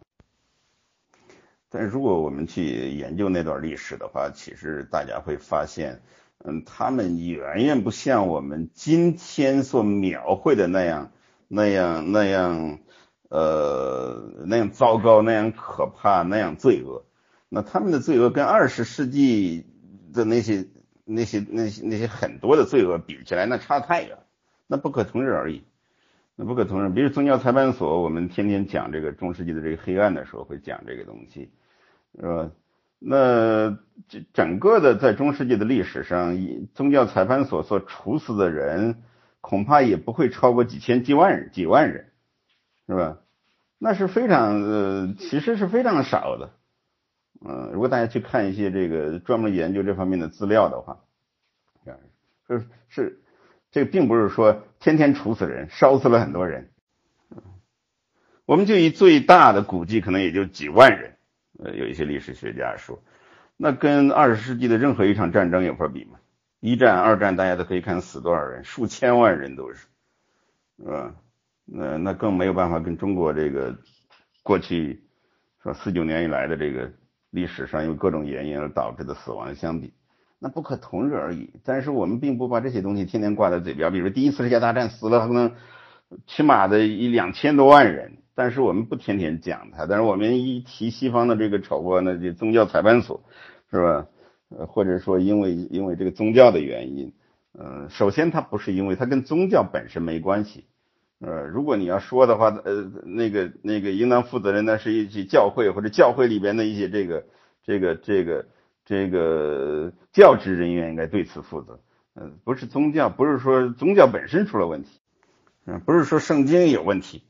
[1.69, 6.01] 但如果我们去研究那段历史的话，其实大家会发现。
[6.45, 11.11] 嗯，他们远远不像我们今天所描绘的那样、
[11.49, 12.79] 那样、那样，
[13.29, 17.05] 呃，那样糟糕、那样可怕、那样罪恶。
[17.49, 19.67] 那他们的罪恶跟二十世纪
[20.13, 20.67] 的那些、
[21.05, 24.19] 那些、那些、那些很多的罪恶比起来，那差太远，
[24.67, 25.63] 那不可同日而语。
[26.37, 26.91] 那不可同日。
[26.91, 31.51] 比如宗教裁判所，我们天天讲这个中世纪的这个黑暗的时候，会讲这个东西，
[32.15, 32.51] 是吧？
[33.09, 33.79] 那
[34.09, 39.05] 这整个的在中世纪的历史上，以宗教裁判所所处死的人，
[39.41, 42.11] 恐怕也不会超过几千、几万人、几万人，
[42.89, 43.19] 是吧？
[43.79, 46.51] 那是非常呃，其实是非常少的。
[47.47, 50.99] 嗯，如果大家去看一些这个专门研究这方面的资料的话，
[52.49, 53.21] 是是，
[53.71, 56.71] 这并不是说天天处死人，烧死了很多人。
[58.47, 61.16] 我们就以最大的估计，可能也就几万人。
[61.59, 63.03] 呃，有一些历史学家说，
[63.57, 66.19] 那跟二十世纪的任何一场战争有法比吗？
[66.61, 69.87] 一战、二战，大家都可以看死多少人，数千万人都是，
[70.79, 71.15] 是吧？
[71.65, 73.77] 那那更没有办法跟中国这个
[74.43, 75.03] 过去
[75.63, 76.93] 说四九年以来的这个
[77.31, 79.93] 历史上因为各种原因而导致的死亡相比，
[80.39, 81.51] 那不可同日而语。
[81.65, 85.55] 但是我们并不把这些东西天天挂在嘴边，比如第一次世界大战死了可能
[86.27, 88.19] 起码的一两千多万人。
[88.37, 93.25] 但是我们不天天讲它，但是我们一提西方的这个丑闻，那就宗教裁判所，
[93.71, 94.07] 是吧？
[94.51, 97.13] 呃，或者说因为因为这个宗教的原因，
[97.53, 100.67] 呃，首先它不是因为它跟宗教本身没关系，
[101.19, 107.25] 呃，如果你要说的话，呃，那个那个应当负责任的是一些教会或者教会里边的一些这个
[107.65, 108.47] 这个这个
[108.85, 111.81] 这个教职人员应该对此负责，
[112.15, 115.01] 嗯，不是宗教，不是说宗教本身出了问题，
[115.65, 117.23] 嗯，不是说圣经有问题。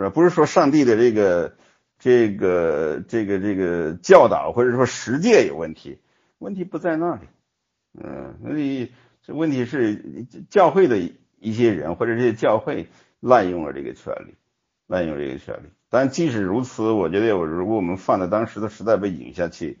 [0.00, 0.10] 是吧？
[0.10, 1.56] 不是说上帝的这个、
[1.98, 5.98] 这个、这个、这个教导，或者说实践有问题，
[6.38, 7.26] 问题不在那里。
[8.02, 10.98] 嗯，那你这问题是教会的
[11.38, 12.88] 一些人或者这些教会
[13.20, 14.34] 滥用了这个权利，
[14.86, 15.68] 滥用这个权利。
[15.90, 19.80] 但即使如此，我觉得我，如果我们放在当时的时代背景下去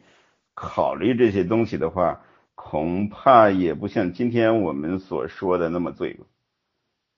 [0.52, 2.20] 考虑这些东西的话，
[2.54, 6.26] 恐怕也不像今天我们所说的那么罪恶，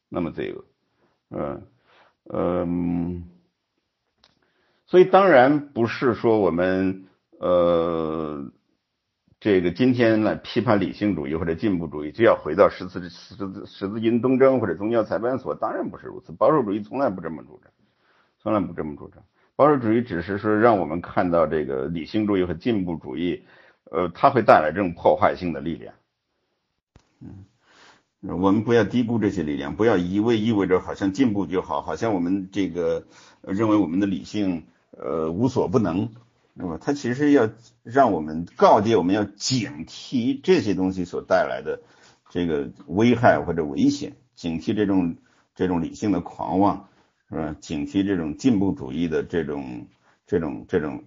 [0.09, 0.65] 那么罪恶。
[1.31, 1.62] 嗯。
[2.24, 3.24] 嗯，
[4.86, 7.07] 所以当然不是说我们
[7.39, 8.51] 呃
[9.40, 16.32] 这个今天来批判理性主义或者进步主义就要回到十字十字十字军东征或者宗教裁判所，当然不是如此。
[16.32, 17.73] 保守主义从来不这么主张，
[18.39, 19.24] 从来不这么主张。
[19.57, 23.44] 保守主义只是说让我们看到这个理性主义和进步主义，
[23.90, 25.94] 呃，它会带来这种破坏性的力量。
[27.20, 27.44] 嗯。
[28.24, 33.05] 我们不要低估这些力量，不要一味意味着好像进步就好，好像我们这个
[33.40, 36.09] 认为我们的理性呃无所不能，
[36.55, 37.51] 那么它其实要
[37.82, 41.82] 让我们告诫我们要警惕这些东西所带来的
[42.31, 45.16] 这个危害或者危险，警惕这种
[45.57, 46.89] 这种理性的狂妄，
[47.28, 47.57] 是吧？
[47.59, 49.89] 警惕这种进步主义的这种
[50.28, 51.03] 这种这种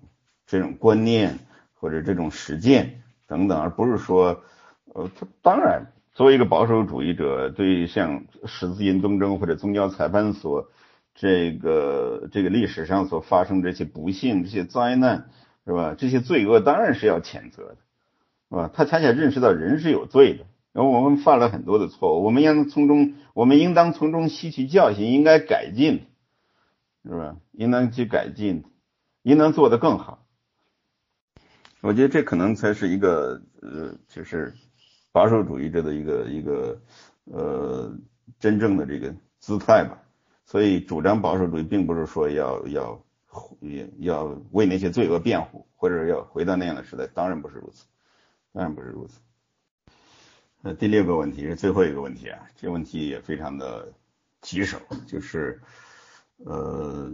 [0.45, 1.39] 这种观念
[1.75, 4.43] 或者这种实践等等，而不是说
[4.93, 5.93] 呃，它当然。
[6.15, 10.69] 作为一个保守主义者，对于像十字军东征或者宗教裁判所
[11.13, 15.29] 这个这个历史上所发生这些不幸、这些灾难，
[15.65, 15.93] 是吧？
[15.97, 17.77] 这些罪恶当然是要谴责的，
[18.49, 18.71] 是吧？
[18.73, 26.03] 他恰恰认识到人是有罪的，然后我们犯了很多的错误，我们应从中，我们应当从中吸取教训，应该改进，
[27.03, 27.35] 是吧？
[27.51, 28.63] 应当去改进，
[29.21, 30.25] 应当做得更好。
[31.81, 34.53] 我觉得这可能才是一个呃，就是。
[35.15, 36.77] 保守主义者的一个一个
[37.23, 37.89] 呃
[38.37, 39.97] 真正的这个姿态吧，
[40.45, 43.01] 所以主张保守主义并不是说要要
[43.99, 47.85] 要为那些罪恶辩护，或者要回到那样的时代，当然不是如此，
[48.51, 49.21] 当然不是如此。
[50.61, 53.87] 那第六个问题是最后一个问题啊，这问题也非常的
[54.41, 54.77] 棘手，
[55.07, 55.61] 就是
[56.43, 57.09] 呃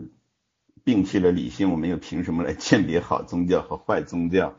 [0.84, 4.56] 摒弃了理性，我们又凭什么来鉴别好宗教和坏宗教？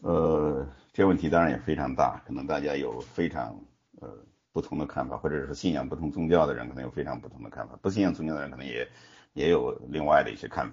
[0.00, 0.66] 呃。
[0.96, 3.54] 这问题当然也非常大，可能大家有非常
[4.00, 4.08] 呃
[4.50, 8.88] 不同的看法，或者是信仰不同宗教的人可能有非常不同的看法，不信仰宗教的人可能也
[9.34, 10.72] 也有另外的一些看法。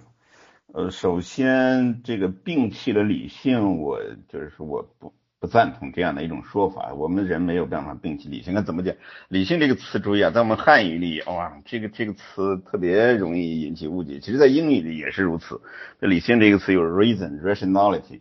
[0.72, 6.94] 呃，首先这个摒弃了理性，我就是说我不不赞同这样的一种说法。
[6.94, 8.94] 我们人没有办法摒弃理性，那怎么讲？
[9.28, 14.20] 理性这个词，注意啊，在我们汉语里，哇，这个这个词特别容易引起误解。
[14.20, 15.60] 其实，在英语里也是如此。
[16.00, 18.20] 这理性这个词有 reason、rationality。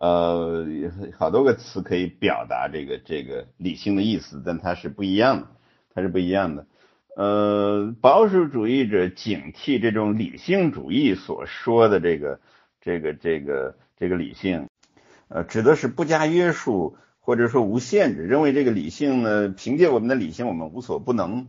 [0.00, 0.66] 呃，
[1.16, 5.46] 好多个词可以表达这个这个理性的意思，但它是不一样的，
[5.94, 6.66] 它是不一样的。
[7.16, 12.40] 呃，保守主义者警惕这种理性主义所说的这个
[12.80, 14.68] 这个这个这个理性，
[15.28, 21.46] 呃，指的是不加约束或者说无限制，认为这个理性呢，凭借我们的理性我们无所不能，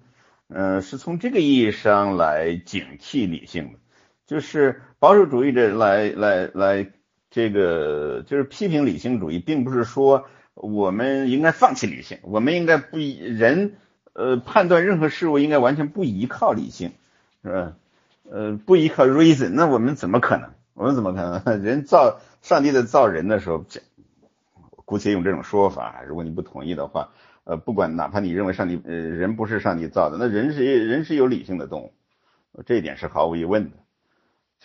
[0.50, 3.80] 呃，是从这个意义上来警惕理性的，
[4.28, 6.92] 就是保守主义者来来来。
[7.36, 13.76] 这个就是批评理性主义，并不是说我们应该放弃理性，我们应该不人
[14.14, 16.94] 呃判断任何事物应该完全不依靠理性，
[17.44, 17.74] 是吧？
[18.32, 20.52] 呃，不依靠 reason，那我们怎么可能？
[20.76, 21.60] 我们怎么可能？
[21.62, 23.82] 人造上帝在造人的时候，这
[24.86, 27.10] 姑且用这种说法，如果你不同意的话，
[27.44, 31.94] 呃，不管哪怕你认为上帝呃人不是上帝造的，那人是人是有理性的动物，
[32.66, 33.72] 这一点是毫无疑问的。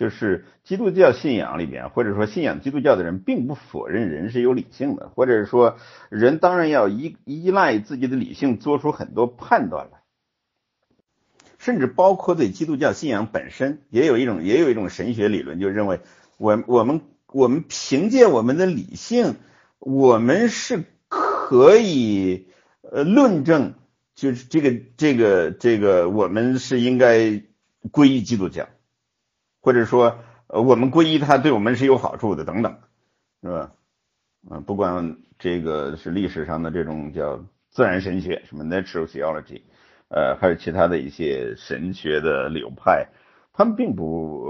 [0.01, 5.77] 就是基督教信仰里边，或者说信仰基督教的人，并不否认人是有理性的，或者是说
[6.09, 9.99] 人当然要依依赖自己的理性做出很多判断来，
[11.59, 16.01] 甚至包括对基督教信仰本身，也有一种也有一种神学理论，就认为
[16.39, 19.37] 我我们我们凭借我们的理性，
[19.79, 22.49] 我们是可以
[22.91, 23.75] 呃论证，
[24.15, 27.43] 就是这个这个这个我们是应该
[27.93, 28.67] 皈依基督教。
[29.61, 32.79] 或者说，呃，我们皈依它对我们是有好处的，等等，
[33.43, 33.73] 是吧？
[34.51, 39.63] 嗯，不管这个是历史上的这种叫自然神学，什么 natural theology，
[40.09, 43.07] 呃，还是其他的一些神学的流派，
[43.53, 44.47] 他们并不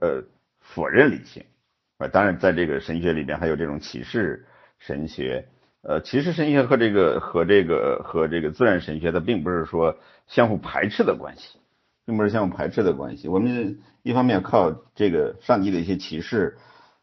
[0.00, 0.22] 呃
[0.60, 1.44] 否认理性
[1.98, 2.06] 啊。
[2.06, 4.46] 当然，在这个神学里边还有这种启示
[4.78, 5.48] 神学，
[5.82, 9.98] 呃，启示神学和这个和这个和这个自然神学，它并不是说
[10.28, 11.58] 相互排斥的关系。
[12.06, 13.28] 并不是相互排斥的关系。
[13.28, 16.56] 我们一方面靠这个上帝的一些启示，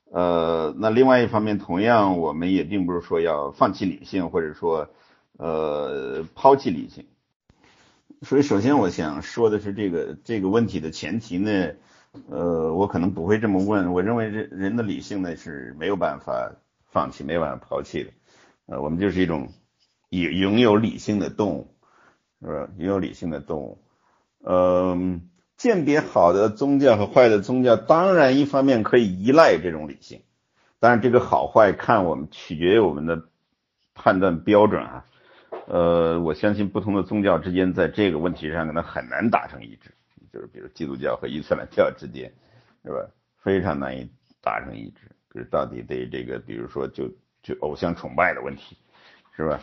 [0.10, 4.90] 呃，那另外一方面，同样我们也并不是说要放弃理性，或者说
[5.38, 7.06] 呃抛弃理性。
[8.22, 11.72] 所以，首先我想说的是，这个这个问题的前提呢，
[12.30, 13.92] 呃，我可能不会这么问。
[13.92, 16.54] 我认为人人的理性呢是没有办法
[16.86, 18.12] 放弃、没有办法抛弃的。
[18.68, 19.50] 呃，我们就是一种
[20.08, 21.68] 也拥有理性的动物，
[22.42, 22.70] 是吧？
[22.78, 23.83] 拥有理性的动物。
[24.46, 30.22] 嗯，鉴别好的宗教和坏的宗教，当然一方面可以依赖这种理性，
[30.80, 33.24] 当然这个好坏看我们取决于我们的
[33.94, 35.06] 判断标准啊。
[35.66, 39.94] 呃，我相信不同的宗教之间在这个问题上可能很难达成一致，
[40.34, 42.34] 就是比如基督教和伊斯兰教之间，
[42.84, 43.08] 是吧？
[43.42, 44.10] 非常难以
[44.42, 47.10] 达成一致，就是到底对这个，比如说就
[47.42, 48.76] 就偶像崇拜的问题，
[49.38, 49.62] 是吧？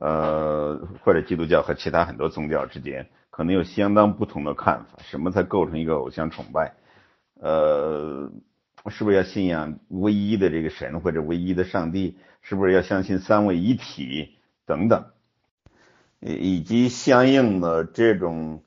[0.00, 3.10] 呃，或者基督教和其他很多宗教之间。
[3.32, 6.74] 可能有相当不同的看法，什么才构成一个偶像崇拜？
[7.40, 8.30] 呃，
[8.90, 12.18] 是不是要信仰唯一的这个神或者唯一的上帝？
[12.42, 14.36] 是不是要相信三位一体
[14.66, 15.06] 等等？
[16.20, 18.62] 以及相应的这种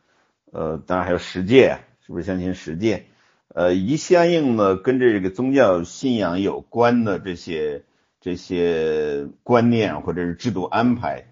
[0.52, 3.06] 呃，当然还有十诫，是不是相信十诫？
[3.50, 7.84] 呃，以及相应的跟这个宗教信仰有关的这些
[8.20, 11.28] 这些观念或者是制度安排。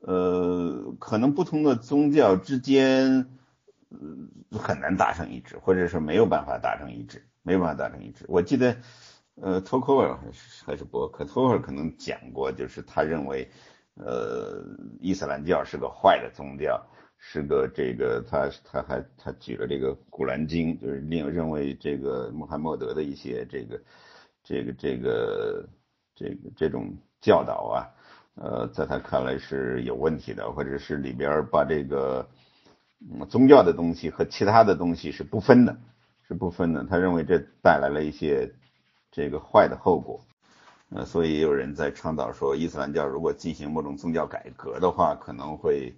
[0.00, 3.26] 呃，可能不同的宗教之间，
[3.88, 8.24] 呃，很难达成一致，或者是没有办法达成一致，没有办法达成一致。
[8.28, 8.76] 我记得，
[9.34, 13.50] 呃，托克尔还是还是伯克，托克尔可能讲过，就是他认为，
[13.94, 14.64] 呃，
[15.00, 16.80] 伊斯兰教是个坏的宗教，
[17.18, 23.82] 是个这个，他他还他举了这个古兰经，就是另认为这个穆罕默德的一些这个
[24.44, 25.68] 这个这个
[26.14, 27.90] 这个这种教导啊。
[28.40, 32.28] 呃，在他看来是有问题的，或者是里边把这个
[33.00, 35.76] 嗯宗教的东西和其他的东西是不分的，
[36.22, 36.84] 是不分的。
[36.84, 38.54] 他认为这带来了一些
[39.10, 40.20] 这个坏的后果，
[40.90, 45.92] 呃，所以也有人在倡导说，伊斯兰教如果进行某种宗教改革的话，可能会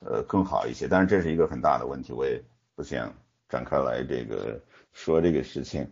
[0.00, 0.88] 呃更好一些。
[0.88, 2.42] 但是这是一个很大的问题，我也
[2.74, 3.12] 不想
[3.50, 4.58] 展开来这个
[4.92, 5.86] 说这个事情。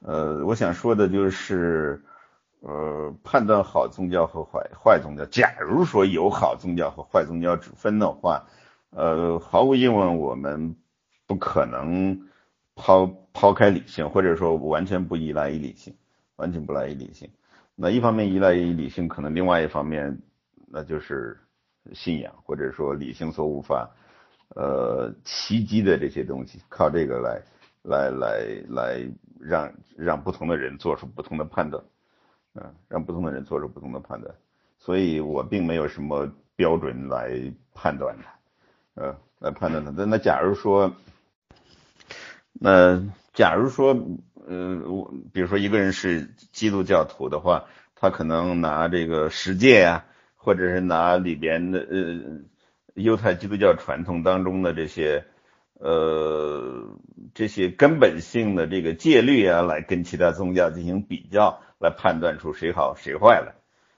[0.00, 2.02] 呃，我想说的就是。
[2.68, 8.44] 呃，判断好宗教和坏坏宗教，假如说有好宗教和坏宗教之分的话，
[8.90, 10.74] 呃，毫无疑问，我们
[11.28, 12.26] 不可能
[12.74, 15.94] 抛抛开理性，或者说完全不依赖于理性，
[16.34, 17.30] 完全不赖于理性。
[17.76, 20.18] 那一方面依赖于理性，可能另外一方面
[20.66, 21.38] 那就是
[21.92, 23.88] 信仰，或者说理性所无法
[24.56, 27.40] 呃袭击的这些东西，靠这个来
[27.82, 31.80] 来来来让让不同的人做出不同的判断。
[32.56, 34.34] 嗯，让不同的人做出不同的判断，
[34.78, 39.92] 所以我并没有什么标准来判断它，呃，来判断它。
[39.94, 40.94] 那那假如说，
[42.54, 43.02] 那
[43.34, 43.94] 假如说，
[44.46, 50.04] 呃，我比如说一个人是基督教徒的话，他可能拿这个十诫呀，
[50.36, 52.40] 或者是拿里边的呃
[52.94, 55.26] 犹太基督教传统当中的这些
[55.78, 56.96] 呃
[57.34, 61.60] 这些根本性的这个戒律啊，来跟其他宗教进行比较。
[61.78, 63.54] 来判断出谁好谁坏了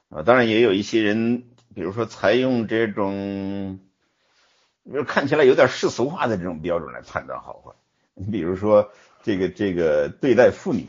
[0.08, 0.22] 啊！
[0.24, 1.44] 当然也有一些人，
[1.76, 3.78] 比如说采用这种，
[4.92, 7.74] 就看起来有点世俗化的这种标准来判断好坏。
[8.14, 8.90] 你比如说
[9.22, 10.88] 这个这个对待妇女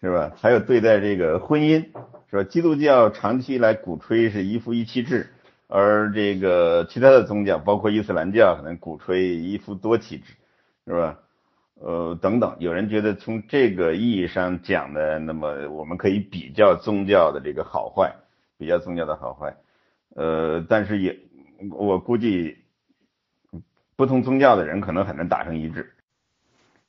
[0.00, 0.30] 是吧？
[0.40, 1.86] 还有对待这个婚姻
[2.30, 2.44] 是吧？
[2.44, 5.30] 基督教长期来鼓吹是一夫一妻制，
[5.68, 10.34] 而这个其他的宗教，包括伊斯兰教，可能鼓吹一夫多妻制，
[10.86, 11.20] 是吧？
[11.80, 18.12] 呃，等等，有人觉得从这个意义上讲的，那么我们可以比较宗教的这个好坏，
[18.56, 19.56] 比较宗教的好坏，
[20.16, 21.16] 呃，但是也，
[21.70, 22.56] 我估计
[23.94, 25.94] 不同宗教的人可能很难达成一致，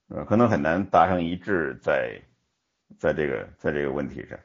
[0.08, 2.20] 呃，可能很难达成一致在，
[2.98, 4.40] 在这个在这个问题上，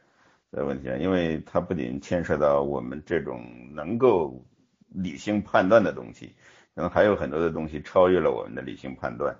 [0.54, 3.44] 的问题上，因为它不仅牵涉到我们这种
[3.74, 4.46] 能够
[4.88, 6.34] 理性判断的东西，
[6.74, 9.36] 可能还有很多的东西超越了我们的理性判断。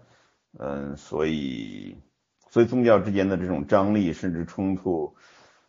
[0.59, 1.97] 嗯，所以，
[2.49, 5.17] 所以宗教之间的这种张力甚至冲突，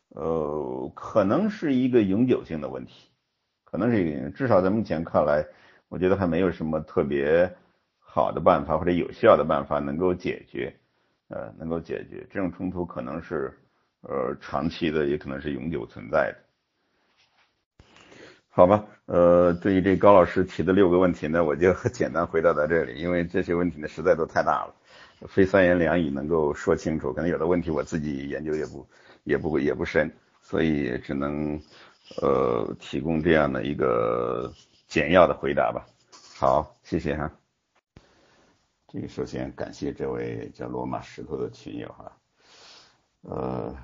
[0.09, 3.09] 呃，可能是一个永久性的问题，
[3.63, 5.45] 可能是一个，至少在目前看来，
[5.89, 7.55] 我觉得还没有什么特别
[7.99, 10.75] 好的办法或者有效的办法能够解决，
[11.29, 13.57] 呃，能够解决这种冲突，可能是
[14.07, 16.37] 呃长期的，也可能是永久存在的。
[18.49, 24.73] 好吧，呃，对于这高老师提的六个问题呢，我就简单回答到这里，因为这些问题呢实在都太大了，
[25.27, 28.87] 非三言两语能够说清楚，可能有的问题我自己研究也不
[29.25, 30.09] 也不也不深，
[30.41, 31.59] 所以只能
[32.21, 34.53] 呃提供这样的一个
[34.87, 35.85] 简要的回答吧。
[36.37, 37.29] 好，谢谢哈。
[38.87, 42.17] 这个首先感谢这位叫罗马石头的群友哈，
[43.23, 43.75] 呃，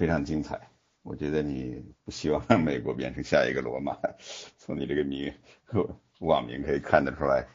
[0.00, 0.58] 非常精彩。
[1.02, 3.98] 我觉得你不希望美国变成下一个罗马，
[4.56, 5.30] 从你这个名
[6.20, 7.46] 网名可以看得出来，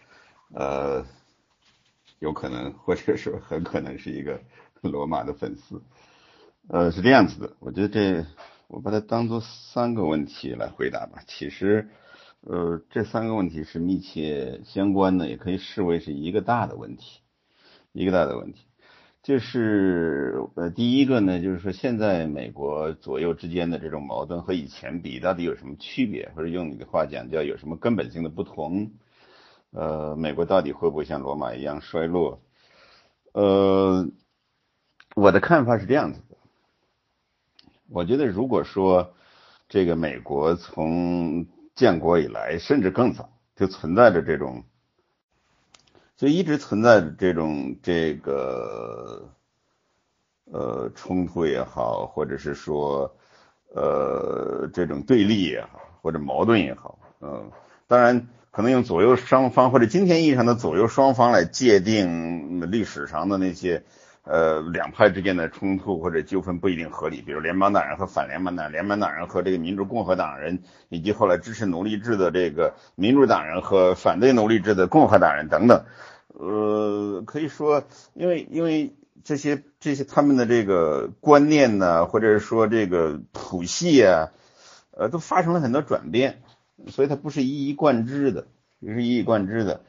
[0.53, 1.03] 呃，
[2.19, 4.39] 有可能或者说很可能是一个
[4.81, 5.81] 罗马的粉丝，
[6.67, 7.55] 呃，是这样子的。
[7.57, 8.23] 我觉得这
[8.67, 11.23] 我把它当做三个问题来回答吧。
[11.25, 11.89] 其实，
[12.41, 17.21] 呃，这三个问题是密切相关的，也可以视为是一个大的问题，
[17.91, 18.67] 一个大的问题。
[19.25, 26.31] 就是呃，第一个呢，就是说现在美国左右之间的这种矛盾和以前比，到底有什么区别？
[26.35, 28.91] 或者用你的话讲，叫有什么根本性的不同？
[29.71, 32.39] 呃，美国到底会不会像罗马一样衰落？
[33.33, 34.07] 呃，
[35.15, 36.37] 我的看法是这样子的，
[37.89, 39.15] 我觉得如果说
[39.67, 44.65] 这个美国从建国以来，甚至更早就存在着这种。
[46.17, 49.29] 所以一直存在这种这个
[50.45, 53.15] 呃冲突也好，或者是说
[53.73, 57.51] 呃这种对立也好，或者矛盾也好，嗯，
[57.87, 63.83] 当然可能用左右双方或者今天意义上的左右双方来界定历史上的那些
[64.25, 75.85] 呃两派之间的冲突或者纠纷不一定合理，比如联邦党人和反联邦党，联邦党人和这个民主共和党人，以及后来支持奴隶制的这个民主党人和反对奴隶制的共和党人等等。
[76.27, 77.83] 呃，可以说，
[78.13, 78.93] 因为因为
[79.23, 84.31] 这些这些他们的这个观念呢，或者是说这个谱系啊，
[84.91, 86.41] 呃，都发生了很多转变，
[86.87, 88.47] 所以它不是一以贯之的，
[88.81, 89.81] 不是一以贯之的。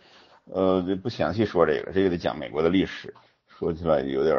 [0.44, 3.14] 呃，不详细说这个，这个得讲美国的历史，
[3.58, 4.36] 说起来有点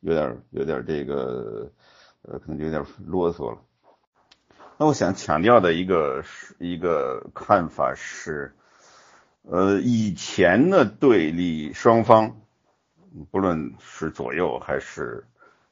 [0.00, 1.70] 有点有点这个，
[2.22, 3.58] 呃，可能有点啰嗦了。
[4.78, 8.54] 那我想强调的一个是一个看法是。
[9.46, 12.40] 呃，以前的对立双方，
[13.30, 15.26] 不论是左右还是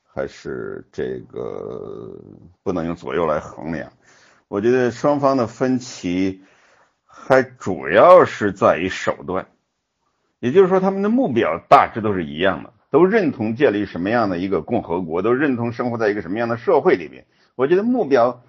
[0.05, 2.21] 还是这个，
[2.63, 3.91] 不能用左右来衡量。
[4.49, 6.43] 我觉得双方的分歧
[7.07, 9.47] 还主要是在于手段，
[10.43, 17.27] 也就是说，他们的目标大致都是一样的，都认同建立什么样的一个共和国，都认同生活在一个什么样的社会里面。
[17.55, 18.43] 我觉得目标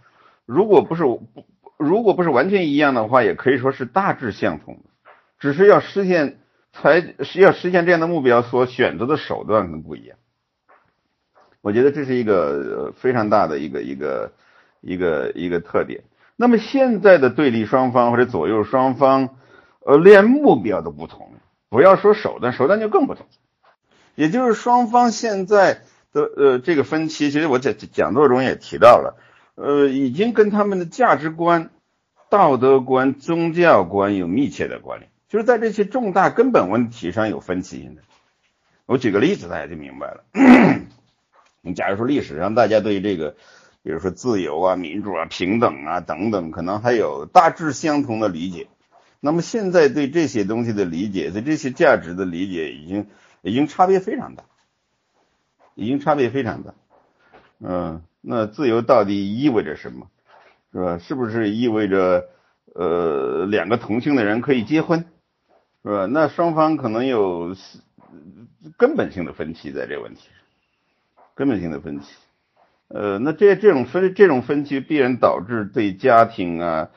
[0.47, 1.45] 如果不是不
[1.77, 4.89] 如果不是完全一样的话，也可以说是大致相同的。
[5.37, 6.39] 只是要实现，
[6.71, 10.17] 才是要实现这样的目标，所选择的手段可能不一样。
[11.61, 14.33] 我觉得这是一个非常大的一个一个
[14.81, 16.05] 一个一个特点。
[16.37, 19.29] 那么现在的对立双方或者左右双方，
[19.85, 21.32] 呃，连目标都不同，
[21.73, 23.25] 不要说手段，手段就更不同。
[24.13, 25.81] 也就是双方现在
[26.11, 29.17] 的呃这个分歧，其实我在讲座中也提到了，
[29.55, 31.71] 呃，已经跟他们的价值观、
[32.29, 35.09] 道德观、宗教观有密切的关联。
[35.27, 38.03] 就是在这些重大根本问题上有分歧的。
[38.85, 40.23] 我举个例子，大家就明白了。
[41.61, 43.35] 你假如说历史上大家对这个，
[43.81, 48.67] 比如说自由啊、民主啊、平等啊等等，可能还有大致相同的理解。
[49.25, 53.07] 那么现在对这些东西的理解，对这些价值的理解，已经
[53.41, 54.43] 已经差别非常大，
[55.75, 56.73] 已经差别非常大。
[57.59, 60.09] 嗯，那自由到底意味着什么？
[60.73, 60.97] 是吧？
[60.97, 62.25] 是不是意味着
[62.75, 65.05] 呃两个同性的人可以结婚？
[65.83, 66.05] 是吧？
[66.05, 67.55] 那双方可能有
[68.75, 72.07] 根本性的分歧在这个问题上，根本性的分歧。
[72.89, 76.89] 呃，那这这种分这种分歧必然导致对家庭啊，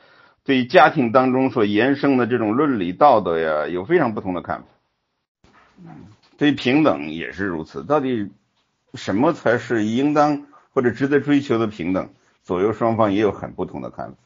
[0.46, 4.66] 对家庭当中所延伸的这种伦理道德呀，有非常不同的看法。
[6.38, 7.82] 对平等也是如此。
[7.82, 8.30] 到底
[8.94, 12.08] 什么才是应当或者值得追求的平等？
[12.44, 14.16] 左右双方也有很不同的看法。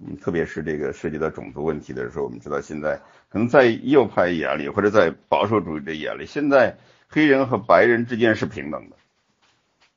[0.00, 6.76] 嗯，特别是这个涉及到种族问题的时候，我们知道现在可能在右派眼里或者在保守主义的眼里，现在
[7.08, 8.96] 黑人和白人之间是平等的，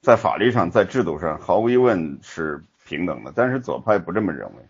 [0.02, 3.34] 在法律上、在制度上毫无疑问是平等的。
[3.36, 4.62] 但是左派不这么认为，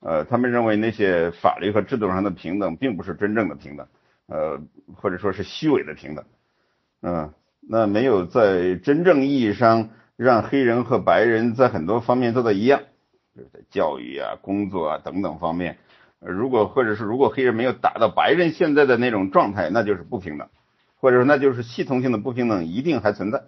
[0.00, 3.86] 呃，他们认为那些法律和制度上的平等并不是真正的平等，
[4.26, 4.60] 呃，
[4.94, 6.24] 或者说是虚伪的平等，
[7.02, 12.82] 嗯，那没有在真正意义上让黑人和白人在很多方面做到一样。
[13.34, 15.76] 就是在教育啊、工作啊等等方面，
[16.20, 20.48] 如果或者是如果黑人没有达到白人现在的那种状态，那就是不平等，
[20.96, 23.42] 或者说那就是系统性的不平等一定还存在。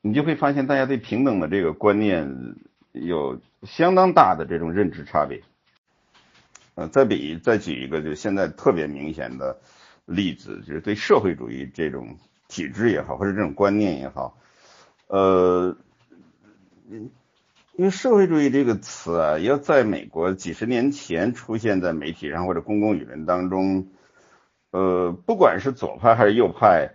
[0.00, 2.56] 你就会发现大家对平等的这个观念
[2.92, 5.42] 有相当大的这种认知差别。
[6.74, 9.60] 呃，再比再举一个就现在特别明显的
[10.06, 12.16] 例子，就是对社会主义这种
[12.48, 14.38] 体制也好，或者这种观念也好，
[15.06, 15.76] 呃，
[16.90, 17.10] 嗯。
[17.76, 23.88] 因为社会主义这个词啊，要在美国几十年前出现在媒体上或者公共舆论当中，
[24.70, 26.90] 呃，不管是左派还是右派，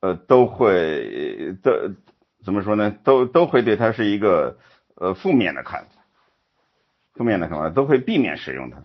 [0.00, 1.94] 呃，都会的
[2.42, 2.90] 怎么说呢？
[3.04, 4.56] 都都会对它是一个
[5.00, 6.02] 呃负面的看法，
[7.14, 8.76] 负面的看法都会避免使用它。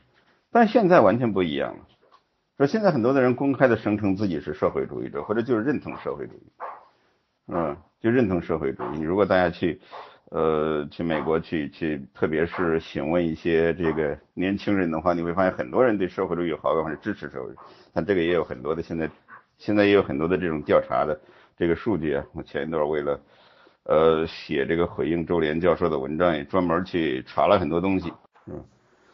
[0.52, 1.86] 但现在完全不一样了，
[2.58, 6.52] 说现在很多的人公开的声称自己是社会主义者，或者就是认同社会主义，
[7.50, 9.02] 嗯，就认同社会主义。
[9.02, 9.80] 如果大家去。
[10.32, 17.58] 呃，去美国去去，特别是询问一些这个年轻人的话，你会发现很多人对社会主义有好感或者支持社会主义。
[17.94, 19.08] 但这个也有很多的现在，
[19.60, 21.22] 现在也有很多的这种调查的
[21.56, 22.26] 这个数据啊。
[22.34, 23.22] 我前一段为了
[23.86, 28.12] 呃写这个回应周濂教授的文章，也专门去查了很多东西。
[28.46, 28.66] 嗯，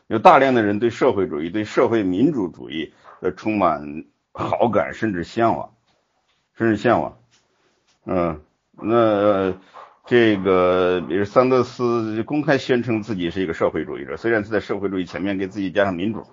[0.07, 5.73] 有大量的人对社会主义、对社会民主主义呃充满好感，甚至向往，
[6.57, 7.17] 甚至向往。
[8.05, 8.41] 嗯，
[8.81, 9.53] 那。
[10.07, 16.25] 这个，比如桑德斯公开宣称自己是一个社会主义者，虽然是在社会主义前面给自己加上民主，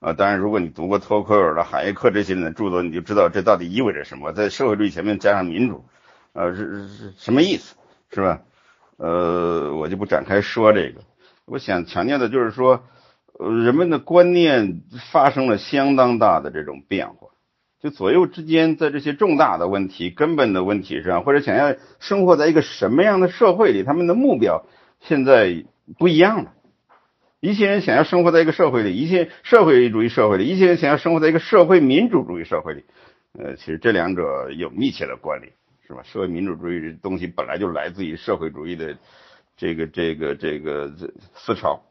[0.00, 5.86] 啊，当然如果你读过托克尔的、海耶克这些人的著作，你就知道这到底意味着什么，在社会主义前面加上民主，
[6.34, 7.76] 呃，是是什么意思，
[8.12, 8.42] 是吧？
[8.98, 11.00] 呃，我就不展开说这个，
[11.46, 12.84] 我想强调的就是说，
[13.38, 14.82] 呃，人们的观念
[15.12, 17.28] 发生了相当大的这种变化。
[17.80, 24.64] 就左右之间，在这些重大的问题、根本的问题上，或者想要生活在一个什么样的社会里，他们的目标
[25.00, 25.64] 现在
[25.98, 26.52] 不一样了。
[27.40, 32.84] 一些人想要生活在一个社会里，一些社会主义社会里，一些人想要生活在一个社会民主主义社会里。
[33.38, 35.52] 呃，其实这两者有密切的关联，
[35.86, 36.02] 是吧？
[36.02, 38.96] 社会民主主义这东西本来就来自于社会主义的
[39.56, 40.92] 这个、这个、这个
[41.34, 41.82] 思潮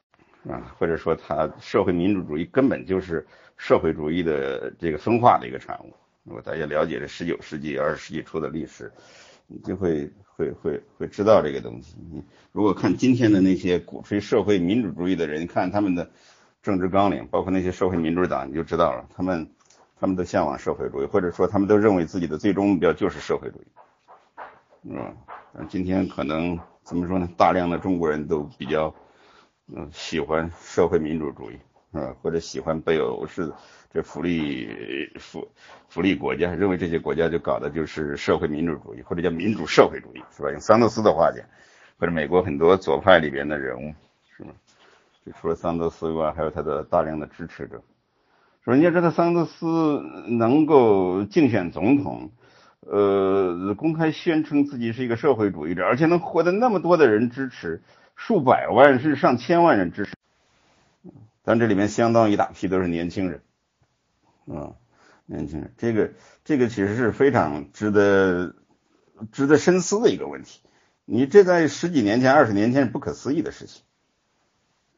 [0.50, 3.26] 啊，或者说，它社会民主主义根本就是。
[3.56, 5.94] 社会主义的这个分化的一个产物。
[6.24, 8.92] 如果大家了解了十九世纪、二十世纪初的历史，
[9.48, 11.96] 你就会会会会知道这个东西。
[12.12, 12.22] 你
[12.52, 16.10] 如果看今天的那些鼓吹社会民主主义的人，看他们的
[16.64, 19.48] 政治纲领，包括那些社会民主党，你就知道了，他们
[20.00, 23.68] 他们都向往社会主义，或者说他们都认为自己的最终目标就是社会主义。
[24.84, 25.16] 嗯，
[25.54, 27.30] 但今天可能怎么说呢？
[27.38, 28.94] 大量的中国人都比较
[29.68, 31.60] 嗯喜欢社会民主主义。
[31.94, 33.56] 啊，或者喜欢北欧式的
[33.94, 34.68] 这福利
[35.20, 35.48] 福
[35.88, 40.50] 福利国家，认为这些国家就搞的就是社会民主主义，或者叫民主社会主义，是吧？
[40.50, 41.46] 用桑德斯的话讲，
[42.00, 43.94] 或者美国很多左派里边的人物，
[44.36, 44.54] 是吗？
[45.24, 47.80] 就除了桑德斯以外，还有他的大量的支持者。
[48.64, 52.32] 说你要知道，桑德斯能够竞选总统，
[52.80, 57.84] 呃，公开宣称自己是一个社会主义者，而且能获得那么多的人支持，
[58.16, 60.14] 数百万甚至上千万人支持。
[61.44, 63.42] 但这里面相当一大批都是年轻人，
[64.48, 64.72] 啊，
[65.26, 66.12] 年轻人，这个
[66.46, 68.56] 这个其实是非常值得
[69.34, 70.62] 值得深思的一个问题。
[71.04, 73.82] 你这在十几年前、二十年前是不可思议的事情，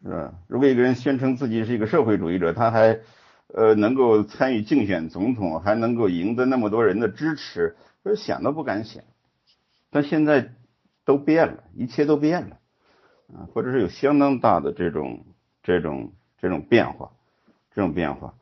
[0.04, 0.36] 是吧？
[0.46, 3.00] 如果一个人宣称自己是一个社会主义者，他还
[3.54, 9.04] 呃能够参与竞选总统，还能够赢得那么多人的支持，说想都不敢想。
[9.92, 10.54] 但现在
[11.06, 12.58] 都变了，一切都变了，
[13.34, 15.26] 啊，或者是有相当大的这种
[15.64, 16.14] 这种。
[16.38, 17.12] 这种变化，
[17.74, 18.36] 这种变化，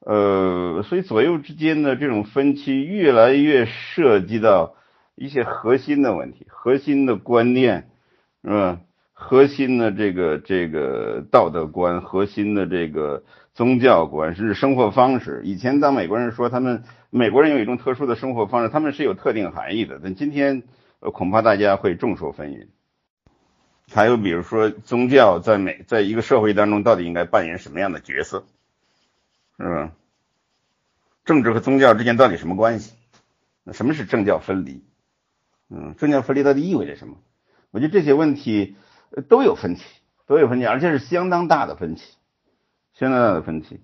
[0.00, 4.74] 呃，所以左右之间的这种分歧越来越涉及到
[5.14, 7.90] 一些核心的问题、核心的观念，
[8.42, 8.80] 是吧？
[9.16, 13.22] 核心的这个这个道德观、核心的这个
[13.54, 15.40] 宗教观，甚至生活方式。
[15.44, 20.64] 以前当美国人说他们美国人有一种特殊的生活方式，他们是有特定含义的，但今天
[20.98, 22.66] 恐怕大家会众说纷纭。
[23.92, 28.44] 还有比如说，宗教在美在一个社会当中到底应该扮演什么样的角色，
[29.58, 29.92] 是吧？
[31.24, 32.94] 政治和宗教之间到底什么关系？
[33.62, 34.82] 那什么是政教分离？
[35.70, 37.16] 嗯，政教分离到底意味着什么？
[37.70, 38.76] 我觉得这些问题
[39.22, 39.82] 都有分歧，
[40.26, 42.02] 都有分歧，而且是相当大的分歧，
[42.94, 43.80] 相当大的分歧。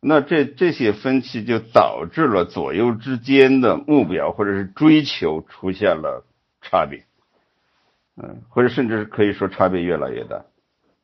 [0.00, 6.26] 那这这些分歧就导致了左右之间的目标或者是追求出现了
[6.60, 7.04] 差别，
[8.16, 10.44] 嗯，或者甚至可以说差别越来越大，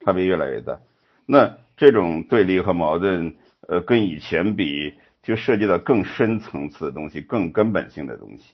[0.05, 0.81] 差别越来越大。
[1.25, 3.37] 那这种对立和矛盾，
[3.67, 8.53] 呃，跟以前比，就涉及到更深层次的东西，更根本性的东西，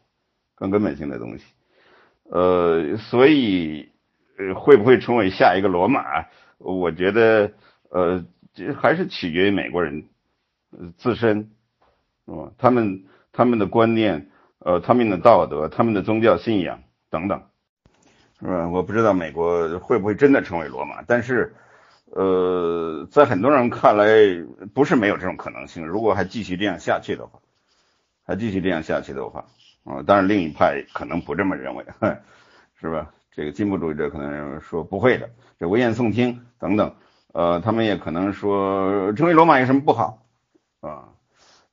[0.55, 1.44] 更根本性的东西。
[2.30, 3.88] 呃，所以，
[4.38, 6.26] 呃，会不会成为下一个罗马？
[6.58, 7.52] 我觉得，
[7.90, 10.08] 呃，这还是取决于美国人。
[10.98, 11.52] 自身，
[12.26, 12.52] 是吧？
[12.58, 17.44] 他们他们的观念，呃，他们的道德，他们的宗教信仰等等，
[18.40, 18.68] 是吧？
[18.68, 21.54] 我不知道美国会不会真的成为罗马，但是，
[22.06, 24.06] 呃，在很多人看来，
[24.74, 25.86] 不是没有这种可能性。
[25.86, 27.38] 如果还继续这样下去的话，
[28.26, 29.46] 还继续这样下去的话，
[29.84, 31.86] 啊，当然另一派可能不这么认为，
[32.80, 33.14] 是吧？
[33.36, 35.28] 这个进步主义者可能说不会的，
[35.60, 36.94] 这危言耸听等等，
[37.34, 40.22] 呃，他们也可能说成为罗马有什么不好？
[40.80, 41.10] 啊，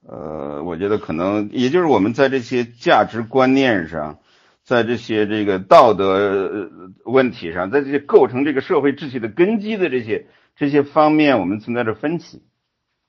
[0.06, 4.20] 呃，我觉得可能也就是我们在这些价值观念上，
[4.66, 6.70] 在这些这个道德
[7.06, 10.28] 问题上，在这些构成这个社会秩序的根基的这些
[10.58, 12.44] 这些方面，我们存在着分歧，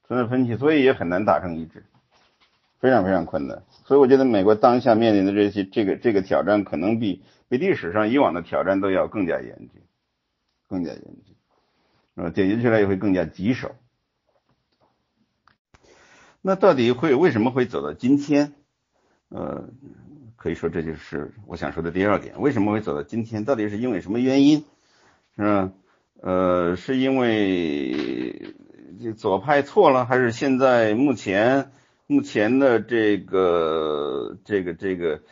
[0.06, 1.86] 存在分歧，所以也很难达成一致，
[2.85, 3.62] 非常非常困难。
[3.86, 9.81] 所以我觉得美国当下面临的这些这个这个挑战，可能比比历史上以往的挑战都要更加严峻，
[10.69, 11.35] 更加严峻，
[12.15, 13.74] 呃，解决起来也会更加棘手。
[16.43, 18.52] 那到底会为什么会走到今天？
[19.31, 19.70] 呃，
[20.36, 22.39] 可以说这就是我想说的第二点。
[22.39, 23.47] 为什么会走到今天？
[23.47, 24.62] 到底是因为什么原因？
[25.36, 25.73] 是吧？
[26.20, 28.55] 呃，是因为
[29.16, 31.70] 左派错了，还是现在目前
[32.06, 35.22] 目前的这个这个这个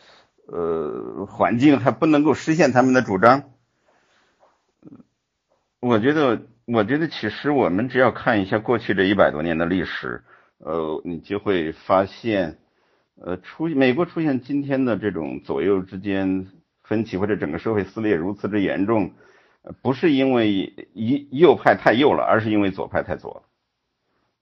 [0.47, 3.43] 呃环境还不能够实现他们的主张？
[5.79, 10.23] 我觉得，我觉得其实我们只要看一下过去这一百多年的历史。
[10.59, 12.57] 呃，你就会发现，
[13.15, 16.47] 呃，出美国出现今天的这种左右之间
[16.83, 19.11] 分歧，或者整个社会撕裂如此之严重，
[19.81, 23.43] 不是因为一右派太右了，而是因为左派太左。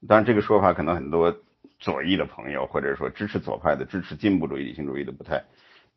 [0.07, 1.35] 当然，这个说法可能很多
[1.81, 5.43] 左翼的朋友，或者说支持左派的、支持进步主义、理性主义的不太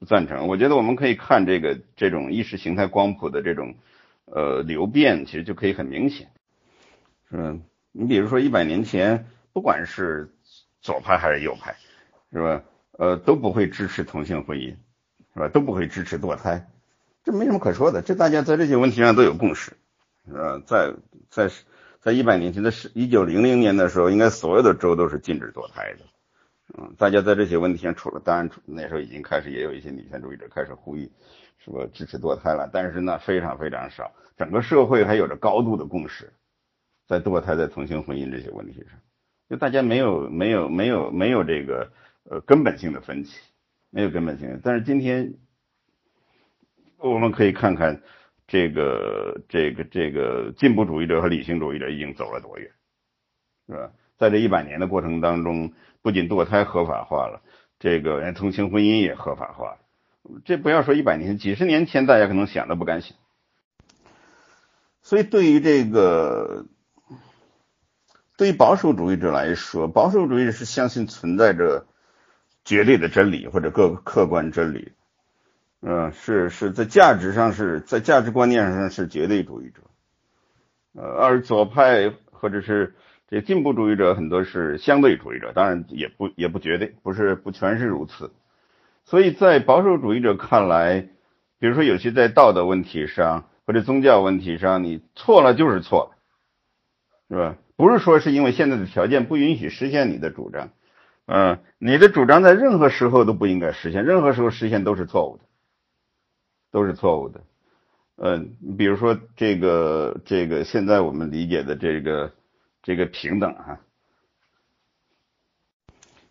[0.00, 0.48] 不赞成。
[0.48, 3.76] 我觉得我们可以看这个这种意识形态光谱的这种
[4.24, 6.32] 呃流变，其实就可以很明显，
[7.30, 7.62] 嗯
[7.92, 9.26] 你比如说一百年前。
[9.54, 10.34] 不管是
[10.80, 11.76] 左派还是右派，
[12.32, 12.64] 是吧？
[12.98, 14.74] 呃，都不会支持同性婚姻，
[15.32, 15.46] 是吧？
[15.46, 16.66] 都不会支持堕胎，
[17.22, 18.02] 这没什么可说的。
[18.02, 19.74] 这大家在这些问题上都有共识，
[20.28, 20.92] 呃，在
[21.30, 21.48] 在
[22.04, 26.00] 在一百年前的是一九零零年的时候，应该所有的州都是禁止堕胎的。
[26.76, 31.10] 嗯，大家在这些问题上，除了当然那时候已经开始也有一些女权主义者开始呼吁，
[31.56, 34.12] 说支持堕胎了，但是呢非常非常少。
[34.36, 36.30] 整个社会还有着高度的共识，
[37.08, 39.00] 在堕胎、在同性婚姻这些问题上。
[39.48, 41.90] 就大家没有没有没有没有这个
[42.24, 43.40] 呃根本性的分歧，
[43.88, 44.60] 没有根本性的。
[44.62, 45.36] 但是今天
[46.98, 48.02] 我们可以看看
[48.54, 52.70] 这个这个这个进步主义者和理性主义者已经走了多远，
[53.66, 53.90] 是吧？
[54.16, 55.72] 在这一百年的过程当中，
[56.02, 57.42] 不仅堕胎合法化了，
[57.80, 59.78] 这个同性婚姻也合法化了。
[60.44, 63.16] 这不要说一百年，几十年前大家可能想都不敢想。
[65.02, 66.66] 所以对于这个。
[68.36, 71.86] 对于保守主义者来说，保守主义者是相信存在着
[72.64, 74.92] 绝对的真理或者各客观真理，
[75.86, 79.82] 嗯，是是在价值上是在价值观念上是绝对主义者，
[80.94, 82.94] 呃，而左派或者是
[83.28, 88.32] 这进步主义者很多是相对主义者，当然也不也不绝对，不是不全是如此。
[89.04, 91.06] 所以在保守主义者看来，
[91.58, 96.16] 比如说有些在道德问题上或者宗教问题上，你错了就是错了，
[97.28, 97.56] 是吧？
[97.76, 100.70] 不是说是因为现在的条件不允许实现你的主张，
[101.26, 105.43] 嗯，你的主张在任何时候都不应该实现，任何时候实现都是错误的，
[106.74, 107.40] 都是错误的，
[108.16, 112.32] 嗯，比如说这个这个现在我们理解的这个
[112.82, 113.78] 这个平等啊，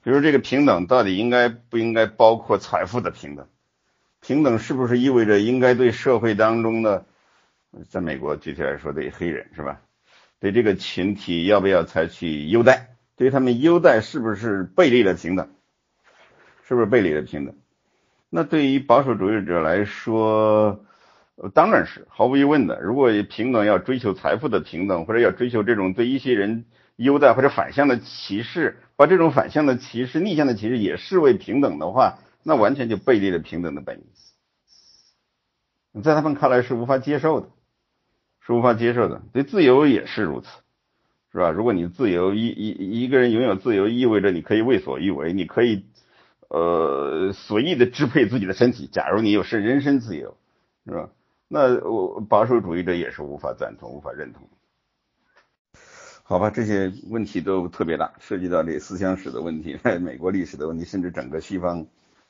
[0.03, 3.47] 比如这个平等到底应该不应该包括财富的平等？
[4.19, 7.05] 平等是不是意味着应该对社会当中的，
[7.87, 9.79] 在美国具体来说对黑人是吧？
[10.41, 12.97] 对这个群体要不要采取优待？
[13.15, 15.53] 对他们优待是不是背离了平等？
[16.67, 17.55] 是不是背离了平等？
[18.35, 20.83] 那对于保守主义者来说，
[21.53, 22.81] 当然是毫无疑问的。
[22.81, 26.65] 如果平等要追求财富的平等，或者要追求这种对一些人
[26.95, 34.03] 优待或者反向的歧视，把这种反向的歧视、逆向的歧视也视为平等的话，那完全就背离了平等的本意，
[36.01, 37.49] 在他们看来是无法接受的，
[38.43, 39.21] 是无法接受的。
[39.31, 40.47] 对自由也是如此，
[41.31, 41.51] 是吧？
[41.51, 45.85] 如果你自由一一一个人拥有自由，意味着你可以为所欲为，你可以
[46.53, 48.87] 呃随意的支配自己的身体。
[48.87, 50.37] 假如你有是人身自由，
[50.85, 51.09] 是吧？
[51.47, 54.47] 那我保守主义者也是无法赞同、无法认同。
[56.23, 61.85] 好吧，这些问题都特别大，涉及到这思想史的问题、 美国历史的问题，甚至整个西方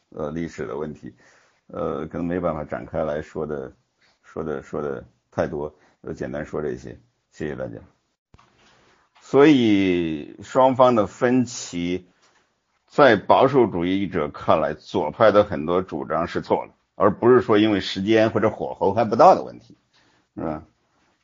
[0.10, 1.14] 呃历史的问题，
[1.68, 3.72] 呃，可能没办法展开来说的，
[4.24, 6.98] 说的说的太多，就简单说这些。
[7.32, 7.78] 谢谢大家。
[9.22, 12.08] 所以双方的分歧，
[12.96, 19.76] 在保守主义者看来，左派的很多主张是错的，而不是说因为时间或者火候还不到的问题，
[20.36, 20.64] 是吧？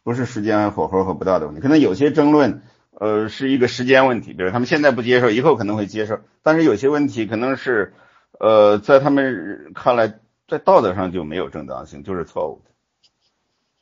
[0.02, 6.22] 不是时间火候和不到的问题，可能有些争论，呃，是一个时间问题，比如他们现在不接受，以后可能会接受。
[6.42, 7.94] 但是有些问题可能是，
[8.40, 12.72] 呃，在他们看来，在道德上就没有正当性，就是错误的，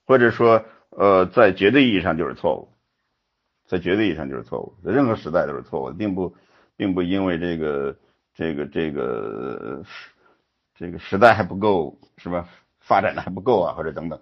[0.05, 2.67] 或者说，呃，在绝对意义上就是错误，
[3.65, 6.35] 在绝对意义上就是错误，在任何时代都是错误的，并不，
[6.77, 7.97] 并不因为这个，
[8.33, 9.83] 这个，这个，
[10.75, 12.47] 这个时代还不够，是吧？
[12.79, 14.17] 发展的还不够啊，或者等等。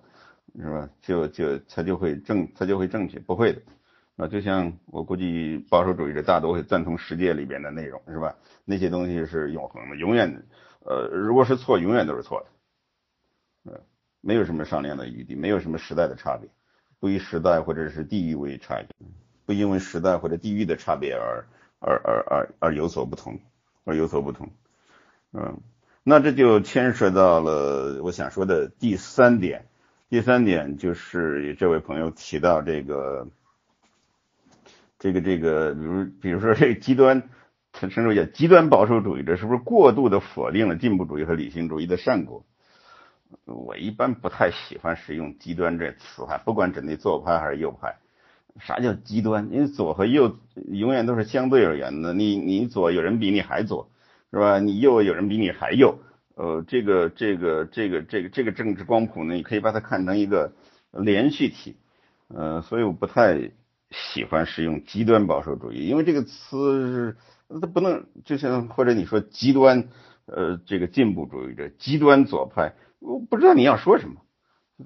[0.58, 0.90] 是吧？
[1.02, 3.62] 就就他就会正，他就会正确，不会的
[4.16, 4.26] 啊。
[4.26, 8.34] 就像我估计保守主义者大多会赞同世界里边的内容，是吧？
[8.64, 10.42] 那些东西是永恒的，永远的
[10.86, 12.40] 呃，如果是错，永远都是错
[13.66, 13.82] 的，呃，
[14.22, 16.50] 没有什么商量的余地，没有什么时代的差别，
[17.02, 18.88] 不以时代或者是地域为差别，
[19.46, 21.46] 不因为时代或者地域的差别而
[21.80, 23.40] 而而而而有所不同，
[23.84, 24.50] 而有所不同，
[25.34, 25.60] 嗯，
[26.04, 29.66] 那这就牵涉到了我想说的第三点。
[30.08, 33.28] 第三点就是这位朋友提到这个，
[35.00, 37.24] 这个这个，比如比如说这个极端，
[37.74, 42.46] 他称之为叫极端保守主义者，是不是过度的否定了进步主义和理性主义的善果？
[43.44, 47.98] 我一般不太喜欢使用“极端”这词哈，不管针对左派还是右派。
[48.60, 49.50] 啥叫极端？
[49.52, 50.38] 因为左和右
[50.68, 53.90] 永远都是相对而言的，你你左有人比你还左，
[54.32, 54.60] 是吧？
[54.60, 56.00] 你右有人比你还右。
[56.36, 60.52] 呃，这个这个这个这个这个政治光谱呢，你可以把它看成一个
[60.92, 61.78] 连续体，
[62.28, 63.52] 呃，所以我不太
[63.90, 66.36] 喜欢使用极端保守主义，因为这个词
[66.88, 67.18] 是
[67.62, 69.88] 它不能就像或者你说极端
[70.26, 74.16] 呃这个进步主义者、极端左派，我不知道你要说什么，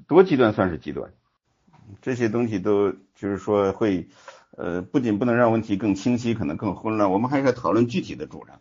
[0.07, 1.13] 多极端算是极端，
[2.03, 4.07] 这些东西都就是说会
[4.57, 8.59] 呃不仅不能让问题更清晰，可能更混乱，我们还是要讨论具体的主张。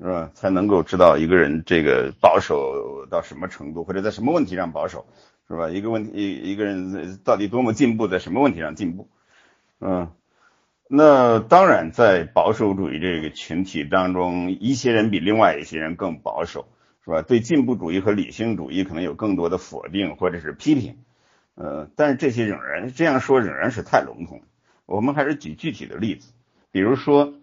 [0.00, 0.32] 是吧？
[0.34, 5.06] 才能够知道一个人这个保守到什么程度，或者在什么问题上保守，
[5.46, 5.70] 是吧？
[5.70, 9.08] 一个问题，一一个人到底多么进步，在什么问题上进步？
[9.78, 10.10] 嗯，
[10.88, 16.66] 那当然，在保守主义这个群体当中，一些人比另外一些人更保守，
[17.04, 17.22] 是吧？
[17.22, 20.98] 对进步主义和理性主义可能有更多的否定或者是批评，
[21.54, 24.42] 呃，但是这些仍然这样说仍然是太笼统。
[24.86, 26.32] 我们还是举具体的例子，
[26.70, 27.34] 比如说。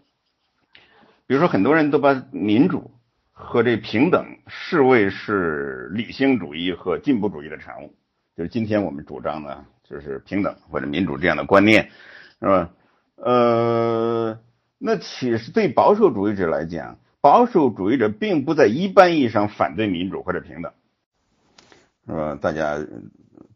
[1.27, 2.91] 比如说，很多人都把民主
[3.31, 7.95] 和这平等视为是理性主义和进步主义的产物，
[8.35, 11.89] 就是今天我们主张的，就是平等或者民主这样的观念，
[12.41, 12.71] 是吧？
[13.15, 14.39] 呃，
[14.77, 20.73] 那其实对保守主义者来讲，保守主义者并不在一般意义上反对民主或者平等，
[22.11, 22.37] 是吧？
[22.41, 22.77] 大家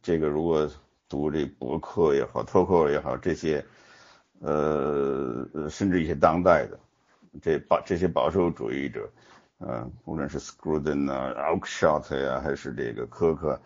[0.01, 0.71] 这个如果
[1.09, 3.65] 读这博客也好，脱口也好，这些
[4.39, 6.79] 呃，甚至一些当代的。
[7.41, 9.09] 这保这些保守主义者，
[9.57, 13.59] 呃，无论是 Scruden 啊、a u k s h o t 呀，还是这个科克，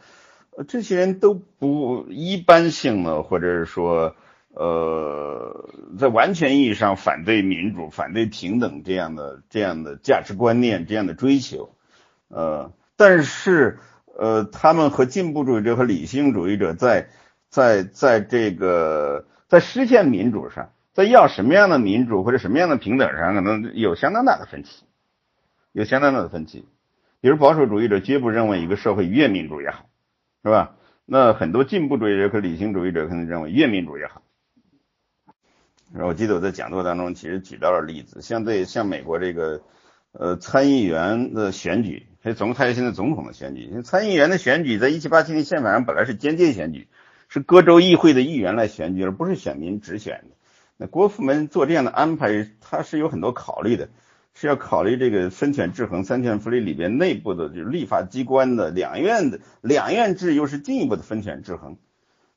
[0.58, 4.16] 呃，这些人都不一般性的，或者是说，
[4.56, 11.76] 呃，在完全意义上反对民主、反对平等这样的这样的价值观念、这样的追求，
[12.30, 13.78] 呃，但是，
[14.20, 17.08] 呃，他们和进步主义者和理性主义者在
[17.50, 20.72] 在在这个在实现民主上。
[20.92, 24.84] 在要什么样的民主或者什么样的平等上，可能有相当大的分歧，
[25.72, 26.66] 有相当大的分歧。
[27.22, 29.86] 比如保守主义者绝不认为一个社会越民主越好，
[30.44, 30.76] 是吧？
[31.06, 34.22] 那很多进步主义者和理性主义者可能认为越民主越好。
[35.94, 39.62] 我记得我在讲座当中其实举到了例子，像对像美国这个
[40.12, 46.90] 呃参议员的选举，还有总还有现在总统的选举，参议员的选举在一七八七年宪法上本来是间接选举，
[47.30, 50.36] 是各州议会的议员来选举，而不是选民直选的。
[50.76, 53.88] 那国府们做这样的安排，他是有很多考虑的，
[54.34, 61.78] 是要考虑这个分权制衡、三权分立里边内部的，就是立法机关的两院的两院制，又是进一步的分权制衡，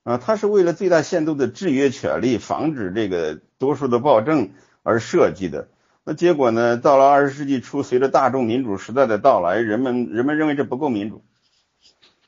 [0.04, 4.50] 啊，它是为了最大限度的制约权力，防止这个多数的暴政
[4.84, 5.66] 而设计的。
[6.04, 6.78] 那结果呢？
[6.78, 11.24] 到了二十世纪初，随着大众民主时代的到来，人们人们认为这不够民主，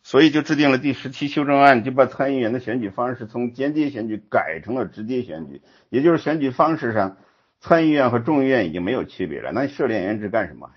[0.04, 5.60] 所以就制定了第十七修正案，就把参议员的选举方式从间接选举改成了直接选举。
[5.88, 7.16] 也就是选举方式上，
[7.58, 9.50] 参议院和众议院已经没有区别了。
[9.50, 10.70] 那设两院制干什么？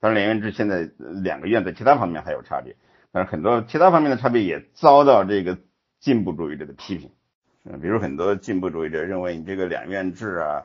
[0.00, 0.88] 当然，两院制现在
[1.22, 2.74] 两个院在其他方面还有差别，
[3.12, 5.58] 但是很多其他方面的差别也遭到这个
[6.00, 7.10] 进步主义者的批评。
[7.66, 10.64] 嗯，比如很多进步主义者认为你这个两院制啊。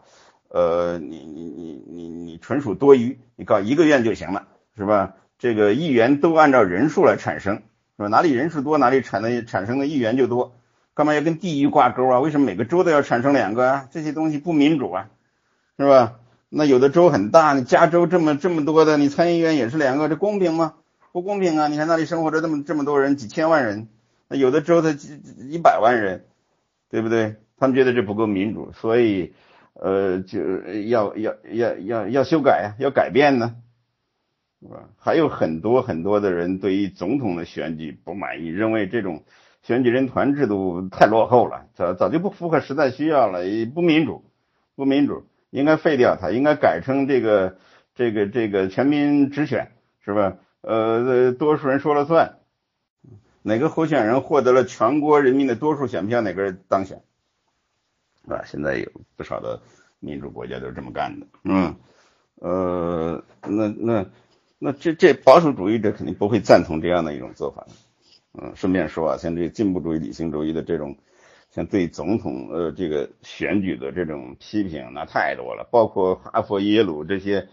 [0.49, 4.47] 呃，你你你你你纯属多余，你搞一个院就行了，
[4.77, 5.15] 是吧？
[5.37, 7.55] 这个议员都按照人数来产生，
[7.97, 8.07] 是吧？
[8.07, 10.55] 哪里人数多，哪里产的产生的议员就多，
[10.93, 12.19] 干嘛要跟地域挂钩啊？
[12.21, 13.87] 为什么每个州都要产生两个啊？
[13.91, 15.09] 这些东西不民主啊，
[15.77, 16.19] 是吧？
[16.47, 20.75] 那有的州很大，你加州这么这么多的，你参议员也是两个，这公平吗？
[21.11, 21.67] 不公平啊！
[21.67, 23.89] 你看那里生活着这么这么多人，几千万人，
[24.29, 25.19] 那有的州它几
[25.49, 26.25] 一百万人，
[26.89, 27.35] 对不对？
[27.57, 29.33] 他们觉得这不够民主，所以。
[29.75, 30.39] 呃，就
[30.87, 33.55] 要要要要要修改啊，要改变呢，
[34.61, 34.89] 是吧？
[34.97, 39.23] 还有很多很多的人对于总统的选举不满意，认为这种
[39.63, 43.41] 选举人团制度太落后了，早早就不符合时代需要了，
[43.73, 44.23] 不民主，
[44.75, 47.57] 不民主，应该废掉它，应该改成这个
[47.95, 50.37] 这个这个全民直选，是吧？
[50.61, 52.37] 呃，多数人说了算，
[53.41, 57.01] 哪个候选人获得了全国人民的多数选票，哪个人当选。
[58.27, 59.59] 啊，现在有不少的
[59.99, 61.75] 民主国家都是这么干的，嗯，
[62.35, 64.05] 呃，那那
[64.59, 67.65] 那这这保守主义者肯定不会赞同这样的一种做法，
[68.33, 70.97] 嗯，顺便说啊，像这进步主义、理性主义的这种，
[71.51, 77.47] 像对总统呃这个选举的这种批评，那太多了，包括哈佛、耶鲁这些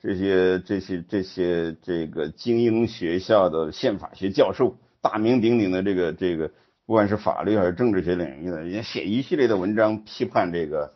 [0.00, 6.50] 这些这些这些这个精英学校的宪法学教授，大名鼎鼎的这个这个。
[6.86, 10.92] 不管是法律还是政治学领域的，也写一系列的文章批判这个，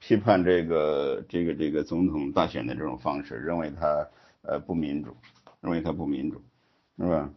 [0.00, 4.08] 批判这个这个这个总统大选的这种方式，认为他
[4.42, 5.16] 呃不民主，
[5.60, 6.42] 认为他不民主，
[6.98, 7.30] 是吧？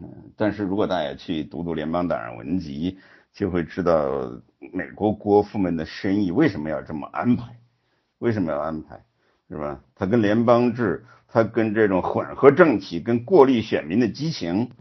[0.00, 2.98] 嗯，但是如果大家去读读联邦党人文集，
[3.32, 4.42] 就会知道
[4.72, 7.60] 美国国父们的深意为什么要这么安排，
[8.18, 9.04] 为什么要安排，
[9.48, 9.80] 是吧？
[9.94, 14.72] 他跟联邦制，他跟这种混合政体，跟过滤选民的激情。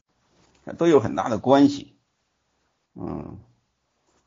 [0.78, 1.96] 都有很大的关系，
[2.94, 3.40] 嗯，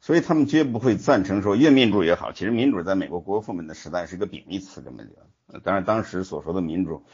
[0.00, 2.32] 所以他们绝不会赞成说越民主越好。
[2.32, 7.04] 其实民主在美国国父们的时代是一个贬义词，根本就，当然当时所说的民主，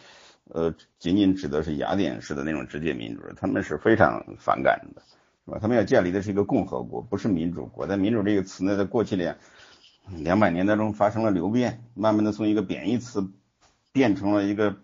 [0.45, 5.03] 呃，仅仅指的是雅典式的那种直接民主，他们是非常反感的，
[5.45, 5.59] 是吧？
[5.61, 7.87] 他们要建立的是一个共和国，不是民主国。
[7.87, 9.37] 但民主这个词呢，在过去两
[10.17, 13.31] 两百年当中发生了流变，慢慢的从一个贬义词
[13.93, 14.77] 变成了一个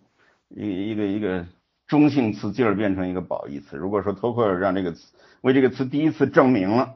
[0.48, 1.46] 一一个一个。
[1.86, 3.76] 中性词进而变成一个褒义词。
[3.76, 6.94] 如果说托克尔让这个词为这个词第一次证明了，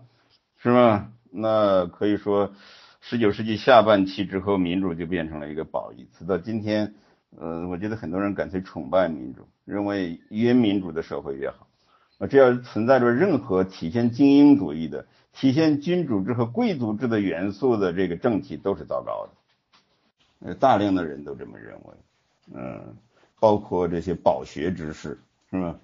[0.56, 1.12] 是吧？
[1.30, 2.52] 那可以说，
[3.00, 6.24] 十九世纪下半期之后，民主就变成了一个褒义词。
[6.24, 6.94] 到今天，
[7.38, 11.68] 呃，我觉得很多人干脆崇拜民主，认为越民主的社会越好。
[12.18, 20.48] 啊，只要存在着任何体现精英主义的、体现君主制和贵族制的元素的这个政体，都是糟糕的。
[20.48, 21.94] 呃，大量的人都这么认为，
[22.54, 22.96] 嗯。
[23.40, 25.18] 包括这些饱学之士，
[25.50, 25.78] 是吧？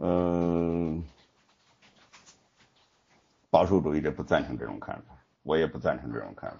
[0.00, 1.02] 嗯，
[3.50, 5.14] 保守主义者不赞成这种看法，
[5.44, 6.56] 我也不赞成这种看法。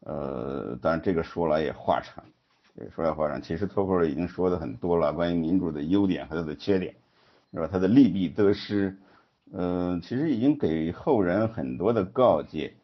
[0.00, 2.24] 呃，当然这个说来也话长，
[2.94, 3.42] 说来话长。
[3.42, 6.94] 其实托克尔已经说的很多了，关于民主的优点和它的缺点，
[7.52, 7.68] 是吧？
[7.70, 8.96] 它的利弊得失，
[9.52, 12.74] 嗯，其实已经给后人很多的告诫，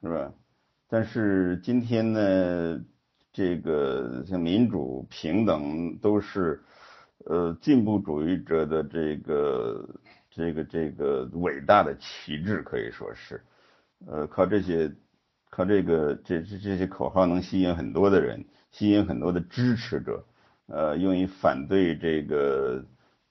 [0.00, 0.32] 是吧？
[0.88, 2.80] 但是今天呢？
[3.32, 6.60] 这个像民主、平等都是，
[7.26, 9.88] 呃，进步主义者的这个、
[10.30, 13.40] 这个、这个伟大的旗帜，可以说是，
[14.06, 14.92] 呃，靠这些、
[15.48, 20.24] 靠这个、这这这些口号能吸引很多的人，吸引很多的支持者，
[20.66, 22.84] 呃，用于反对这个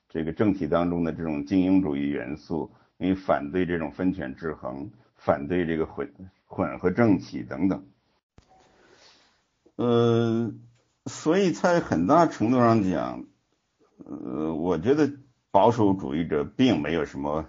[0.07, 6.09] 这个政体当中的这种精英主义元素，用于反对这种分权制衡，反对这个混
[6.45, 7.85] 混合政体等等。
[9.79, 10.51] 呃，
[11.05, 13.23] 所以在很大程度上讲，
[14.05, 15.09] 呃，我觉得
[15.51, 17.45] 保守主义者并没有什么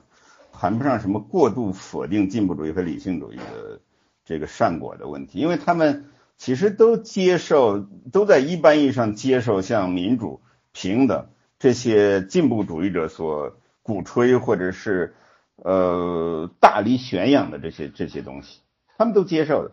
[0.52, 3.80] 谈不上什么过度否定进步主义和理性主义的
[4.24, 6.04] 这个善果的问题，因为他们
[6.36, 7.80] 其实都接受，
[8.12, 10.40] 都在一般意义上接受像民主、
[10.70, 11.26] 平等
[11.58, 15.16] 这些进步主义者所鼓吹或者是
[15.56, 18.60] 呃大力宣扬的这些这些东西，
[18.96, 19.72] 他们都接受的，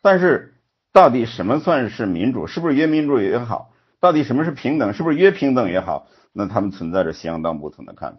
[0.00, 0.54] 但是。
[0.92, 2.46] 到底什么算是民主？
[2.46, 3.72] 是不是越民主越好？
[4.00, 4.92] 到底什么是平等？
[4.94, 6.08] 是不是越平等越好？
[6.32, 8.18] 那他们存在着相当不同的看法，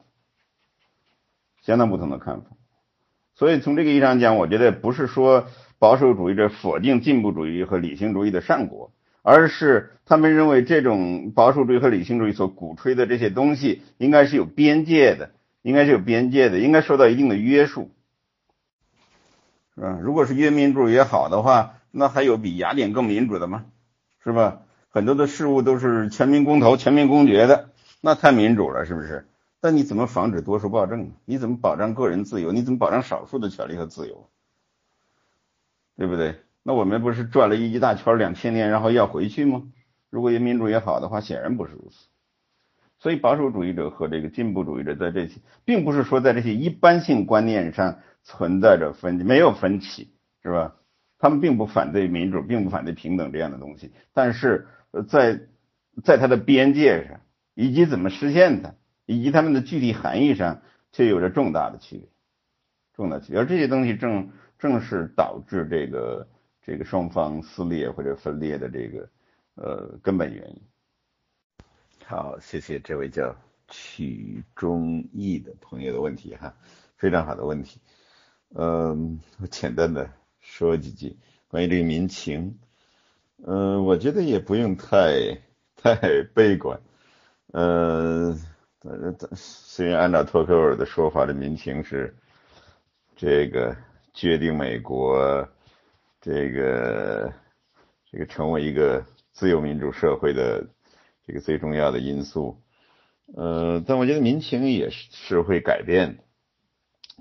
[1.62, 2.48] 相当不同的看法。
[3.36, 5.48] 所以从这个意义上讲，我觉得不是说
[5.80, 8.92] 保守主义者否定进步主义和理性主义的善果，
[9.22, 15.32] 而是他们认为这种保守主义和理性主义所鼓吹的这些东西应该是有边界的，
[15.62, 17.92] 应该是有边界的，应该受到一定的约束，
[19.76, 20.00] 是吧？
[20.02, 23.66] 如果是越民主越好的话，那还有比雅典更民主的吗？
[24.24, 24.62] 是吧？
[24.90, 27.70] 很多的事物都是全民公投、全民公决的，
[28.02, 29.28] 那太民主了，是不是？
[29.60, 31.12] 但你怎么防止多数暴政？
[31.26, 32.52] 你怎么保障个人自由？
[32.52, 34.30] 你怎么保障少数的权利和自由？
[35.98, 36.42] 对不对？
[36.64, 39.64] 那我们不是转了一大圈两千年，然后要回去吗？
[40.10, 42.08] 如果也民主也好的话，显然不是如此。
[43.00, 50.12] 所以保守主义者和这个进步主义者在这些，并不是说在这些一般性观念上存在着分歧没有分歧，
[50.44, 50.76] 是吧？
[51.22, 54.68] 他们并不反对民主，并不反对平等这样的东西，但是
[55.08, 55.42] 在
[56.04, 57.22] 在它的边界上，
[57.54, 58.74] 以及怎么实现它，
[59.06, 62.10] 以及他们的具体含义上，却有着重大的区别，
[62.96, 63.40] 重大区别。
[63.40, 66.28] 而这些东西正正是导致这个
[66.64, 69.10] 这个双方撕裂或者分裂的这个
[69.54, 70.62] 呃根本原因。
[72.04, 73.36] 好，谢谢这位叫
[73.68, 76.56] 曲中义的朋友的问题哈，
[76.98, 77.80] 非常好的问题。
[78.56, 80.10] 嗯，我简单的
[80.52, 81.18] 说几句
[81.48, 82.60] 关于这个民情。
[83.48, 85.40] 嗯，我觉得也不用太
[85.78, 86.82] 太悲观。
[87.54, 88.38] 呃，
[89.34, 92.14] 虽然按照托克尔的说法，这民情是
[93.16, 93.76] 这个
[94.14, 95.48] 决定美国
[96.20, 97.34] 这个
[98.12, 100.68] 这个成为一个自由民主社会的。
[101.24, 102.60] 这个最重要的因素，
[103.36, 106.24] 呃，但我觉得民情也是是会改变的，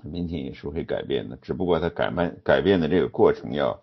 [0.03, 3.81] 民情也是会改变的，只不过它改慢改变的这个过程要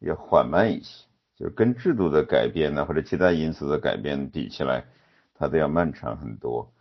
[0.00, 1.06] 要缓慢一些，
[1.36, 4.84] 就是跟制度的改变呢或者其他因素的改变比起来，
[5.34, 6.72] 它都要漫长很多。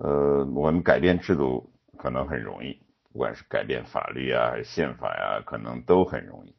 [0.00, 2.78] 呃，我们改变制度可能很容易，
[3.12, 6.54] 不管是改变法律啊还是宪法呀，可能都很容易，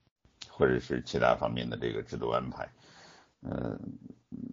[0.49, 2.69] 或者是其他方面的这个制度安排，
[3.43, 3.79] 嗯。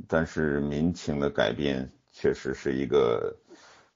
[0.06, 3.34] 但是民情的改变确实是一个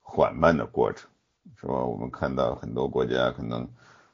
[0.00, 1.08] 缓慢的过程，
[1.56, 1.74] 是吧？
[1.74, 3.68] 我们看到很多国家可能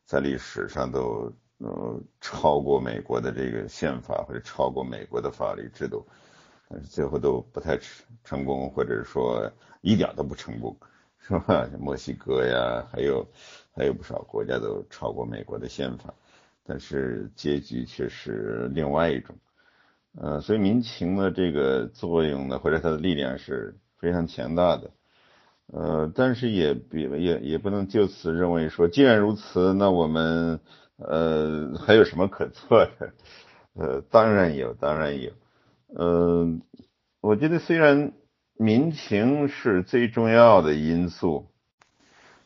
[0.04, 6.06] 在历史上都呃超过美国的这个宪法或者超过美国的法律制度，
[6.68, 9.50] 但是最后都不太成成功，或者说
[9.82, 10.76] 一点都不成功，
[11.18, 11.68] 是吧？
[11.78, 13.26] 墨西哥呀，还有
[13.74, 16.14] 还有不少国家都超过美国的宪法，
[16.64, 19.36] 但是结局却是另外一种。
[20.16, 24.90] 呃，所以民情的这个作用呢，或者它的力量是非常强大的。
[25.72, 30.60] 呃，但是也比也也不能就此认为说，既然如此，那我们
[30.96, 33.12] 呃还有什么可做的？
[33.74, 35.30] 呃，当然有，当然有。
[35.88, 36.46] 呃，
[37.20, 38.12] 我觉得虽然
[38.56, 41.46] 民情是最重要的因素，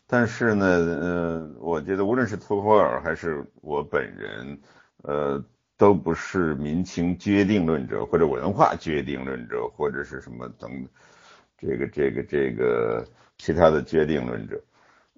[0.06, 4.58] 但是呢，呃，我觉得无论是托霍尔还是我本人，
[5.02, 5.44] 呃。
[5.78, 10.88] 都不是民情决定论者，或者文化决定论者，或者是什么等
[11.58, 13.06] 这个这个这个
[13.36, 14.62] 其他的决定论者。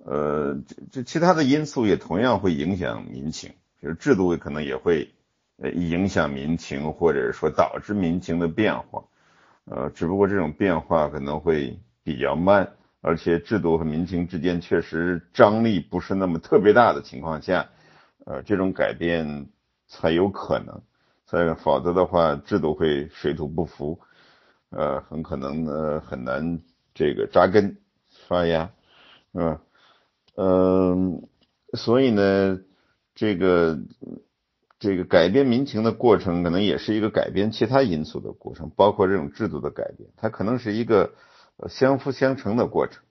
[0.05, 5.13] 呃，这这其他的因素也同样会影响民情，就是制度可能也会
[5.59, 9.05] 呃影响民情，或者说导致民情的变化。
[9.67, 17.69] 呃，只不过这种变化可能会比较慢，而且制度和民情之间确实张力不是那么特别大的情况下，
[18.25, 19.49] 呃，这种改变。
[19.93, 20.83] 才有可能，
[21.27, 23.99] 所以否则的话，制度会水土不服，
[24.71, 26.61] 呃，很可能呢很难
[26.95, 27.77] 这个扎根
[28.29, 28.71] 发芽，
[29.33, 29.59] 嗯，
[30.37, 31.29] 嗯，
[31.75, 32.61] 所以呢，
[33.15, 33.79] 这个
[34.79, 41.13] 这个改变民情的过程，可能也是一个改变其他因素的过程，包括这种制度的改变，它可能是一个
[41.69, 43.03] 相辅相成的过程，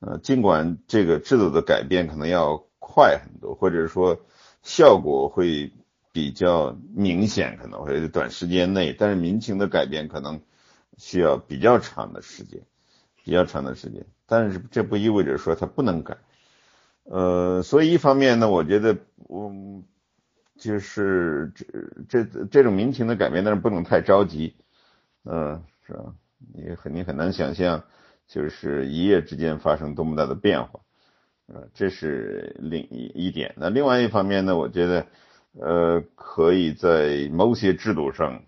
[0.00, 4.20] 呃，尽管这个制度的改变可能要快很多，或者说。
[4.62, 5.72] 效果会
[6.16, 10.40] 比较明显，可能会短时间内，但是民情的改变可能
[10.96, 12.62] 需要比较长的时间，
[13.22, 14.06] 比较长的时间。
[14.24, 16.16] 但是这不意味着说它不能改，
[17.04, 19.52] 呃，所以一方面呢，我觉得我
[20.56, 21.52] 就是
[22.08, 24.56] 这这这种民情的改变，但是不能太着急，
[25.26, 26.14] 嗯，是吧？
[26.54, 27.84] 你很你很难想象，
[28.26, 30.80] 就是一夜之间发生多么大的变化。
[31.48, 33.54] 呃，这是另一一点。
[33.58, 35.06] 那另外一方面呢，我觉得，
[35.60, 38.42] 呃，可以在某些制度上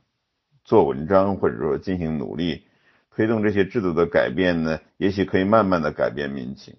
[0.65, 2.65] 做文章，或者说进行努力，
[3.11, 6.77] 推动这些制度的改变呢，也许可以慢慢的改变民情，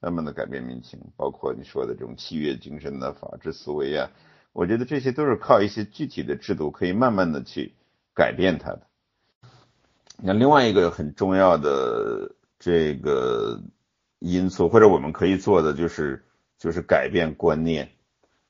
[0.00, 4.10] 慢慢的改变民情，包括你说的这种契约精神的法治思维啊，
[4.52, 7.74] 我觉得这些都是靠一些具体的制度可以慢慢的去
[8.14, 8.82] 改变它的。
[10.22, 13.60] 那另外一个很重要的这个。
[14.18, 16.24] 因素或者我们可以做的就是
[16.58, 17.90] 就是改变观念，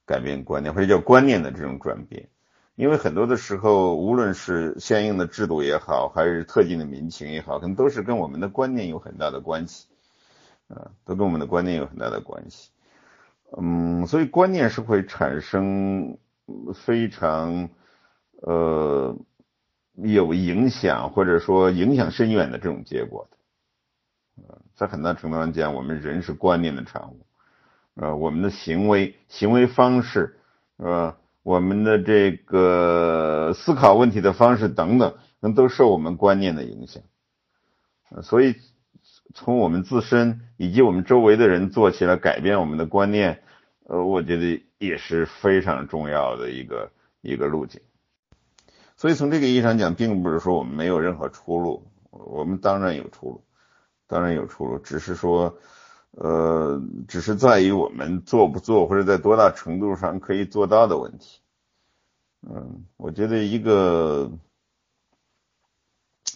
[0.06, 2.28] 改变观念或者叫观念的这种转变。
[2.76, 9.86] 因为很多的时候，无论是相应的制度也好，还是特定的民情也好，可能都是跟我们的观念有很大的关系，
[10.68, 12.70] 啊，都跟我们的观念有很大的关系。
[13.56, 16.18] 嗯，所以观念是会产生
[16.74, 17.70] 非常
[18.42, 19.16] 呃
[19.94, 23.36] 有影响或者说影响深远的这种结果的。
[24.74, 27.25] 在很大程度上讲，我们人是观念的产物，
[27.97, 30.39] 呃，我们的行为、行为方式，
[30.77, 31.16] 呃。
[31.47, 37.05] 我们的这个思考问题的方式等等，那都受我们观念的影响。
[38.20, 38.56] 所以
[39.32, 43.44] 从我们自身以及我们周围的人做起来改变我们的观念，
[43.85, 46.90] 呃，我觉得也是非常重要的一个
[47.20, 47.81] 一个路径。
[48.97, 53.44] 所以从这个意义上讲，并不是说我们没有任何出路，我们当然有出路，
[54.09, 55.56] 当然有出路，只是说。
[56.18, 61.40] 呃，只是在于我们做不做，或者在多大程度上可以做到的问题。
[62.48, 64.32] 嗯，我觉得一个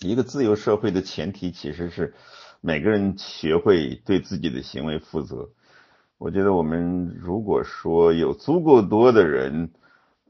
[0.02, 2.15] 一个自由社会的前提其实是
[2.61, 5.48] 每个人学会对自己的行为负责。
[6.19, 9.70] 我觉得我们如果说有足够多的人，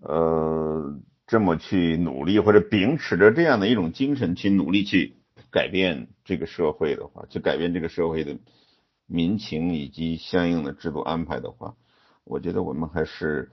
[0.00, 0.96] 呃，
[1.26, 5.16] 这么去努力，或者秉持着这样的一种精神去努力去
[5.50, 8.36] 改变这个社会的话，去改变这个社会的。
[9.12, 11.74] 民情以及相应的制度安排的话，
[12.22, 13.50] 我觉得我们还是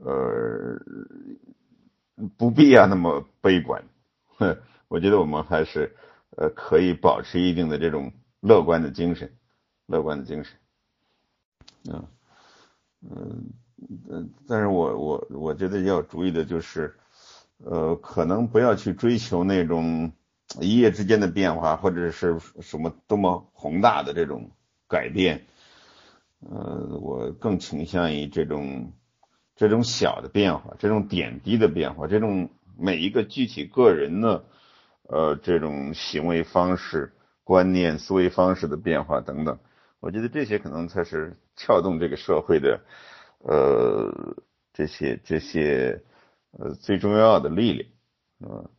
[0.00, 0.76] 呃
[2.36, 3.84] 不必要那么悲观，
[4.38, 4.58] 哼
[4.88, 5.94] 我觉得我们还是
[6.36, 9.32] 呃可以保持一定的这种乐观的精神，
[9.86, 10.56] 乐观的精神，
[11.88, 12.04] 嗯
[13.02, 13.50] 嗯
[14.10, 16.96] 嗯，但是我我我觉得要注意的就是，
[17.58, 20.10] 呃，可能不要去追求那种
[20.60, 24.50] 一夜之间的变化，或者是什么多么宏大的这种。
[24.88, 25.44] 改变，
[26.40, 28.94] 呃，我更倾向于这种
[29.54, 32.48] 这种小的变化，这种点滴的变化，这种
[32.78, 34.46] 每一个具体个人的
[35.02, 37.12] 呃这种行为方式、
[37.44, 39.58] 观念、思维方式的变化等等，
[40.00, 42.80] 我觉得这些可能才是撬动这个社会的
[43.40, 44.36] 呃
[44.72, 46.02] 这些这些
[46.52, 47.90] 呃最重要的力量，
[48.40, 48.70] 嗯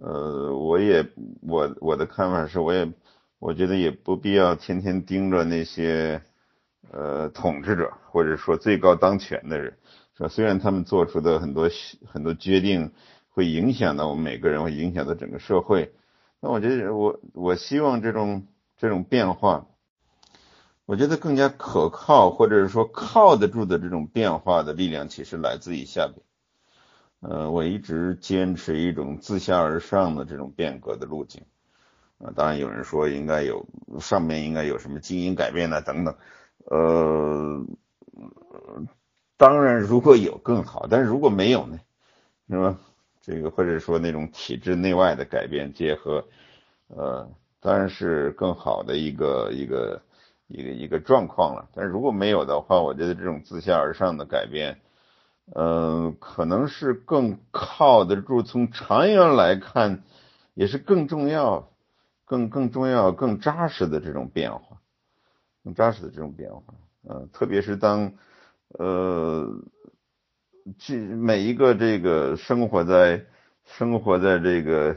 [0.00, 1.04] 呃，我也
[1.40, 2.92] 我我的看法是，我也。
[3.44, 6.22] 我觉得也不必要天天盯着那些
[6.92, 9.76] 呃统治者或者说最高当权的人，
[10.16, 10.28] 是吧？
[10.28, 11.68] 虽然他们做出的很多
[12.06, 12.92] 很多决定
[13.30, 15.92] 会影响到我们每个人，会影响到整个社会，
[16.40, 18.46] 那我觉得我我希望这种
[18.76, 19.66] 这种变化，
[20.86, 26.24] 我觉得更加可靠或者是说靠得住的这种变化的力量，其实来自于下边。
[27.18, 31.42] 呃，我一直坚持一种自下而上的这种变革的路径。
[32.22, 33.66] 啊，当然有人说应该有
[34.00, 36.14] 上面应该有什么基因改变呢等等，
[36.66, 37.66] 呃，
[39.36, 41.80] 当然如果有更好，但是如果没有呢，
[42.48, 42.78] 是吧？
[43.20, 46.24] 这个或者说那种体制内外的改变结合，
[46.88, 47.28] 呃，
[47.60, 50.02] 当然是更好的一个一个
[50.48, 51.68] 一个一个状况了。
[51.74, 54.80] 但是如果没有的话，我觉得这种自下而上的改变，
[55.54, 60.02] 嗯，可能是更靠得住，从长远来看
[60.54, 61.71] 也是更重要。
[62.24, 64.80] 更更重要、更扎实的这种变化，
[65.64, 66.62] 更扎实的这种变化，
[67.08, 68.14] 嗯，特别是当
[68.68, 69.62] 呃，
[70.78, 73.26] 这每一个这个生活在
[73.64, 74.96] 生活在这个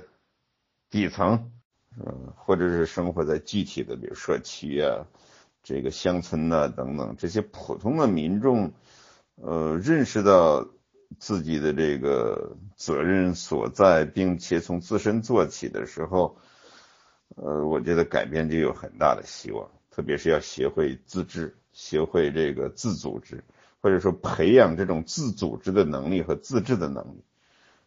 [0.89, 1.51] 底层，
[1.97, 5.05] 嗯，或者是生活在具体的，比如社区啊、
[5.61, 8.71] 这个乡村呐等等这些普通的民众，
[9.35, 10.65] 呃，认识到
[11.19, 16.37] 自己的这个责任所在，并且从自身做起的时候。
[17.35, 23.43] 呃，我觉得改变就有很大的希望，特别是要学会自治，学会这个自组织，
[23.81, 27.23] 或者说培养这种自组织的能力和自治的能力。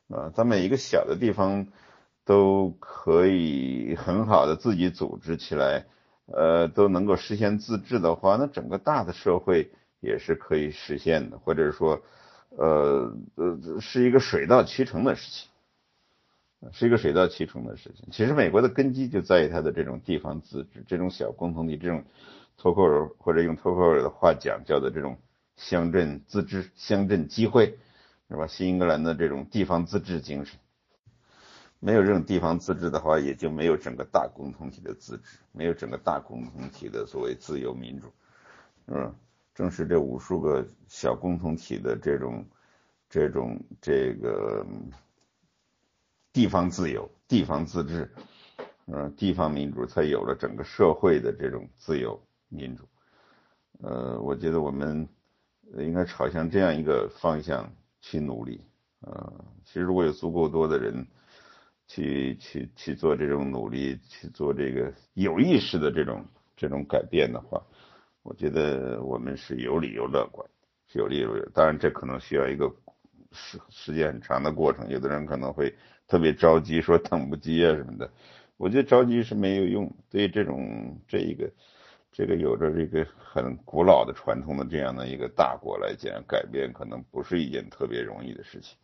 [0.09, 1.66] 啊，在每一个小的地方
[2.24, 5.86] 都可以很好的自己组织起来，
[6.27, 9.70] 呃，都能够实现自治的话，那整个大的社会
[10.01, 12.02] 也是可以实现的，或者说，
[12.56, 15.48] 呃呃，是一个水到渠成的事情。
[16.72, 18.09] 是一个水到渠成的事情。
[18.10, 22.02] 其实美国的根基就在于它的这种地方自治，这种小共同体，这种
[22.56, 25.16] 脱口尔或者用脱口尔的话讲，叫做这种
[25.56, 27.78] 乡镇自治、乡镇机会，
[28.28, 28.48] 是吧？
[28.48, 30.59] 新英格兰的这种地方自治精神，
[31.78, 38.09] 没有这种地方自治的话，也就没有整个大共同体的自治，没有整个大共同体的所谓自由民主，
[38.89, 39.14] 嗯，
[39.55, 42.44] 正是这无数个小共同体的这种、
[43.09, 44.66] 这种、这个。
[46.39, 48.09] 地方自由、地方自治，
[48.86, 52.16] 嗯，地方民主才有了整个社会的这种自由
[52.48, 52.85] 民主，
[53.81, 55.09] 呃，我觉得我们
[55.78, 57.69] 应该朝向这样一个方向
[58.01, 58.60] 去努力。
[59.01, 61.05] 呃，其实如果有足够多的人
[61.89, 66.24] 去去去做这种努力，去做这个有意识的这种
[66.56, 67.60] 这种改变的话，
[68.23, 70.48] 我觉得我们是有理由乐观，
[70.86, 71.36] 是有理由。
[71.52, 72.73] 当然，这可能需要一个
[73.32, 74.89] 时时间很长的过程。
[74.89, 75.74] 有的人可能会
[76.09, 78.10] 特别着急，说等不及啊什么的。
[78.56, 79.94] 我觉得着急是没有用。
[80.10, 81.48] 对这种这一个
[82.10, 88.76] 这个有着这个很古老的传统的这样的一个大国来讲，改变可能不是一件特别容易的事情。